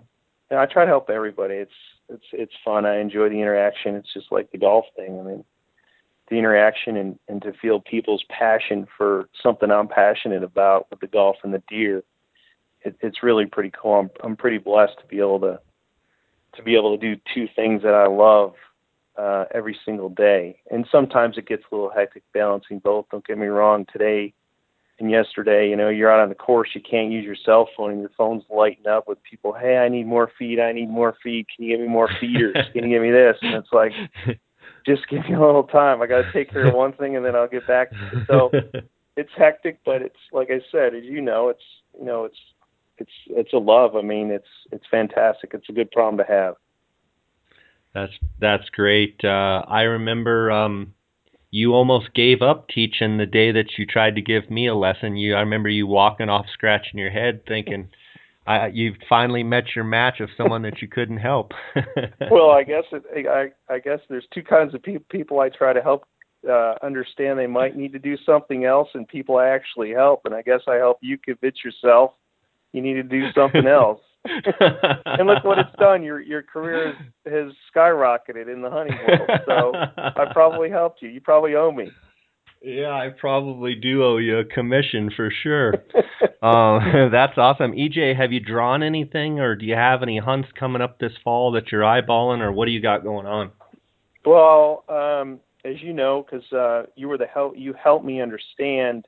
and 0.51 0.59
I 0.59 0.67
try 0.67 0.85
to 0.85 0.91
help 0.91 1.11
everybody. 1.11 1.55
It's, 1.55 1.73
it's, 2.09 2.25
it's 2.33 2.53
fun. 2.65 2.87
I 2.87 2.99
enjoy 2.99 3.29
the 3.29 3.41
interaction. 3.41 3.97
It's 3.97 4.13
just 4.13 4.31
like 4.31 4.51
the 4.53 4.59
golf 4.59 4.85
thing. 4.97 5.19
I 5.19 5.23
mean, 5.23 5.45
the 6.31 6.37
interaction 6.37 6.97
and, 6.97 7.19
and 7.29 7.43
to 7.43 7.53
feel 7.53 7.81
people's 7.81 8.25
passion 8.29 8.87
for 8.97 9.29
something 9.43 9.71
I'm 9.71 9.89
passionate 9.89 10.43
about 10.43 10.87
with 10.91 11.01
the 11.01 11.07
golf 11.07 11.37
and 11.43 11.53
the 11.53 11.63
deer. 11.69 12.03
It, 12.85 12.97
it's 13.01 13.23
really 13.23 13.47
pretty 13.47 13.73
cool. 13.81 13.95
I'm, 13.95 14.11
I'm 14.23 14.37
pretty 14.37 14.59
blessed 14.59 14.99
to 15.01 15.07
be 15.07 15.19
able 15.19 15.41
to, 15.41 15.59
to 16.57 16.63
be 16.63 16.77
able 16.77 16.97
to 16.97 17.01
do 17.01 17.21
two 17.35 17.47
things 17.57 17.83
that 17.83 17.95
I 17.95 18.07
love 18.07 18.55
uh, 19.17 19.45
every 19.55 19.77
single 19.85 20.09
day. 20.09 20.61
And 20.71 20.87
sometimes 20.91 21.39
it 21.39 21.47
gets 21.47 21.63
a 21.71 21.75
little 21.75 21.91
hectic 21.91 22.23
balancing 22.33 22.79
both. 22.79 23.07
Don't 23.11 23.27
get 23.27 23.39
me 23.39 23.47
wrong. 23.47 23.87
Today 23.93 24.35
and 25.01 25.11
yesterday, 25.11 25.69
you 25.69 25.77
know, 25.77 25.89
you're 25.89 26.11
out 26.11 26.21
on 26.21 26.29
the 26.29 26.35
course, 26.35 26.69
you 26.73 26.81
can't 26.81 27.11
use 27.11 27.25
your 27.25 27.37
cell 27.45 27.69
phone, 27.77 27.91
and 27.91 28.01
your 28.01 28.13
phone's 28.17 28.45
lighting 28.49 28.87
up 28.87 29.09
with 29.09 29.19
people. 29.23 29.53
Hey, 29.53 29.79
I 29.79 29.89
need 29.89 30.07
more 30.07 30.31
feed. 30.39 30.61
I 30.61 30.73
need 30.73 30.89
more 30.89 31.17
feed. 31.23 31.47
Can 31.55 31.65
you 31.65 31.77
give 31.77 31.81
me 31.81 31.89
more 31.89 32.09
feeders? 32.21 32.57
Can 32.73 32.85
you 32.85 32.91
give 32.91 33.03
me 33.03 33.11
this? 33.11 33.37
And 33.43 33.55
it's 33.55 33.73
like, 33.73 33.91
just 34.87 35.09
give 35.09 35.25
me 35.29 35.35
a 35.35 35.41
little 35.41 35.65
time. 35.65 36.01
I 36.01 36.07
got 36.07 36.23
to 36.23 36.33
take 36.33 36.51
care 36.51 36.69
of 36.69 36.75
one 36.75 36.93
thing, 36.93 37.17
and 37.17 37.25
then 37.25 37.35
I'll 37.35 37.49
get 37.49 37.67
back. 37.67 37.91
So 38.29 38.51
it's 39.17 39.31
hectic, 39.37 39.81
but 39.85 40.01
it's 40.01 40.17
like 40.33 40.51
I 40.51 40.61
said, 40.71 40.95
as 40.95 41.05
you 41.05 41.21
know, 41.21 41.49
it's 41.49 41.63
you 41.99 42.05
know, 42.05 42.25
it's 42.25 42.39
it's 42.99 43.13
it's 43.27 43.53
a 43.53 43.59
love. 43.59 43.97
I 43.97 44.03
mean, 44.03 44.31
it's 44.31 44.49
it's 44.73 44.85
fantastic. 44.91 45.51
It's 45.55 45.69
a 45.69 45.73
good 45.73 45.91
problem 45.91 46.19
to 46.19 46.33
have. 46.33 46.55
That's 47.95 48.13
that's 48.41 48.69
great. 48.71 49.21
Uh, 49.25 49.63
I 49.69 49.83
remember 49.83 50.51
um, 50.51 50.95
you 51.51 51.73
almost 51.73 52.13
gave 52.15 52.43
up 52.43 52.69
teaching 52.69 53.17
the 53.17 53.27
day 53.27 53.53
that 53.53 53.79
you 53.79 53.87
tried 53.87 54.17
to 54.17 54.23
give 54.23 54.51
me 54.51 54.67
a 54.67 54.75
lesson. 54.75 55.17
You, 55.17 55.37
I 55.37 55.41
remember 55.41 55.69
you 55.69 55.87
walking 55.87 56.29
off, 56.29 56.47
scratching 56.53 56.99
your 56.99 57.11
head, 57.11 57.43
thinking, 57.47 57.91
I, 58.47 58.67
"You've 58.67 58.97
finally 59.09 59.45
met 59.45 59.77
your 59.77 59.85
match 59.85 60.21
of 60.21 60.31
someone 60.37 60.63
that 60.63 60.83
you 60.83 60.89
couldn't 60.89 61.19
help." 61.19 61.53
well, 62.31 62.51
I 62.51 62.65
guess 62.65 62.85
it, 62.93 63.05
I 63.29 63.73
I 63.73 63.79
guess 63.79 64.01
there's 64.09 64.27
two 64.35 64.43
kinds 64.43 64.75
of 64.75 64.83
pe- 64.83 64.99
people 64.99 65.39
I 65.39 65.49
try 65.49 65.73
to 65.73 65.81
help 65.81 66.05
uh, 66.51 66.75
understand 66.83 67.39
they 67.39 67.47
might 67.47 67.77
need 67.77 67.93
to 67.93 68.01
do 68.01 68.17
something 68.27 68.65
else, 68.65 68.89
and 68.95 69.07
people 69.07 69.37
I 69.37 69.49
actually 69.49 69.93
help. 69.93 70.23
And 70.25 70.35
I 70.35 70.43
guess 70.43 70.63
I 70.67 70.75
help 70.75 70.99
you 71.01 71.17
convince 71.17 71.59
yourself 71.65 72.11
you 72.75 72.83
need 72.83 72.95
to 72.95 73.03
do 73.05 73.31
something 73.35 73.67
else. 73.67 74.01
and 74.27 75.27
look 75.27 75.45
what 75.45 75.59
it's 75.59 75.75
done. 75.79 76.03
Your 76.03 76.21
your 76.21 76.43
career 76.43 76.95
has, 77.25 77.33
has 77.33 77.53
skyrocketed 77.75 78.53
in 78.53 78.63
the 78.63 78.71
hunting 78.71 78.97
world. 79.07 79.31
So 79.47 79.73
I 79.97 80.25
probably 80.33 80.71
helped 80.71 81.03
you. 81.03 81.09
You 81.09 81.21
probably 81.21 81.55
owe 81.55 81.71
me. 81.71 81.91
Yeah, 82.63 82.89
I 82.89 83.11
probably 83.11 83.75
do 83.75 84.03
owe 84.03 84.17
you 84.17 84.39
a 84.39 84.45
commission 84.45 85.11
for 85.15 85.31
sure. 85.43 85.75
um, 86.43 87.11
that's 87.13 87.37
awesome. 87.37 87.73
EJ, 87.73 88.17
have 88.19 88.33
you 88.33 88.41
drawn 88.41 88.83
anything, 88.83 89.39
or 89.39 89.55
do 89.55 89.67
you 89.67 89.75
have 89.75 90.03
any 90.03 90.19
hunts 90.19 90.49
coming 90.59 90.81
up 90.81 90.99
this 90.99 91.13
fall 91.23 91.53
that 91.53 91.71
you're 91.71 91.83
eyeballing, 91.83 92.41
or 92.41 92.51
what 92.51 92.65
do 92.65 92.73
you 92.73 92.81
got 92.81 93.05
going 93.05 93.27
on? 93.27 93.53
Well, 94.25 94.85
um, 94.89 95.41
as 95.67 95.83
you 95.83 95.93
know, 95.93 96.25
because 96.25 96.51
uh, 96.51 96.85
you 96.97 97.09
were 97.09 97.19
the 97.19 97.27
help, 97.27 97.53
you 97.59 97.75
helped 97.75 98.07
me 98.07 98.23
understand 98.23 99.07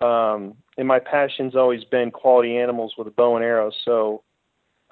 um, 0.00 0.54
and 0.76 0.88
my 0.88 0.98
passion's 0.98 1.54
always 1.54 1.84
been 1.84 2.10
quality 2.10 2.56
animals 2.56 2.94
with 2.98 3.06
a 3.06 3.10
bow 3.10 3.36
and 3.36 3.44
arrow. 3.44 3.70
So 3.84 4.22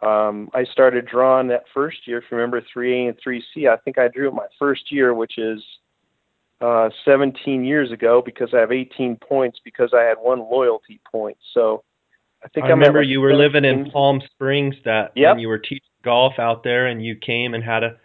um, 0.03 0.49
I 0.55 0.65
started 0.65 1.07
drawing 1.07 1.49
that 1.49 1.65
first 1.73 2.07
year. 2.07 2.19
If 2.19 2.25
you 2.31 2.37
remember 2.37 2.63
3A 2.75 3.09
and 3.09 3.19
3C, 3.25 3.69
I 3.69 3.77
think 3.79 3.99
I 3.99 4.09
drew 4.09 4.29
it 4.29 4.35
my 4.35 4.47
first 4.59 4.91
year, 4.91 5.15
which 5.15 5.39
is 5.39 5.63
uh, 6.61 6.91
17 7.05 7.65
years 7.65 7.91
ago, 7.91 8.23
because 8.25 8.51
I 8.55 8.59
have 8.59 8.73
18 8.73 9.17
points 9.17 9.61
because 9.65 9.93
I 9.95 10.03
had 10.03 10.17
one 10.19 10.41
loyalty 10.41 11.01
point. 11.11 11.37
So 11.55 11.83
I 12.45 12.49
think 12.49 12.67
I 12.67 12.71
I'm 12.71 12.79
remember 12.79 13.03
you 13.03 13.21
were 13.21 13.31
17. 13.33 13.39
living 13.55 13.65
in 13.65 13.91
Palm 13.91 14.21
Springs 14.35 14.75
that 14.85 15.13
Yep. 15.15 15.35
when 15.35 15.39
you 15.41 15.49
were 15.49 15.59
teaching 15.59 15.81
golf 16.05 16.35
out 16.39 16.65
there, 16.65 16.87
and 16.87 17.05
you 17.05 17.17
came 17.17 17.55
and 17.55 17.63
had 17.63 17.83
a. 17.85 17.97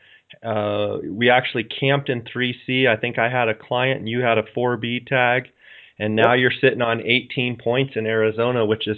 Uh, 0.45 0.99
we 1.09 1.29
actually 1.29 1.63
camped 1.63 2.09
in 2.09 2.21
3C. 2.21 2.87
I 2.87 2.97
think 2.97 3.17
I 3.17 3.29
had 3.29 3.47
a 3.47 3.55
client, 3.55 3.99
and 3.99 4.09
you 4.09 4.21
had 4.21 4.37
a 4.37 4.43
4B 4.43 5.07
tag 5.07 5.49
and 5.99 6.15
now 6.15 6.33
Yep. 6.33 6.39
you're 6.41 6.51
sitting 6.61 6.81
on 6.81 7.01
18 7.01 7.57
points 7.57 7.93
in 7.95 8.05
Arizona, 8.05 8.65
which 8.65 8.87
is 8.87 8.97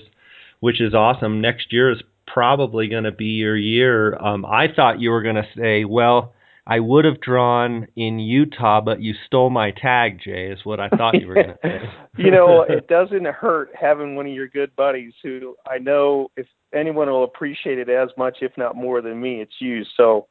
which 0.60 0.82
is 0.82 0.93
awesome. 0.93 1.39
Next 1.39 1.72
year 1.72 1.89
is 1.91 2.02
probably 2.28 2.88
going 2.89 3.06
to 3.06 3.12
be 3.14 3.26
your 3.26 3.56
year. 3.56 4.16
Um, 4.18 4.45
I 4.45 4.68
thought 4.74 5.00
you 5.00 5.10
were 5.10 5.22
going 5.24 5.36
to 5.36 5.47
say, 5.58 5.86
well, 5.86 6.34
I 6.68 6.80
would 6.80 7.06
have 7.06 7.22
drawn 7.22 7.88
in 7.95 8.20
Utah, 8.20 8.82
but 8.82 9.02
you 9.02 9.14
stole 9.26 9.50
my 9.50 9.72
tag, 9.72 10.20
Jay. 10.24 10.47
Is 10.52 10.60
what 10.66 10.80
I 10.80 10.89
thought 10.89 11.20
you 11.20 11.28
were 11.28 11.34
going 11.36 11.47
to 11.54 11.58
say. 11.64 11.80
you 12.18 12.30
know, 12.30 12.62
it 12.68 12.88
doesn't 12.88 13.26
hurt 13.26 13.72
having 13.74 14.16
one 14.16 14.28
of 14.28 14.34
your 14.34 14.47
good 14.50 14.76
buddies 14.76 15.14
who 15.24 15.56
I 15.66 15.80
know 15.80 16.30
if 16.38 16.45
anyone 16.74 17.08
will 17.10 17.24
appreciate 17.24 17.80
it 17.80 17.89
as 17.89 18.10
much, 18.18 18.39
if 18.41 18.52
not 18.58 18.76
more 18.76 19.02
than 19.02 19.20
me, 19.20 19.41
it's 19.41 19.56
you. 19.60 19.84
So 19.97 20.28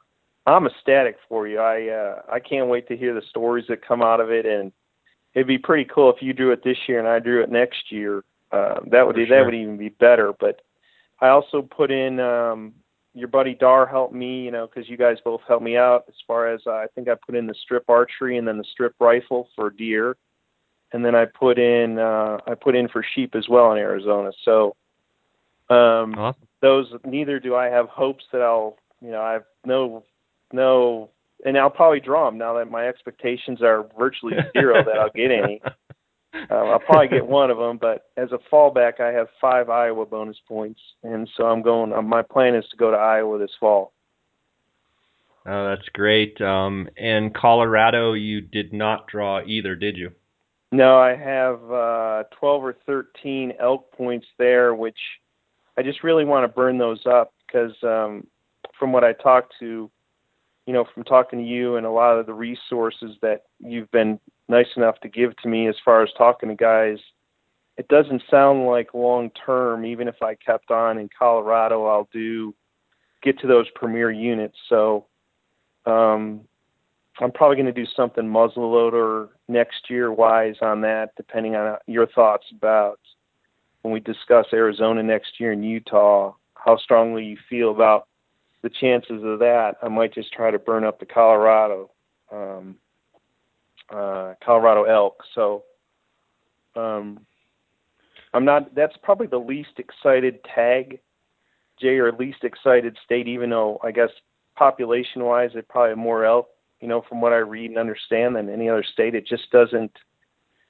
I'm 0.47 0.67
ecstatic 0.67 1.17
for 1.29 1.49
you. 1.49 1.59
I 1.59 1.89
uh, 1.89 2.23
I 2.33 2.39
can't 2.39 2.69
wait 2.69 2.87
to 2.89 2.97
hear 2.97 3.15
the 3.15 3.23
stories 3.29 3.65
that 3.69 3.87
come 3.87 4.03
out 4.03 4.21
of 4.21 4.31
it, 4.31 4.47
and 4.47 4.71
it'd 5.35 5.47
be 5.47 5.59
pretty 5.59 5.85
cool 5.93 6.11
if 6.11 6.23
you 6.23 6.33
drew 6.33 6.53
it 6.53 6.63
this 6.65 6.79
year 6.87 6.99
and 6.99 7.09
I 7.09 7.19
drew 7.19 7.43
it 7.43 7.51
next 7.51 7.91
year. 7.91 8.25
Uh, 8.51 8.81
that 8.91 9.07
would 9.07 9.17
For 9.17 9.27
that 9.27 9.45
would 9.45 9.55
even 9.55 9.77
be 9.77 9.91
better. 9.91 10.33
But 10.39 10.63
I 11.21 11.29
also 11.29 11.63
put 11.63 11.91
in 11.91 12.19
um, 12.21 12.73
your 13.15 13.29
buddy 13.29 13.55
Dar 13.55 13.87
helped 13.87 14.15
me, 14.15 14.43
you 14.43 14.51
know, 14.51 14.67
because 14.67 14.89
you 14.89 14.97
guys 14.97 15.19
both 15.25 15.41
helped 15.47 15.65
me 15.65 15.77
out 15.77 16.05
as 16.09 16.15
far 16.27 16.49
as 16.49 16.61
uh, 16.67 16.73
I 16.73 16.87
think 16.95 17.09
I 17.09 17.15
put 17.15 17.35
in 17.35 17.47
the 17.47 17.55
strip 17.63 17.85
archery 17.89 18.39
and 18.39 18.47
then 18.47 18.59
the 18.59 18.65
strip 18.73 18.95
rifle 19.01 19.49
for 19.55 19.71
deer, 19.71 20.17
and 20.93 21.05
then 21.05 21.15
I 21.15 21.27
put 21.27 21.59
in 21.59 21.99
uh, 21.99 22.39
I 22.47 22.55
put 22.55 22.75
in 22.75 22.89
for 22.89 23.05
sheep 23.15 23.35
as 23.35 23.49
well 23.49 23.73
in 23.73 23.79
Arizona. 23.79 24.31
So 24.45 24.77
um, 25.69 26.15
Awesome. 26.17 26.49
those 26.63 26.93
neither 27.05 27.39
do 27.39 27.55
I 27.55 27.67
have 27.67 27.89
hopes 27.89 28.25
that 28.33 28.41
I'll 28.41 28.77
you 29.03 29.11
know 29.11 29.21
I 29.21 29.33
have 29.35 29.45
no 29.67 30.05
no 30.53 31.11
and 31.45 31.57
I'll 31.57 31.71
probably 31.71 32.01
draw 32.01 32.29
them 32.29 32.39
now 32.39 32.55
that 32.55 32.71
my 32.71 32.89
expectations 32.89 33.63
are 33.63 33.87
virtually 33.99 34.35
zero 34.53 34.85
that 34.85 34.99
I'll 34.99 35.11
get 35.11 35.31
any. 35.31 35.61
Uh, 36.51 36.55
I'll 36.55 36.79
probably 36.79 37.09
get 37.09 37.27
one 37.27 37.51
of 37.51 37.57
them, 37.57 37.79
but 37.79 38.11
as 38.19 38.29
a 38.33 38.55
fallback, 38.55 39.01
I 39.01 39.09
have 39.09 39.29
five 39.41 39.71
Iowa 39.71 40.05
bonus 40.05 40.37
points, 40.47 40.79
and 41.03 41.29
so 41.37 41.45
I'm 41.45 41.63
going. 41.63 41.93
Uh, 41.93 42.03
my 42.03 42.21
plan 42.23 42.55
is 42.55 42.67
to 42.71 42.77
go 42.77 42.91
to 42.91 42.97
Iowa 42.97 43.39
this 43.39 43.51
fall. 43.59 43.93
Oh, 45.47 45.71
that's 45.71 45.89
great. 45.95 46.39
Um, 46.41 46.89
and 46.99 47.35
Colorado, 47.35 48.13
you 48.13 48.43
did 48.43 48.75
not 48.75 49.07
draw 49.09 49.43
either, 49.43 49.75
did 49.75 49.97
you? 49.97 50.13
No, 50.71 50.99
I 50.99 51.17
have 51.17 51.73
uh, 51.73 52.25
12 52.39 52.65
or 52.65 52.77
13 52.85 53.55
elk 53.59 53.91
points 53.93 54.27
there, 54.37 54.75
which 54.75 54.99
I 55.79 55.83
just 55.83 56.05
really 56.05 56.27
want 56.27 56.45
to 56.45 56.49
burn 56.49 56.77
those 56.77 57.01
up 57.07 57.33
because 57.47 57.73
um, 57.83 58.27
from 58.79 58.93
what 58.93 59.05
I 59.05 59.15
talked 59.15 59.55
to, 59.61 59.91
you 60.69 60.75
know, 60.75 60.85
from 60.93 61.03
talking 61.03 61.39
to 61.39 61.45
you 61.47 61.77
and 61.77 61.87
a 61.87 61.91
lot 61.91 62.19
of 62.19 62.27
the 62.27 62.35
resources 62.35 63.17
that 63.23 63.45
you've 63.59 63.91
been 63.91 64.21
nice 64.51 64.67
enough 64.77 65.01
to 65.01 65.09
give 65.09 65.35
to 65.39 65.49
me 65.49 65.67
as 65.67 65.77
far 65.83 66.03
as 66.03 66.11
talking 66.19 66.51
to 66.51 66.55
guys, 66.55 66.99
it 67.79 67.89
doesn't 67.89 68.21
sound 68.31 68.67
like 68.67 68.93
long 68.93 69.31
term. 69.47 69.87
Even 69.87 70.09
if 70.09 70.17
I 70.21 70.35
kept 70.35 70.71
on 70.71 70.99
in 70.99 71.09
Colorado, 71.19 71.87
I'll 71.87 72.11
do 72.13 72.55
get 73.23 73.39
to 73.39 73.47
those 73.47 73.65
premier 73.77 74.11
units. 74.11 74.59
So 74.69 75.07
um, 75.87 76.43
I'm 77.19 77.33
probably 77.33 77.57
going 77.57 77.65
to 77.65 77.73
do 77.73 77.91
something 77.97 78.25
muzzleloader 78.25 79.31
next 79.49 79.89
year 79.89 80.13
wise 80.13 80.57
on 80.61 80.83
that, 80.83 81.13
depending 81.17 81.57
on 81.57 81.79
your 81.87 82.09
thoughts 82.09 82.45
about 82.55 83.01
when 83.81 83.95
we 83.95 84.01
discuss 84.01 84.45
Arizona 84.53 85.03
next 85.03 85.41
year 85.41 85.53
and 85.53 85.65
Utah, 85.65 86.35
how 86.57 86.77
strongly 86.77 87.25
you 87.25 87.39
feel 87.49 87.71
about 87.71 88.07
the 88.63 88.71
chances 88.71 89.23
of 89.25 89.39
that. 89.41 89.77
I 89.83 89.89
might 89.89 90.15
just 90.15 90.33
try 90.33 90.51
to 90.51 90.59
burn 90.59 90.85
up 90.85 91.01
the 91.01 91.07
Colorado, 91.07 91.91
um, 92.33 92.77
uh, 93.91 94.35
Colorado 94.45 94.85
elk. 94.85 95.23
So 95.35 95.65
um, 96.77 97.21
I'm 98.35 98.45
not. 98.45 98.75
That's 98.75 98.97
probably 99.03 99.27
the 99.27 99.39
least 99.39 99.79
excited 99.79 100.41
tag, 100.45 101.01
Jay, 101.81 101.99
or 101.99 102.13
least 102.13 102.45
excited 102.45 102.97
state. 103.05 103.29
Even 103.29 103.51
though 103.51 103.81
I 103.83 103.93
guess 103.93 104.11
population 104.57 105.25
wise, 105.25 105.51
it 105.55 105.69
probably 105.69 105.95
more 105.95 106.25
elk 106.25 106.49
you 106.81 106.89
know, 106.89 107.03
from 107.09 107.21
what 107.21 107.33
I 107.33 107.39
read 107.39 107.71
and 107.71 107.79
understand 107.79 108.37
than 108.37 108.49
any 108.49 108.69
other 108.69 108.85
state. 108.85 109.15
It 109.15 109.27
just 109.27 109.51
doesn't, 109.51 109.93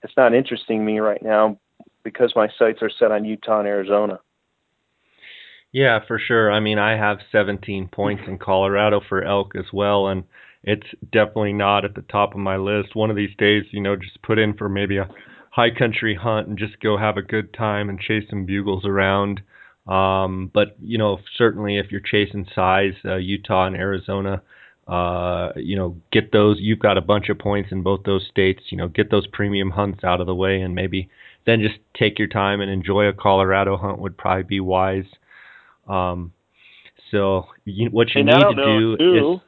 it's 0.03 0.17
not 0.17 0.35
interesting 0.35 0.85
me 0.85 1.01
right 1.01 1.23
now 1.23 1.59
because 2.03 2.33
my 2.35 2.49
sights 2.59 2.81
are 2.83 2.91
set 2.91 3.13
on 3.13 3.25
Utah 3.25 3.61
and 3.61 3.69
Arizona. 3.69 4.21
Yeah, 5.73 6.01
for 6.07 6.19
sure. 6.19 6.51
I 6.51 6.61
mean, 6.61 6.79
I 6.79 6.97
have 6.97 7.19
17 7.31 7.89
points 7.89 8.23
in 8.27 8.39
Colorado 8.39 9.01
for 9.07 9.23
elk 9.23 9.55
as 9.55 9.67
well, 9.73 10.09
and 10.09 10.25
it's 10.65 10.87
definitely 11.13 11.53
not 11.53 11.85
at 11.85 11.95
the 11.95 12.03
top 12.03 12.33
of 12.33 12.39
my 12.41 12.57
list. 12.57 12.97
One 12.97 13.11
of 13.11 13.17
these 13.17 13.37
days, 13.39 13.65
you 13.71 13.81
know, 13.81 13.97
just 13.97 14.23
put 14.23 14.39
in 14.39 14.55
for 14.55 14.69
maybe 14.69 14.97
a 14.97 15.09
high 15.51 15.71
country 15.71 16.15
hunt 16.15 16.49
and 16.49 16.59
just 16.59 16.81
go 16.81 16.97
have 16.97 17.17
a 17.17 17.23
good 17.23 17.53
time 17.53 17.89
and 17.89 18.01
chase 18.01 18.25
some 18.31 18.47
bugles 18.47 18.85
around. 18.87 19.43
Um, 19.87 20.51
but 20.53 20.77
you 20.81 20.99
know, 20.99 21.19
certainly 21.37 21.79
if 21.79 21.91
you're 21.91 22.01
chasing 22.01 22.47
size, 22.55 22.95
uh, 23.05 23.17
Utah 23.17 23.67
and 23.67 23.77
Arizona 23.77 24.43
uh, 24.89 25.53
you 25.57 25.77
know, 25.77 25.97
get 26.11 26.33
those. 26.33 26.57
You've 26.61 26.79
got 26.79 26.97
a 26.97 27.03
bunch 27.03 27.29
of 27.29 27.39
points 27.39 27.71
in 27.71 27.83
both 27.83 28.05
those 28.05 28.27
states. 28.31 28.63
You 28.71 28.79
know, 28.79 28.89
get 28.89 29.11
those 29.11 29.27
premium 29.27 29.71
hunts 29.71 30.03
out 30.03 30.21
of 30.21 30.27
the 30.27 30.35
way, 30.35 30.63
and 30.63 30.75
maybe 30.75 31.11
then 31.47 31.61
just 31.61 31.79
take 31.97 32.19
your 32.19 32.29
time 32.29 32.61
and 32.61 32.71
enjoy 32.71 33.05
a 33.05 33.13
Colorado 33.13 33.77
hunt 33.77 34.01
would 34.01 34.17
probably 34.17 34.45
be 34.45 34.61
wise. 34.61 35.05
Um, 35.89 36.33
so 37.11 37.47
you, 37.65 37.91
what 37.91 38.15
you 38.15 38.21
and 38.21 38.27
need 38.27 38.41
to 38.41 38.55
do 38.55 38.97
too, 38.97 39.15
is. 39.15 39.41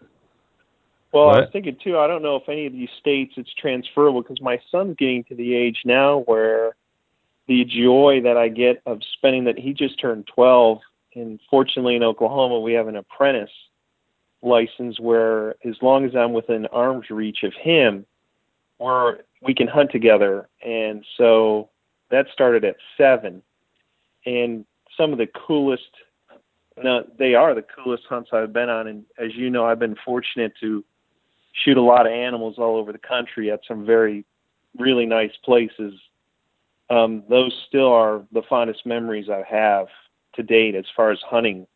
Well, 1.12 1.26
what? 1.26 1.36
I 1.36 1.41
was 1.41 1.51
thinking 1.53 1.76
too. 1.82 1.99
I 1.99 2.07
don't 2.07 2.22
know 2.22 2.36
if 2.36 2.49
any 2.49 2.66
of 2.66 2.72
these 2.72 2.88
states 2.99 3.34
it's 3.36 3.53
transferable 3.55 4.22
because 4.22 4.41
my 4.41 4.61
son's 4.70 4.97
getting 4.97 5.24
to 5.24 5.34
the 5.34 5.55
age 5.55 5.78
now 5.84 6.20
where 6.20 6.76
the 7.49 7.64
joy 7.64 8.20
that 8.22 8.36
I 8.36 8.49
get 8.49 8.80
of 8.86 9.01
spending 9.16 9.45
that 9.45 9.59
he 9.59 9.72
just 9.72 10.01
turned 10.01 10.28
12, 10.34 10.78
and 11.16 11.41
fortunately 11.51 11.97
in 11.97 12.03
Oklahoma 12.03 12.61
we 12.61 12.74
have 12.74 12.86
an 12.86 12.97
apprentice 12.97 13.51
license 14.43 14.99
where 15.01 15.57
as 15.66 15.74
long 15.82 16.05
as 16.05 16.14
I'm 16.14 16.32
within 16.32 16.66
arm's 16.66 17.11
reach 17.11 17.43
of 17.43 17.53
him, 17.61 18.07
we're 18.78 19.18
we 19.43 19.55
can 19.55 19.66
hunt 19.66 19.91
together. 19.91 20.49
And 20.64 21.05
so 21.16 21.70
that 22.11 22.26
started 22.32 22.64
at 22.64 22.76
seven. 22.97 23.43
And 24.26 24.64
some 24.97 25.12
of 25.12 25.18
the 25.18 25.26
coolest 25.26 25.91
now 26.83 27.03
they 27.18 27.35
are 27.35 27.55
the 27.55 27.62
coolest 27.62 28.05
hunts 28.09 28.31
I've 28.33 28.53
been 28.53 28.68
on 28.68 28.87
and 28.87 29.05
as 29.18 29.35
you 29.35 29.51
know 29.51 29.64
I've 29.66 29.78
been 29.78 29.97
fortunate 30.05 30.53
to 30.61 30.85
shoot 31.64 31.76
a 31.76 31.83
lot 31.83 32.07
of 32.07 32.12
animals 32.12 32.57
all 32.59 32.76
over 32.76 32.93
the 32.93 32.99
country 32.99 33.51
at 33.51 33.61
some 33.66 33.85
very 33.85 34.24
really 34.78 35.07
nice 35.07 35.33
places. 35.45 35.95
Um, 36.89 37.22
those 37.28 37.53
still 37.68 37.93
are 37.93 38.22
the 38.33 38.43
fondest 38.49 38.85
memories 38.87 39.28
I 39.28 39.43
have 39.49 39.87
to 40.35 40.43
date 40.43 40.74
as 40.74 40.85
far 40.97 41.11
as 41.11 41.18
hunting 41.24 41.66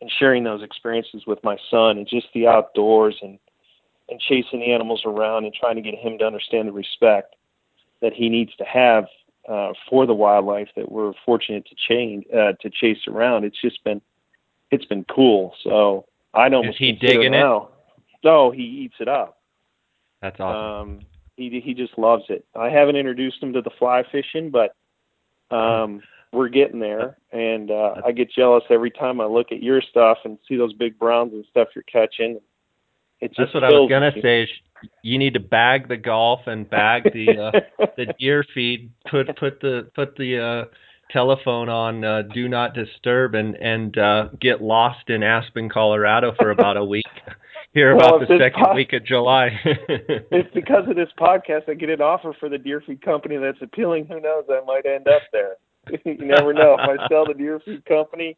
and 0.00 0.10
sharing 0.18 0.44
those 0.44 0.62
experiences 0.62 1.24
with 1.26 1.42
my 1.44 1.56
son 1.70 1.98
and 1.98 2.06
just 2.08 2.28
the 2.34 2.46
outdoors 2.46 3.16
and 3.22 3.38
and 4.08 4.18
chasing 4.20 4.58
the 4.58 4.72
animals 4.72 5.02
around 5.04 5.44
and 5.44 5.54
trying 5.54 5.76
to 5.76 5.82
get 5.82 5.94
him 5.94 6.18
to 6.18 6.24
understand 6.24 6.66
the 6.66 6.72
respect 6.72 7.36
that 8.00 8.12
he 8.12 8.28
needs 8.28 8.54
to 8.56 8.64
have 8.64 9.04
uh, 9.48 9.72
for 9.88 10.04
the 10.04 10.14
wildlife 10.14 10.68
that 10.74 10.90
we're 10.90 11.12
fortunate 11.24 11.64
to 11.66 11.76
chain 11.88 12.24
uh, 12.34 12.52
to 12.60 12.68
chase 12.70 13.06
around. 13.06 13.44
It's 13.44 13.60
just 13.60 13.82
been 13.84 14.00
it's 14.70 14.84
been 14.84 15.04
cool. 15.04 15.54
So 15.62 16.06
I'd 16.34 16.54
almost 16.54 16.76
Is 16.76 16.78
he 16.78 16.92
digging 16.92 17.32
now. 17.32 17.70
No, 18.22 18.50
he 18.50 18.62
eats 18.62 18.96
it 19.00 19.08
up. 19.08 19.38
That's 20.22 20.38
awesome. 20.38 20.90
Um, 20.92 21.00
he 21.36 21.60
he 21.64 21.74
just 21.74 21.96
loves 21.98 22.24
it. 22.28 22.44
I 22.54 22.68
haven't 22.68 22.96
introduced 22.96 23.42
him 23.42 23.52
to 23.54 23.62
the 23.62 23.70
fly 23.78 24.02
fishing, 24.12 24.50
but 24.50 24.74
um, 25.54 26.02
we're 26.32 26.48
getting 26.48 26.78
there, 26.78 27.16
and 27.32 27.70
uh, 27.70 27.94
I 28.04 28.12
get 28.12 28.30
jealous 28.30 28.64
every 28.70 28.90
time 28.90 29.20
I 29.20 29.24
look 29.24 29.50
at 29.50 29.62
your 29.62 29.80
stuff 29.80 30.18
and 30.24 30.38
see 30.46 30.56
those 30.56 30.74
big 30.74 30.98
browns 30.98 31.32
and 31.32 31.44
stuff 31.50 31.68
you're 31.74 31.82
catching. 31.84 32.40
It 33.20 33.32
That's 33.36 33.52
what 33.52 33.64
I 33.64 33.70
was 33.70 33.88
gonna 33.88 34.12
me. 34.14 34.22
say. 34.22 34.48
You 35.02 35.18
need 35.18 35.34
to 35.34 35.40
bag 35.40 35.88
the 35.88 35.96
golf 35.96 36.40
and 36.46 36.68
bag 36.68 37.04
the 37.12 37.28
uh, 37.78 37.86
the 37.96 38.14
deer 38.18 38.44
feed. 38.54 38.90
Put 39.10 39.34
put 39.36 39.60
the 39.60 39.90
put 39.94 40.16
the 40.16 40.38
uh, 40.38 40.64
telephone 41.12 41.68
on 41.68 42.04
uh, 42.04 42.22
do 42.34 42.48
not 42.48 42.74
disturb 42.74 43.34
and 43.34 43.54
and 43.56 43.96
uh, 43.98 44.28
get 44.40 44.62
lost 44.62 45.08
in 45.08 45.22
Aspen, 45.22 45.68
Colorado 45.68 46.32
for 46.38 46.50
about 46.50 46.76
a 46.76 46.84
week. 46.84 47.06
Here 47.72 47.94
well, 47.94 48.16
about 48.16 48.28
the 48.28 48.38
second 48.38 48.64
pod- 48.64 48.74
week 48.74 48.92
of 48.92 49.04
July. 49.04 49.60
if 49.64 50.52
because 50.52 50.88
of 50.88 50.96
this 50.96 51.10
podcast 51.18 51.68
I 51.68 51.74
get 51.74 51.88
an 51.88 52.00
offer 52.00 52.34
for 52.38 52.48
the 52.48 52.58
deer 52.58 52.82
feed 52.84 53.00
company 53.00 53.36
that's 53.36 53.62
appealing, 53.62 54.06
who 54.06 54.20
knows? 54.20 54.44
I 54.50 54.60
might 54.66 54.86
end 54.86 55.06
up 55.06 55.22
there. 55.32 55.54
you 56.04 56.26
never 56.26 56.52
know. 56.52 56.76
If 56.78 57.00
I 57.00 57.08
sell 57.08 57.26
the 57.26 57.34
deer 57.34 57.60
feed 57.64 57.84
company, 57.84 58.36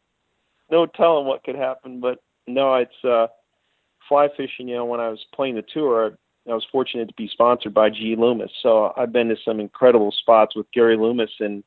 no 0.69 0.85
telling 0.85 1.25
what 1.25 1.43
could 1.43 1.55
happen. 1.55 1.99
But 1.99 2.19
no, 2.47 2.75
it's 2.75 3.03
uh, 3.03 3.27
fly 4.07 4.27
fishing. 4.37 4.67
You 4.67 4.75
know, 4.75 4.85
when 4.85 4.99
I 4.99 5.09
was 5.09 5.25
playing 5.33 5.55
the 5.55 5.63
tour, 5.73 6.17
I 6.47 6.53
was 6.53 6.65
fortunate 6.71 7.07
to 7.07 7.13
be 7.15 7.27
sponsored 7.27 7.73
by 7.73 7.89
G 7.89 8.15
Loomis. 8.17 8.51
So 8.61 8.93
I've 8.95 9.11
been 9.11 9.29
to 9.29 9.35
some 9.43 9.59
incredible 9.59 10.11
spots 10.11 10.55
with 10.55 10.71
Gary 10.73 10.97
Loomis, 10.97 11.31
and 11.39 11.63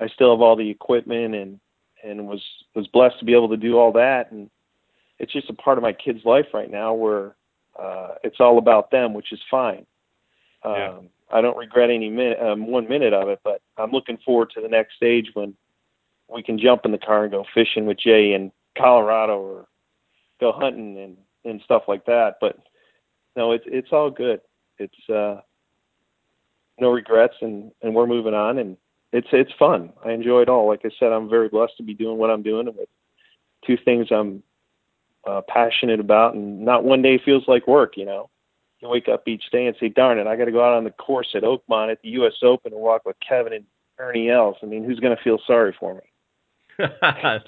I 0.00 0.08
still 0.08 0.30
have 0.32 0.40
all 0.40 0.56
the 0.56 0.70
equipment 0.70 1.34
and 1.34 1.60
and 2.04 2.28
was 2.28 2.42
was 2.74 2.86
blessed 2.88 3.18
to 3.18 3.24
be 3.24 3.34
able 3.34 3.48
to 3.48 3.56
do 3.56 3.78
all 3.78 3.92
that. 3.92 4.30
And 4.30 4.50
it's 5.18 5.32
just 5.32 5.50
a 5.50 5.54
part 5.54 5.78
of 5.78 5.82
my 5.82 5.92
kid's 5.92 6.24
life 6.24 6.46
right 6.54 6.70
now 6.70 6.94
where 6.94 7.36
uh, 7.78 8.14
it's 8.22 8.40
all 8.40 8.58
about 8.58 8.90
them, 8.90 9.14
which 9.14 9.32
is 9.32 9.40
fine. 9.50 9.86
Um, 10.64 10.74
yeah. 10.74 10.98
I 11.30 11.40
don't 11.40 11.56
regret 11.56 11.90
any 11.90 12.08
minute, 12.08 12.40
um, 12.40 12.66
one 12.68 12.88
minute 12.88 13.12
of 13.12 13.28
it, 13.28 13.40
but 13.44 13.60
I'm 13.76 13.90
looking 13.90 14.18
forward 14.24 14.50
to 14.54 14.60
the 14.60 14.68
next 14.68 14.96
stage 14.96 15.30
when 15.34 15.54
we 16.28 16.42
can 16.42 16.58
jump 16.58 16.84
in 16.84 16.92
the 16.92 16.98
car 16.98 17.24
and 17.24 17.32
go 17.32 17.44
fishing 17.54 17.86
with 17.86 17.98
Jay 17.98 18.32
in 18.32 18.50
Colorado 18.76 19.38
or 19.38 19.66
go 20.40 20.52
hunting 20.52 20.98
and 20.98 21.16
and 21.44 21.60
stuff 21.62 21.84
like 21.88 22.06
that. 22.06 22.36
But 22.40 22.58
no, 23.36 23.52
it's 23.52 23.64
it's 23.66 23.92
all 23.92 24.10
good. 24.10 24.40
It's 24.78 25.08
uh, 25.08 25.40
no 26.80 26.90
regrets, 26.90 27.34
and 27.40 27.72
and 27.82 27.94
we're 27.94 28.06
moving 28.06 28.34
on, 28.34 28.58
and 28.58 28.76
it's 29.12 29.28
it's 29.32 29.52
fun. 29.58 29.92
I 30.04 30.12
enjoy 30.12 30.42
it 30.42 30.48
all. 30.48 30.66
Like 30.66 30.82
I 30.84 30.90
said, 30.98 31.12
I'm 31.12 31.28
very 31.28 31.48
blessed 31.48 31.76
to 31.78 31.82
be 31.82 31.94
doing 31.94 32.18
what 32.18 32.30
I'm 32.30 32.42
doing, 32.42 32.68
and 32.68 32.76
with 32.76 32.88
two 33.66 33.76
things 33.84 34.08
I'm 34.10 34.42
uh, 35.26 35.42
passionate 35.48 36.00
about, 36.00 36.34
and 36.34 36.64
not 36.64 36.84
one 36.84 37.02
day 37.02 37.20
feels 37.24 37.44
like 37.48 37.66
work. 37.66 37.96
You 37.96 38.04
know 38.04 38.30
you 38.80 38.88
wake 38.88 39.08
up 39.08 39.26
each 39.26 39.50
day 39.50 39.66
and 39.66 39.76
say, 39.80 39.88
"Darn 39.88 40.18
it, 40.18 40.26
I 40.26 40.36
got 40.36 40.44
to 40.44 40.52
go 40.52 40.64
out 40.64 40.76
on 40.76 40.84
the 40.84 40.90
course 40.90 41.28
at 41.34 41.42
Oakmont 41.42 41.90
at 41.90 42.00
the 42.02 42.10
U.S. 42.10 42.34
Open 42.42 42.72
and 42.72 42.80
walk 42.80 43.04
with 43.04 43.16
Kevin 43.26 43.52
and 43.52 43.64
Ernie 43.98 44.30
Els." 44.30 44.56
I 44.62 44.66
mean, 44.66 44.84
who's 44.84 45.00
going 45.00 45.16
to 45.16 45.22
feel 45.22 45.38
sorry 45.46 45.74
for 45.78 45.94
me? 45.94 46.86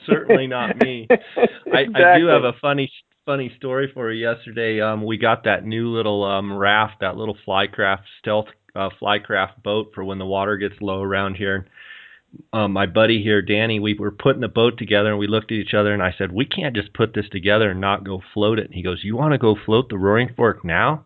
Certainly 0.06 0.48
not 0.48 0.82
me. 0.82 1.06
exactly. 1.10 1.94
I, 1.94 2.14
I 2.14 2.18
do 2.18 2.26
have 2.26 2.44
a 2.44 2.54
funny 2.60 2.90
funny 3.24 3.52
story 3.56 3.90
for 3.94 4.10
you. 4.10 4.28
Yesterday, 4.28 4.80
um, 4.80 5.04
we 5.04 5.16
got 5.16 5.44
that 5.44 5.64
new 5.64 5.88
little 5.88 6.24
um, 6.24 6.52
raft, 6.52 7.00
that 7.00 7.16
little 7.16 7.36
flycraft 7.46 8.02
stealth 8.18 8.48
uh, 8.74 8.90
flycraft 9.00 9.62
boat 9.62 9.92
for 9.94 10.04
when 10.04 10.18
the 10.18 10.26
water 10.26 10.56
gets 10.56 10.80
low 10.80 11.02
around 11.02 11.36
here. 11.36 11.66
Um, 12.52 12.72
my 12.72 12.86
buddy 12.86 13.22
here, 13.22 13.42
Danny, 13.42 13.80
we 13.80 13.94
were 13.94 14.12
putting 14.12 14.40
the 14.40 14.48
boat 14.48 14.78
together 14.78 15.10
and 15.10 15.18
we 15.18 15.26
looked 15.26 15.50
at 15.50 15.58
each 15.58 15.74
other 15.74 15.92
and 15.92 16.02
I 16.02 16.14
said, 16.16 16.30
"We 16.30 16.44
can't 16.44 16.76
just 16.76 16.92
put 16.92 17.12
this 17.12 17.28
together 17.28 17.70
and 17.70 17.80
not 17.80 18.04
go 18.04 18.22
float 18.32 18.60
it." 18.60 18.66
And 18.66 18.74
he 18.74 18.82
goes, 18.82 19.02
"You 19.02 19.16
want 19.16 19.32
to 19.32 19.38
go 19.38 19.56
float 19.56 19.88
the 19.88 19.98
Roaring 19.98 20.32
Fork 20.36 20.64
now?" 20.64 21.04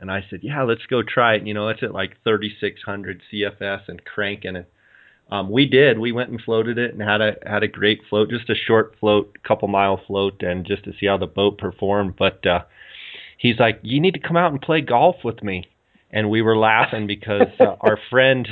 and 0.00 0.10
I 0.10 0.24
said, 0.28 0.40
yeah, 0.42 0.62
let's 0.62 0.86
go 0.88 1.02
try 1.02 1.34
it. 1.34 1.46
You 1.46 1.54
know, 1.54 1.68
it's 1.68 1.82
at 1.82 1.92
like 1.92 2.16
3,600 2.24 3.22
CFS 3.32 3.88
and 3.88 4.04
cranking 4.04 4.56
it. 4.56 4.70
Um, 5.30 5.50
we 5.50 5.66
did. 5.66 5.98
We 5.98 6.12
went 6.12 6.30
and 6.30 6.40
floated 6.40 6.78
it 6.78 6.92
and 6.92 7.02
had 7.02 7.20
a 7.20 7.34
had 7.44 7.64
a 7.64 7.68
great 7.68 8.00
float, 8.08 8.30
just 8.30 8.48
a 8.48 8.54
short 8.54 8.94
float, 9.00 9.36
couple 9.42 9.66
mile 9.66 10.00
float, 10.06 10.40
and 10.42 10.64
just 10.64 10.84
to 10.84 10.92
see 11.00 11.06
how 11.06 11.16
the 11.16 11.26
boat 11.26 11.58
performed. 11.58 12.14
But 12.16 12.46
uh, 12.46 12.60
he's 13.36 13.58
like, 13.58 13.80
you 13.82 14.00
need 14.00 14.14
to 14.14 14.20
come 14.20 14.36
out 14.36 14.52
and 14.52 14.62
play 14.62 14.82
golf 14.82 15.16
with 15.24 15.42
me. 15.42 15.64
And 16.10 16.30
we 16.30 16.42
were 16.42 16.56
laughing 16.56 17.06
because 17.06 17.48
uh, 17.60 17.76
our 17.80 17.98
friend, 18.10 18.48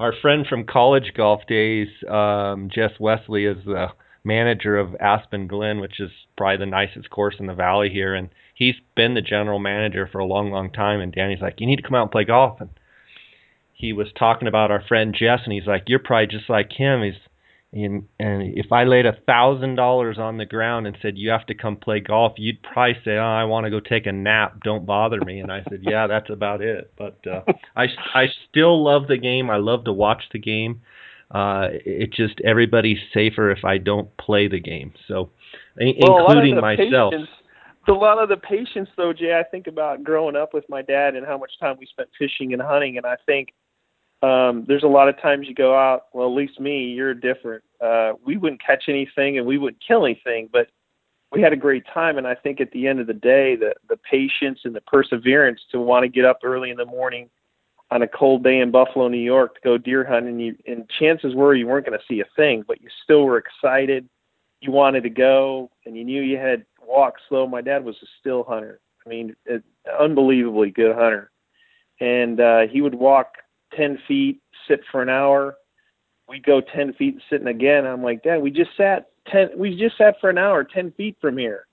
our 0.00 0.12
friend 0.20 0.46
from 0.46 0.64
college 0.64 1.12
golf 1.16 1.40
days, 1.48 1.88
um, 2.08 2.70
Jess 2.74 2.92
Wesley, 2.98 3.44
is 3.46 3.58
the 3.64 3.88
manager 4.24 4.76
of 4.76 4.94
Aspen 4.96 5.46
Glen, 5.46 5.80
which 5.80 6.00
is 6.00 6.10
probably 6.36 6.58
the 6.58 6.70
nicest 6.70 7.10
course 7.10 7.36
in 7.38 7.46
the 7.46 7.54
valley 7.54 7.90
here, 7.90 8.14
and 8.14 8.28
he's 8.54 8.74
been 8.96 9.14
the 9.14 9.22
general 9.22 9.58
manager 9.58 10.08
for 10.10 10.18
a 10.18 10.26
long, 10.26 10.50
long 10.50 10.70
time. 10.72 11.00
And 11.00 11.12
Danny's 11.12 11.40
like, 11.40 11.60
"You 11.60 11.66
need 11.66 11.76
to 11.76 11.82
come 11.82 11.94
out 11.94 12.02
and 12.02 12.10
play 12.10 12.24
golf." 12.24 12.60
And 12.60 12.70
he 13.72 13.92
was 13.92 14.08
talking 14.18 14.48
about 14.48 14.70
our 14.70 14.82
friend 14.82 15.14
Jess, 15.14 15.40
and 15.44 15.52
he's 15.52 15.66
like, 15.66 15.84
"You're 15.86 16.00
probably 16.00 16.26
just 16.26 16.50
like 16.50 16.72
him." 16.72 17.02
He's 17.02 17.20
and, 17.84 18.08
and 18.18 18.56
if 18.56 18.72
I 18.72 18.84
laid 18.84 19.04
a 19.04 19.16
thousand 19.26 19.76
dollars 19.76 20.18
on 20.18 20.38
the 20.38 20.46
ground 20.46 20.86
and 20.86 20.96
said 21.02 21.18
you 21.18 21.30
have 21.30 21.46
to 21.46 21.54
come 21.54 21.76
play 21.76 22.00
golf, 22.00 22.32
you'd 22.36 22.62
probably 22.62 22.94
say, 23.04 23.16
"Oh, 23.16 23.22
I 23.22 23.44
want 23.44 23.64
to 23.64 23.70
go 23.70 23.80
take 23.80 24.06
a 24.06 24.12
nap. 24.12 24.62
Don't 24.64 24.86
bother 24.86 25.20
me." 25.20 25.40
And 25.40 25.52
I 25.52 25.62
said, 25.68 25.80
"Yeah, 25.82 26.06
that's 26.06 26.30
about 26.30 26.62
it." 26.62 26.92
But 26.96 27.18
uh, 27.26 27.42
I 27.76 27.86
I 28.14 28.26
still 28.48 28.82
love 28.82 29.08
the 29.08 29.18
game. 29.18 29.50
I 29.50 29.56
love 29.56 29.84
to 29.84 29.92
watch 29.92 30.22
the 30.32 30.38
game. 30.38 30.80
Uh, 31.30 31.68
it 31.72 32.12
just 32.12 32.40
everybody's 32.42 32.98
safer 33.12 33.50
if 33.50 33.64
I 33.64 33.78
don't 33.78 34.16
play 34.16 34.48
the 34.48 34.60
game. 34.60 34.92
So, 35.08 35.30
well, 35.76 36.18
including 36.28 36.60
myself. 36.60 37.12
Patience, 37.12 37.28
a 37.88 37.92
lot 37.92 38.22
of 38.22 38.28
the 38.28 38.36
patience, 38.36 38.88
though, 38.96 39.12
Jay. 39.12 39.38
I 39.38 39.42
think 39.42 39.66
about 39.66 40.02
growing 40.02 40.36
up 40.36 40.54
with 40.54 40.64
my 40.68 40.82
dad 40.82 41.14
and 41.14 41.26
how 41.26 41.36
much 41.36 41.52
time 41.60 41.76
we 41.78 41.86
spent 41.86 42.08
fishing 42.18 42.52
and 42.52 42.62
hunting, 42.62 42.96
and 42.96 43.04
I 43.04 43.16
think 43.26 43.52
um, 44.22 44.64
there's 44.66 44.82
a 44.82 44.88
lot 44.88 45.08
of 45.08 45.20
times 45.20 45.46
you 45.48 45.54
go 45.54 45.74
out. 45.74 46.06
Well, 46.12 46.26
at 46.26 46.34
least 46.34 46.58
me, 46.58 46.86
you're 46.86 47.14
different. 47.14 47.62
Uh, 47.80 48.12
we 48.24 48.36
wouldn't 48.36 48.64
catch 48.64 48.84
anything 48.88 49.38
and 49.38 49.46
we 49.46 49.58
wouldn't 49.58 49.82
kill 49.86 50.04
anything, 50.04 50.48
but 50.50 50.68
we 51.32 51.42
had 51.42 51.52
a 51.52 51.56
great 51.56 51.84
time. 51.92 52.16
And 52.18 52.26
I 52.26 52.34
think 52.34 52.60
at 52.60 52.70
the 52.70 52.86
end 52.86 53.00
of 53.00 53.06
the 53.06 53.14
day, 53.14 53.56
the 53.56 53.74
the 53.88 53.98
patience 53.98 54.60
and 54.64 54.74
the 54.74 54.80
perseverance 54.80 55.60
to 55.72 55.80
want 55.80 56.04
to 56.04 56.08
get 56.08 56.24
up 56.24 56.40
early 56.42 56.70
in 56.70 56.76
the 56.76 56.86
morning 56.86 57.28
on 57.90 58.02
a 58.02 58.08
cold 58.08 58.42
day 58.42 58.58
in 58.60 58.70
Buffalo, 58.70 59.08
New 59.08 59.18
York, 59.18 59.54
to 59.56 59.60
go 59.62 59.78
deer 59.78 60.04
hunting. 60.04 60.40
You, 60.40 60.56
and 60.66 60.88
chances 60.98 61.34
were 61.34 61.54
you 61.54 61.66
weren't 61.66 61.86
going 61.86 61.98
to 61.98 62.04
see 62.08 62.20
a 62.20 62.24
thing, 62.36 62.64
but 62.66 62.80
you 62.80 62.88
still 63.04 63.24
were 63.24 63.38
excited. 63.38 64.08
You 64.60 64.72
wanted 64.72 65.02
to 65.02 65.10
go, 65.10 65.70
and 65.84 65.96
you 65.96 66.04
knew 66.04 66.22
you 66.22 66.38
had 66.38 66.64
walk 66.82 67.16
slow. 67.28 67.46
My 67.46 67.60
dad 67.60 67.84
was 67.84 67.96
a 68.02 68.06
still 68.18 68.44
hunter. 68.44 68.80
I 69.04 69.08
mean, 69.08 69.36
an 69.46 69.62
unbelievably 70.00 70.70
good 70.70 70.96
hunter, 70.96 71.30
and 72.00 72.40
uh, 72.40 72.62
he 72.66 72.80
would 72.80 72.94
walk 72.94 73.34
10 73.76 73.98
feet, 74.06 74.40
sit 74.68 74.80
for 74.90 75.02
an 75.02 75.08
hour. 75.08 75.56
We'd 76.28 76.44
go 76.44 76.60
10 76.60 76.94
feet 76.94 77.14
and 77.14 77.22
sit 77.30 77.46
again. 77.46 77.86
I'm 77.86 78.02
like, 78.02 78.22
Dad, 78.22 78.42
we 78.42 78.50
just 78.50 78.70
sat 78.76 79.10
10, 79.30 79.50
we 79.56 79.76
just 79.78 79.96
sat 79.96 80.16
for 80.20 80.30
an 80.30 80.38
hour 80.38 80.64
10 80.64 80.92
feet 80.92 81.16
from 81.20 81.38
here. 81.38 81.66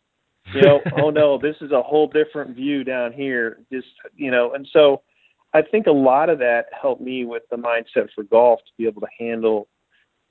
You 0.54 0.62
know, 0.62 0.82
oh 0.98 1.10
no, 1.10 1.38
this 1.38 1.56
is 1.62 1.72
a 1.72 1.82
whole 1.82 2.08
different 2.08 2.56
view 2.56 2.84
down 2.84 3.14
here. 3.14 3.60
Just, 3.72 3.88
you 4.16 4.32
know, 4.32 4.54
and 4.54 4.68
so 4.72 5.02
I 5.54 5.62
think 5.62 5.88
a 5.88 5.92
lot 5.92 6.30
of 6.30 6.40
that 6.40 6.66
helped 6.80 7.02
me 7.02 7.26
with 7.26 7.44
the 7.50 7.58
mindset 7.58 8.10
for 8.14 8.24
golf 8.24 8.60
to 8.60 8.72
be 8.78 8.88
able 8.88 9.02
to 9.02 9.08
handle 9.18 9.68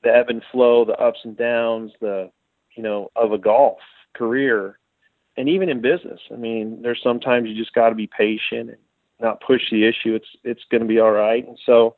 the 0.03 0.14
ebb 0.14 0.29
and 0.29 0.43
flow, 0.51 0.85
the 0.85 0.95
ups 0.95 1.20
and 1.25 1.37
downs, 1.37 1.93
the, 2.01 2.31
you 2.77 2.83
know, 2.83 3.11
of 3.16 3.33
a 3.33 3.39
golf 3.39 3.79
career 4.14 4.79
and 5.37 5.49
even 5.49 5.68
in 5.68 5.81
business. 5.81 6.20
I 6.31 6.37
mean, 6.37 6.83
there's 6.83 7.01
sometimes 7.03 7.49
you 7.49 7.55
just 7.55 7.75
got 7.75 7.91
to 7.91 7.95
be 7.95 8.07
patient 8.07 8.70
and 8.70 8.79
not 9.23 9.41
push 9.41 9.62
the 9.70 9.87
issue, 9.87 10.14
it's 10.14 10.29
it's 10.45 10.62
going 10.70 10.83
to 10.83 10.89
be 10.89 11.01
all 11.01 11.12
right. 11.12 11.47
And 11.47 11.59
so, 11.64 11.97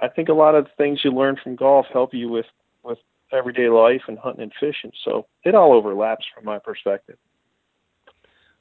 I 0.00 0.08
think 0.08 0.28
a 0.28 0.34
lot 0.34 0.54
of 0.54 0.64
the 0.64 0.70
things 0.76 1.00
you 1.04 1.10
learn 1.10 1.36
from 1.42 1.56
golf 1.56 1.86
help 1.92 2.12
you 2.12 2.28
with 2.28 2.46
with 2.82 2.98
everyday 3.32 3.68
life 3.68 4.02
and 4.08 4.18
hunting 4.18 4.42
and 4.42 4.52
fishing. 4.58 4.92
So 5.04 5.26
it 5.44 5.54
all 5.54 5.72
overlaps 5.72 6.26
from 6.34 6.44
my 6.44 6.58
perspective. 6.58 7.16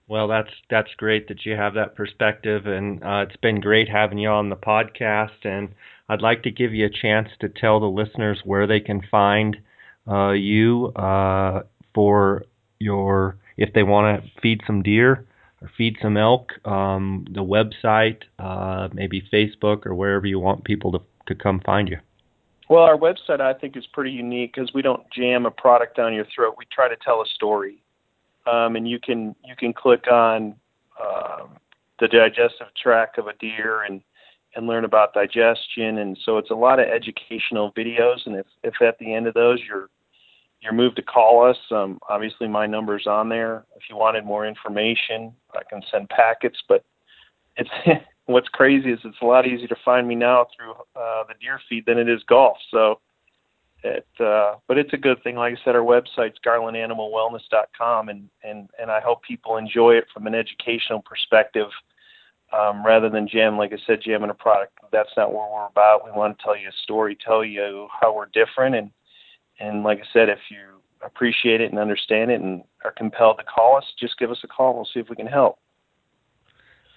Well, 0.08 0.30
that's 0.30 0.52
that's 0.70 0.94
great 0.96 1.28
that 1.28 1.46
you 1.46 1.56
have 1.56 1.74
that 1.74 1.96
perspective, 1.96 2.66
and 2.66 3.04
uh, 3.04 3.26
it's 3.28 3.36
been 3.38 3.60
great 3.60 3.90
having 3.90 4.18
you 4.18 4.30
on 4.30 4.50
the 4.50 4.56
podcast. 4.56 5.44
And 5.44 5.70
I'd 6.08 6.22
like 6.22 6.44
to 6.44 6.52
give 6.52 6.74
you 6.74 6.86
a 6.86 6.90
chance 6.90 7.28
to 7.42 7.50
tell 7.50 7.80
the 7.80 7.88
listeners 7.88 8.40
where 8.46 8.68
they 8.68 8.80
can 8.80 9.02
find 9.12 9.58
uh, 10.10 10.32
you 10.32 10.88
uh, 10.96 11.64
for 11.94 12.46
your 12.80 13.38
if 13.58 13.74
they 13.74 13.84
want 13.84 14.24
to 14.24 14.42
feed 14.42 14.62
some 14.66 14.82
deer 14.82 15.26
or 15.62 15.70
feed 15.78 15.98
some 16.02 16.18
elk, 16.18 16.54
um, 16.66 17.26
the 17.32 17.44
website, 17.44 18.24
uh, 18.40 18.90
maybe 18.94 19.28
Facebook 19.34 19.86
or 19.86 19.96
wherever 19.96 20.26
you 20.26 20.40
want 20.40 20.64
people 20.64 20.92
to, 20.92 21.00
to 21.28 21.36
come 21.36 21.60
find 21.62 21.90
you? 21.90 21.98
Well, 22.70 22.84
our 22.84 22.98
website 22.98 23.40
I 23.40 23.54
think 23.54 23.78
is 23.78 23.86
pretty 23.94 24.12
unique 24.12 24.54
because 24.54 24.74
we 24.74 24.82
don't 24.82 25.04
jam 25.12 25.46
a 25.46 25.52
product 25.52 25.96
down 25.96 26.14
your 26.14 26.26
throat. 26.34 26.56
We 26.58 26.66
try 26.72 26.90
to 26.90 26.98
tell 26.98 27.22
a 27.22 27.26
story, 27.34 27.82
um, 28.46 28.76
and 28.76 28.88
you 28.88 29.00
can 29.00 29.36
you 29.46 29.56
can 29.58 29.74
click 29.74 30.12
on 30.12 30.56
um, 31.02 31.58
the 32.00 32.10
digestive 32.10 32.68
tract 32.82 33.18
of 33.18 33.28
a 33.28 33.34
deer 33.40 33.84
and 33.84 34.02
and 34.56 34.68
learn 34.68 34.84
about 34.84 35.14
digestion. 35.14 36.00
And 36.00 36.18
so 36.26 36.38
it's 36.38 36.50
a 36.50 36.56
lot 36.56 36.80
of 36.80 36.88
educational 36.88 37.72
videos. 37.72 38.26
And 38.26 38.36
if 38.36 38.48
if 38.64 38.82
at 38.82 39.00
the 39.00 39.14
end 39.14 39.28
of 39.28 39.34
those 39.34 39.60
you're 39.66 39.90
you're 40.62 40.74
moved 40.74 40.96
to 40.98 41.02
call 41.02 41.48
us. 41.48 41.58
Um, 41.72 42.00
obviously, 42.10 42.48
my 42.48 42.66
number's 42.66 43.08
on 43.08 43.30
there. 43.30 43.66
If 43.76 43.84
you 43.90 43.96
wanted 43.96 44.26
more 44.26 44.46
information, 44.46 45.34
I 45.54 45.62
can 45.70 45.82
send 45.92 46.10
packets. 46.10 46.58
But 46.68 46.84
it's 47.56 47.70
what's 48.26 48.48
crazy 48.50 48.92
is 48.92 49.00
it's 49.04 49.22
a 49.22 49.26
lot 49.26 49.48
easier 49.48 49.68
to 49.68 49.76
find 49.86 50.08
me 50.08 50.16
now 50.16 50.48
through 50.56 50.72
uh, 50.96 51.24
the 51.28 51.34
deer 51.40 51.60
feed 51.70 51.86
than 51.86 51.98
it 51.98 52.10
is 52.10 52.22
golf. 52.28 52.58
So 52.72 53.00
it, 53.84 54.08
uh, 54.20 54.56
but 54.68 54.78
it's 54.78 54.94
a 54.94 54.98
good 54.98 55.22
thing. 55.24 55.36
Like 55.36 55.54
I 55.54 55.64
said, 55.64 55.76
our 55.76 55.82
website's 55.82 56.38
garlandanimalwellness.com, 56.46 58.10
and 58.10 58.30
and 58.44 58.70
and 58.80 58.92
I 58.92 59.00
hope 59.00 59.22
people 59.22 59.58
enjoy 59.58 59.92
it 59.94 60.06
from 60.14 60.28
an 60.28 60.36
educational 60.36 61.02
perspective. 61.02 61.68
Um, 62.58 62.86
rather 62.86 63.10
than 63.10 63.28
jam, 63.28 63.58
like 63.58 63.74
I 63.74 63.78
said, 63.86 64.00
jamming 64.02 64.30
a 64.30 64.34
product. 64.34 64.72
That's 64.94 65.10
not 65.18 65.34
what 65.34 65.52
we're 65.52 65.66
about. 65.66 66.06
We 66.06 66.12
want 66.12 66.38
to 66.38 66.44
tell 66.44 66.56
you 66.56 66.70
a 66.70 66.84
story, 66.84 67.18
tell 67.22 67.44
you 67.44 67.90
how 68.00 68.16
we're 68.16 68.28
different, 68.28 68.74
and 68.74 68.90
and 69.60 69.84
like 69.84 70.00
I 70.00 70.08
said, 70.14 70.30
if 70.30 70.40
you 70.50 70.82
appreciate 71.06 71.62
it 71.62 71.72
and 71.72 71.80
understand 71.80 72.32
it 72.32 72.42
and 72.42 72.64
are 72.84 72.92
compelled 72.92 73.38
to 73.40 73.44
call 73.44 73.78
us, 73.78 73.86
just 74.00 74.18
give 74.18 74.32
us 74.32 74.40
a 74.44 74.48
call. 74.48 74.76
We'll 74.76 74.86
see 74.86 75.00
if 75.00 75.10
we 75.10 75.16
can 75.16 75.28
help. 75.28 75.60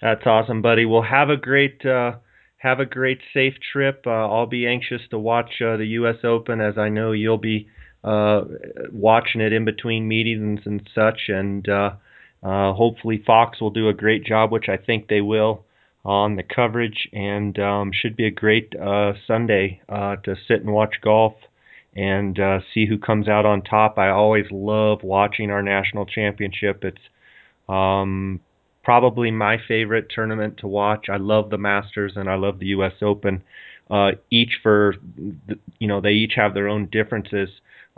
That's 0.01 0.25
awesome, 0.25 0.61
buddy. 0.61 0.85
Well, 0.85 1.03
have 1.03 1.29
a 1.29 1.37
great 1.37 1.85
uh, 1.85 2.13
have 2.57 2.79
a 2.79 2.85
great 2.85 3.19
safe 3.33 3.55
trip. 3.71 4.03
Uh, 4.05 4.09
I'll 4.09 4.47
be 4.47 4.67
anxious 4.67 5.01
to 5.11 5.19
watch 5.19 5.61
uh, 5.61 5.77
the 5.77 5.85
U.S. 5.85 6.17
Open 6.23 6.59
as 6.61 6.77
I 6.77 6.89
know 6.89 7.11
you'll 7.11 7.37
be 7.37 7.67
uh, 8.03 8.41
watching 8.91 9.41
it 9.41 9.53
in 9.53 9.65
between 9.65 10.07
meetings 10.07 10.61
and 10.65 10.87
such. 10.93 11.21
And 11.27 11.67
uh, 11.69 11.91
uh, 12.43 12.73
hopefully 12.73 13.23
Fox 13.25 13.61
will 13.61 13.69
do 13.69 13.89
a 13.89 13.93
great 13.93 14.25
job, 14.25 14.51
which 14.51 14.69
I 14.69 14.77
think 14.77 15.07
they 15.07 15.21
will 15.21 15.65
on 16.03 16.35
the 16.35 16.43
coverage. 16.43 17.07
And 17.13 17.59
um, 17.59 17.91
should 17.93 18.15
be 18.15 18.25
a 18.25 18.31
great 18.31 18.73
Sunday 19.27 19.81
to 19.89 20.35
sit 20.47 20.61
and 20.61 20.73
watch 20.73 20.95
golf 21.03 21.33
and 21.95 22.39
uh, 22.39 22.59
see 22.73 22.85
who 22.85 22.97
comes 22.97 23.27
out 23.27 23.45
on 23.45 23.61
top. 23.61 23.97
I 23.97 24.09
always 24.09 24.45
love 24.51 25.03
watching 25.03 25.51
our 25.51 25.61
national 25.61 26.05
championship. 26.05 26.83
It's 26.83 27.01
um, 27.67 28.39
probably 28.83 29.31
my 29.31 29.57
favorite 29.67 30.07
tournament 30.13 30.57
to 30.59 30.67
watch. 30.67 31.07
I 31.09 31.17
love 31.17 31.49
the 31.49 31.57
Masters 31.57 32.13
and 32.15 32.29
I 32.29 32.35
love 32.35 32.59
the 32.59 32.67
U.S. 32.67 32.93
Open. 33.01 33.43
Uh, 33.89 34.11
each 34.29 34.59
for 34.63 34.95
you 35.79 35.87
know 35.87 35.99
they 35.99 36.11
each 36.11 36.33
have 36.37 36.53
their 36.53 36.69
own 36.69 36.87
differences, 36.89 37.49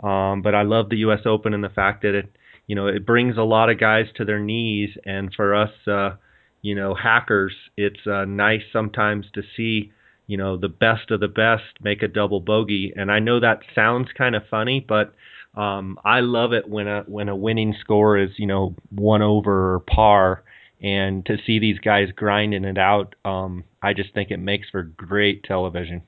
um, 0.02 0.42
but 0.42 0.52
I 0.52 0.62
love 0.62 0.88
the 0.88 0.98
U.S. 0.98 1.20
Open 1.24 1.54
and 1.54 1.62
the 1.62 1.68
fact 1.68 2.02
that 2.02 2.16
it 2.16 2.32
you 2.66 2.74
know 2.74 2.88
it 2.88 3.06
brings 3.06 3.36
a 3.36 3.42
lot 3.42 3.70
of 3.70 3.78
guys 3.78 4.06
to 4.16 4.24
their 4.24 4.40
knees, 4.40 4.90
and 5.04 5.32
for 5.32 5.54
us 5.54 5.70
uh, 5.86 6.16
you 6.62 6.74
know 6.74 6.96
hackers, 6.96 7.54
it's 7.76 8.04
uh, 8.08 8.24
nice 8.24 8.62
sometimes 8.72 9.26
to 9.34 9.42
see 9.56 9.92
you 10.26 10.36
know 10.36 10.56
the 10.56 10.68
best 10.68 11.10
of 11.10 11.20
the 11.20 11.28
best 11.28 11.64
make 11.82 12.02
a 12.02 12.08
double 12.08 12.40
bogey. 12.40 12.92
And 12.96 13.10
i 13.10 13.18
know 13.18 13.40
that 13.40 13.60
sounds 13.74 14.08
kind 14.16 14.34
of 14.34 14.42
funny 14.50 14.84
but 14.86 15.14
um 15.54 15.98
i 16.04 16.20
love 16.20 16.52
it 16.52 16.68
when 16.68 16.88
a 16.88 17.02
when 17.02 17.28
a 17.28 17.36
winning 17.36 17.74
score 17.80 18.18
is 18.18 18.30
you 18.36 18.46
know 18.46 18.74
one 18.90 19.22
over 19.22 19.74
or 19.74 19.80
par. 19.80 20.42
And 20.82 21.24
to 21.26 21.38
see 21.46 21.58
these 21.58 21.78
guys 21.78 22.08
grinding 22.14 22.64
it 22.64 22.78
out 22.78 23.14
um 23.24 23.64
i 23.82 23.92
just 23.92 24.12
think 24.14 24.30
it 24.30 24.38
makes 24.38 24.68
for 24.70 24.82
great 24.82 25.44
television. 25.44 26.02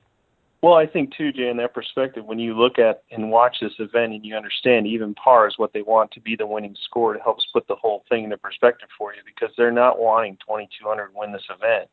Well 0.63 0.73
i 0.73 0.87
think 0.87 1.15
too 1.15 1.31
jay 1.31 1.49
in 1.49 1.57
that 1.57 1.73
perspective 1.73 2.25
when 2.25 2.39
you 2.39 2.57
look 2.57 2.79
at 2.79 3.03
and 3.11 3.29
watch 3.29 3.57
this 3.61 3.73
event 3.79 4.13
and 4.13 4.25
you 4.25 4.35
understand 4.35 4.87
even 4.87 5.13
par 5.13 5.47
is 5.47 5.53
what 5.57 5.73
they 5.73 5.83
want 5.83 6.11
to 6.11 6.19
be 6.19 6.35
the 6.35 6.47
winning 6.47 6.75
score 6.83 7.15
it 7.15 7.21
helps 7.23 7.45
put 7.53 7.67
the 7.67 7.75
whole 7.75 8.03
thing 8.09 8.23
into 8.23 8.37
perspective 8.37 8.89
for 8.97 9.13
you 9.13 9.21
because 9.25 9.53
they're 9.55 9.71
not 9.71 9.99
wanting 9.99 10.35
2200 10.45 11.07
to 11.07 11.11
win 11.15 11.31
this 11.31 11.45
event 11.49 11.89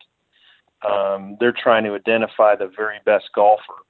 um, 0.85 1.37
they're 1.41 1.53
trying 1.53 1.85
to 1.85 1.95
identify 1.95 2.57
the 2.57 2.71
very 2.75 2.99
best 3.05 3.31
golfer 3.35 3.83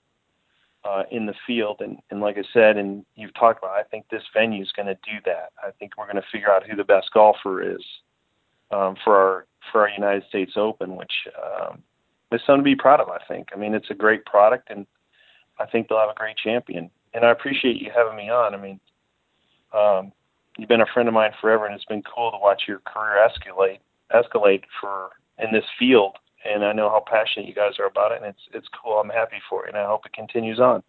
uh, 0.84 1.04
in 1.10 1.26
the 1.26 1.34
field. 1.46 1.80
And, 1.80 1.98
and 2.10 2.20
like 2.20 2.36
I 2.38 2.44
said, 2.52 2.76
and 2.76 3.04
you've 3.16 3.34
talked 3.34 3.58
about, 3.58 3.72
I 3.72 3.82
think 3.82 4.06
this 4.10 4.22
venue 4.34 4.62
is 4.62 4.72
going 4.72 4.86
to 4.86 4.94
do 4.94 5.18
that. 5.24 5.52
I 5.62 5.70
think 5.78 5.92
we're 5.96 6.10
going 6.10 6.16
to 6.16 6.28
figure 6.30 6.50
out 6.50 6.66
who 6.68 6.76
the 6.76 6.84
best 6.84 7.10
golfer 7.12 7.62
is 7.62 7.82
um, 8.70 8.96
for 9.02 9.16
our 9.16 9.46
for 9.72 9.80
our 9.80 9.88
United 9.88 10.24
States 10.28 10.52
Open, 10.56 10.96
which 10.96 11.12
um, 11.42 11.82
is 12.32 12.40
something 12.46 12.60
to 12.60 12.64
be 12.64 12.76
proud 12.76 13.00
of. 13.00 13.08
I 13.08 13.18
think. 13.26 13.48
I 13.54 13.58
mean, 13.58 13.74
it's 13.74 13.90
a 13.90 13.94
great 13.94 14.24
product, 14.26 14.68
and 14.70 14.86
I 15.58 15.66
think 15.66 15.88
they'll 15.88 15.98
have 15.98 16.10
a 16.10 16.14
great 16.14 16.36
champion. 16.36 16.90
And 17.14 17.24
I 17.24 17.30
appreciate 17.30 17.80
you 17.80 17.90
having 17.94 18.16
me 18.16 18.28
on. 18.28 18.54
I 18.54 18.58
mean, 18.58 18.80
um, 19.72 20.12
you've 20.58 20.68
been 20.68 20.80
a 20.80 20.86
friend 20.92 21.08
of 21.08 21.14
mine 21.14 21.30
forever, 21.40 21.64
and 21.64 21.74
it's 21.74 21.84
been 21.84 22.02
cool 22.02 22.30
to 22.30 22.38
watch 22.38 22.64
your 22.68 22.80
career 22.80 23.26
escalate 23.26 23.78
escalate 24.12 24.62
for 24.80 25.10
in 25.38 25.50
this 25.52 25.64
field 25.78 26.18
and 26.44 26.64
I 26.64 26.72
know 26.72 26.88
how 26.88 27.02
passionate 27.06 27.48
you 27.48 27.54
guys 27.54 27.72
are 27.78 27.86
about 27.86 28.12
it, 28.12 28.18
and 28.18 28.26
it's 28.26 28.42
it's 28.52 28.68
cool. 28.82 28.94
I'm 28.98 29.10
happy 29.10 29.36
for 29.48 29.66
it, 29.66 29.74
and 29.74 29.78
I 29.78 29.86
hope 29.86 30.06
it 30.06 30.12
continues 30.12 30.60
on. 30.60 30.82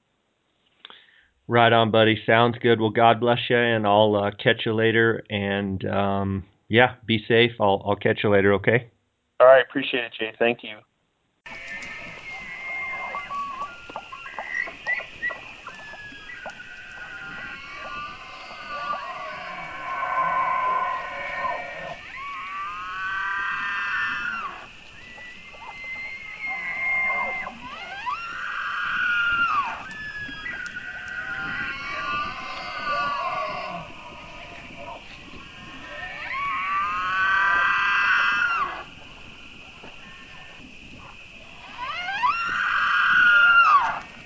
Right 1.48 1.72
on, 1.72 1.92
buddy. 1.92 2.22
Sounds 2.26 2.58
good. 2.60 2.82
Well, 2.82 2.90
God 2.90 3.20
bless 3.20 3.40
you, 3.50 3.58
and 3.58 3.86
I'll 3.86 4.16
uh, 4.16 4.32
catch 4.32 4.66
you 4.66 4.74
later. 4.74 5.24
And 5.30 5.86
um, 5.86 6.44
yeah, 6.68 6.96
be 7.06 7.24
safe. 7.28 7.52
I'll 7.60 7.84
I'll 7.86 7.96
catch 7.96 8.20
you 8.24 8.32
later. 8.32 8.54
Okay. 8.56 8.90
All 9.40 9.48
right. 9.48 9.64
Appreciate 9.68 10.06
it, 10.06 10.14
Jay. 10.18 10.34
Thank 10.40 10.64
you. 10.64 10.78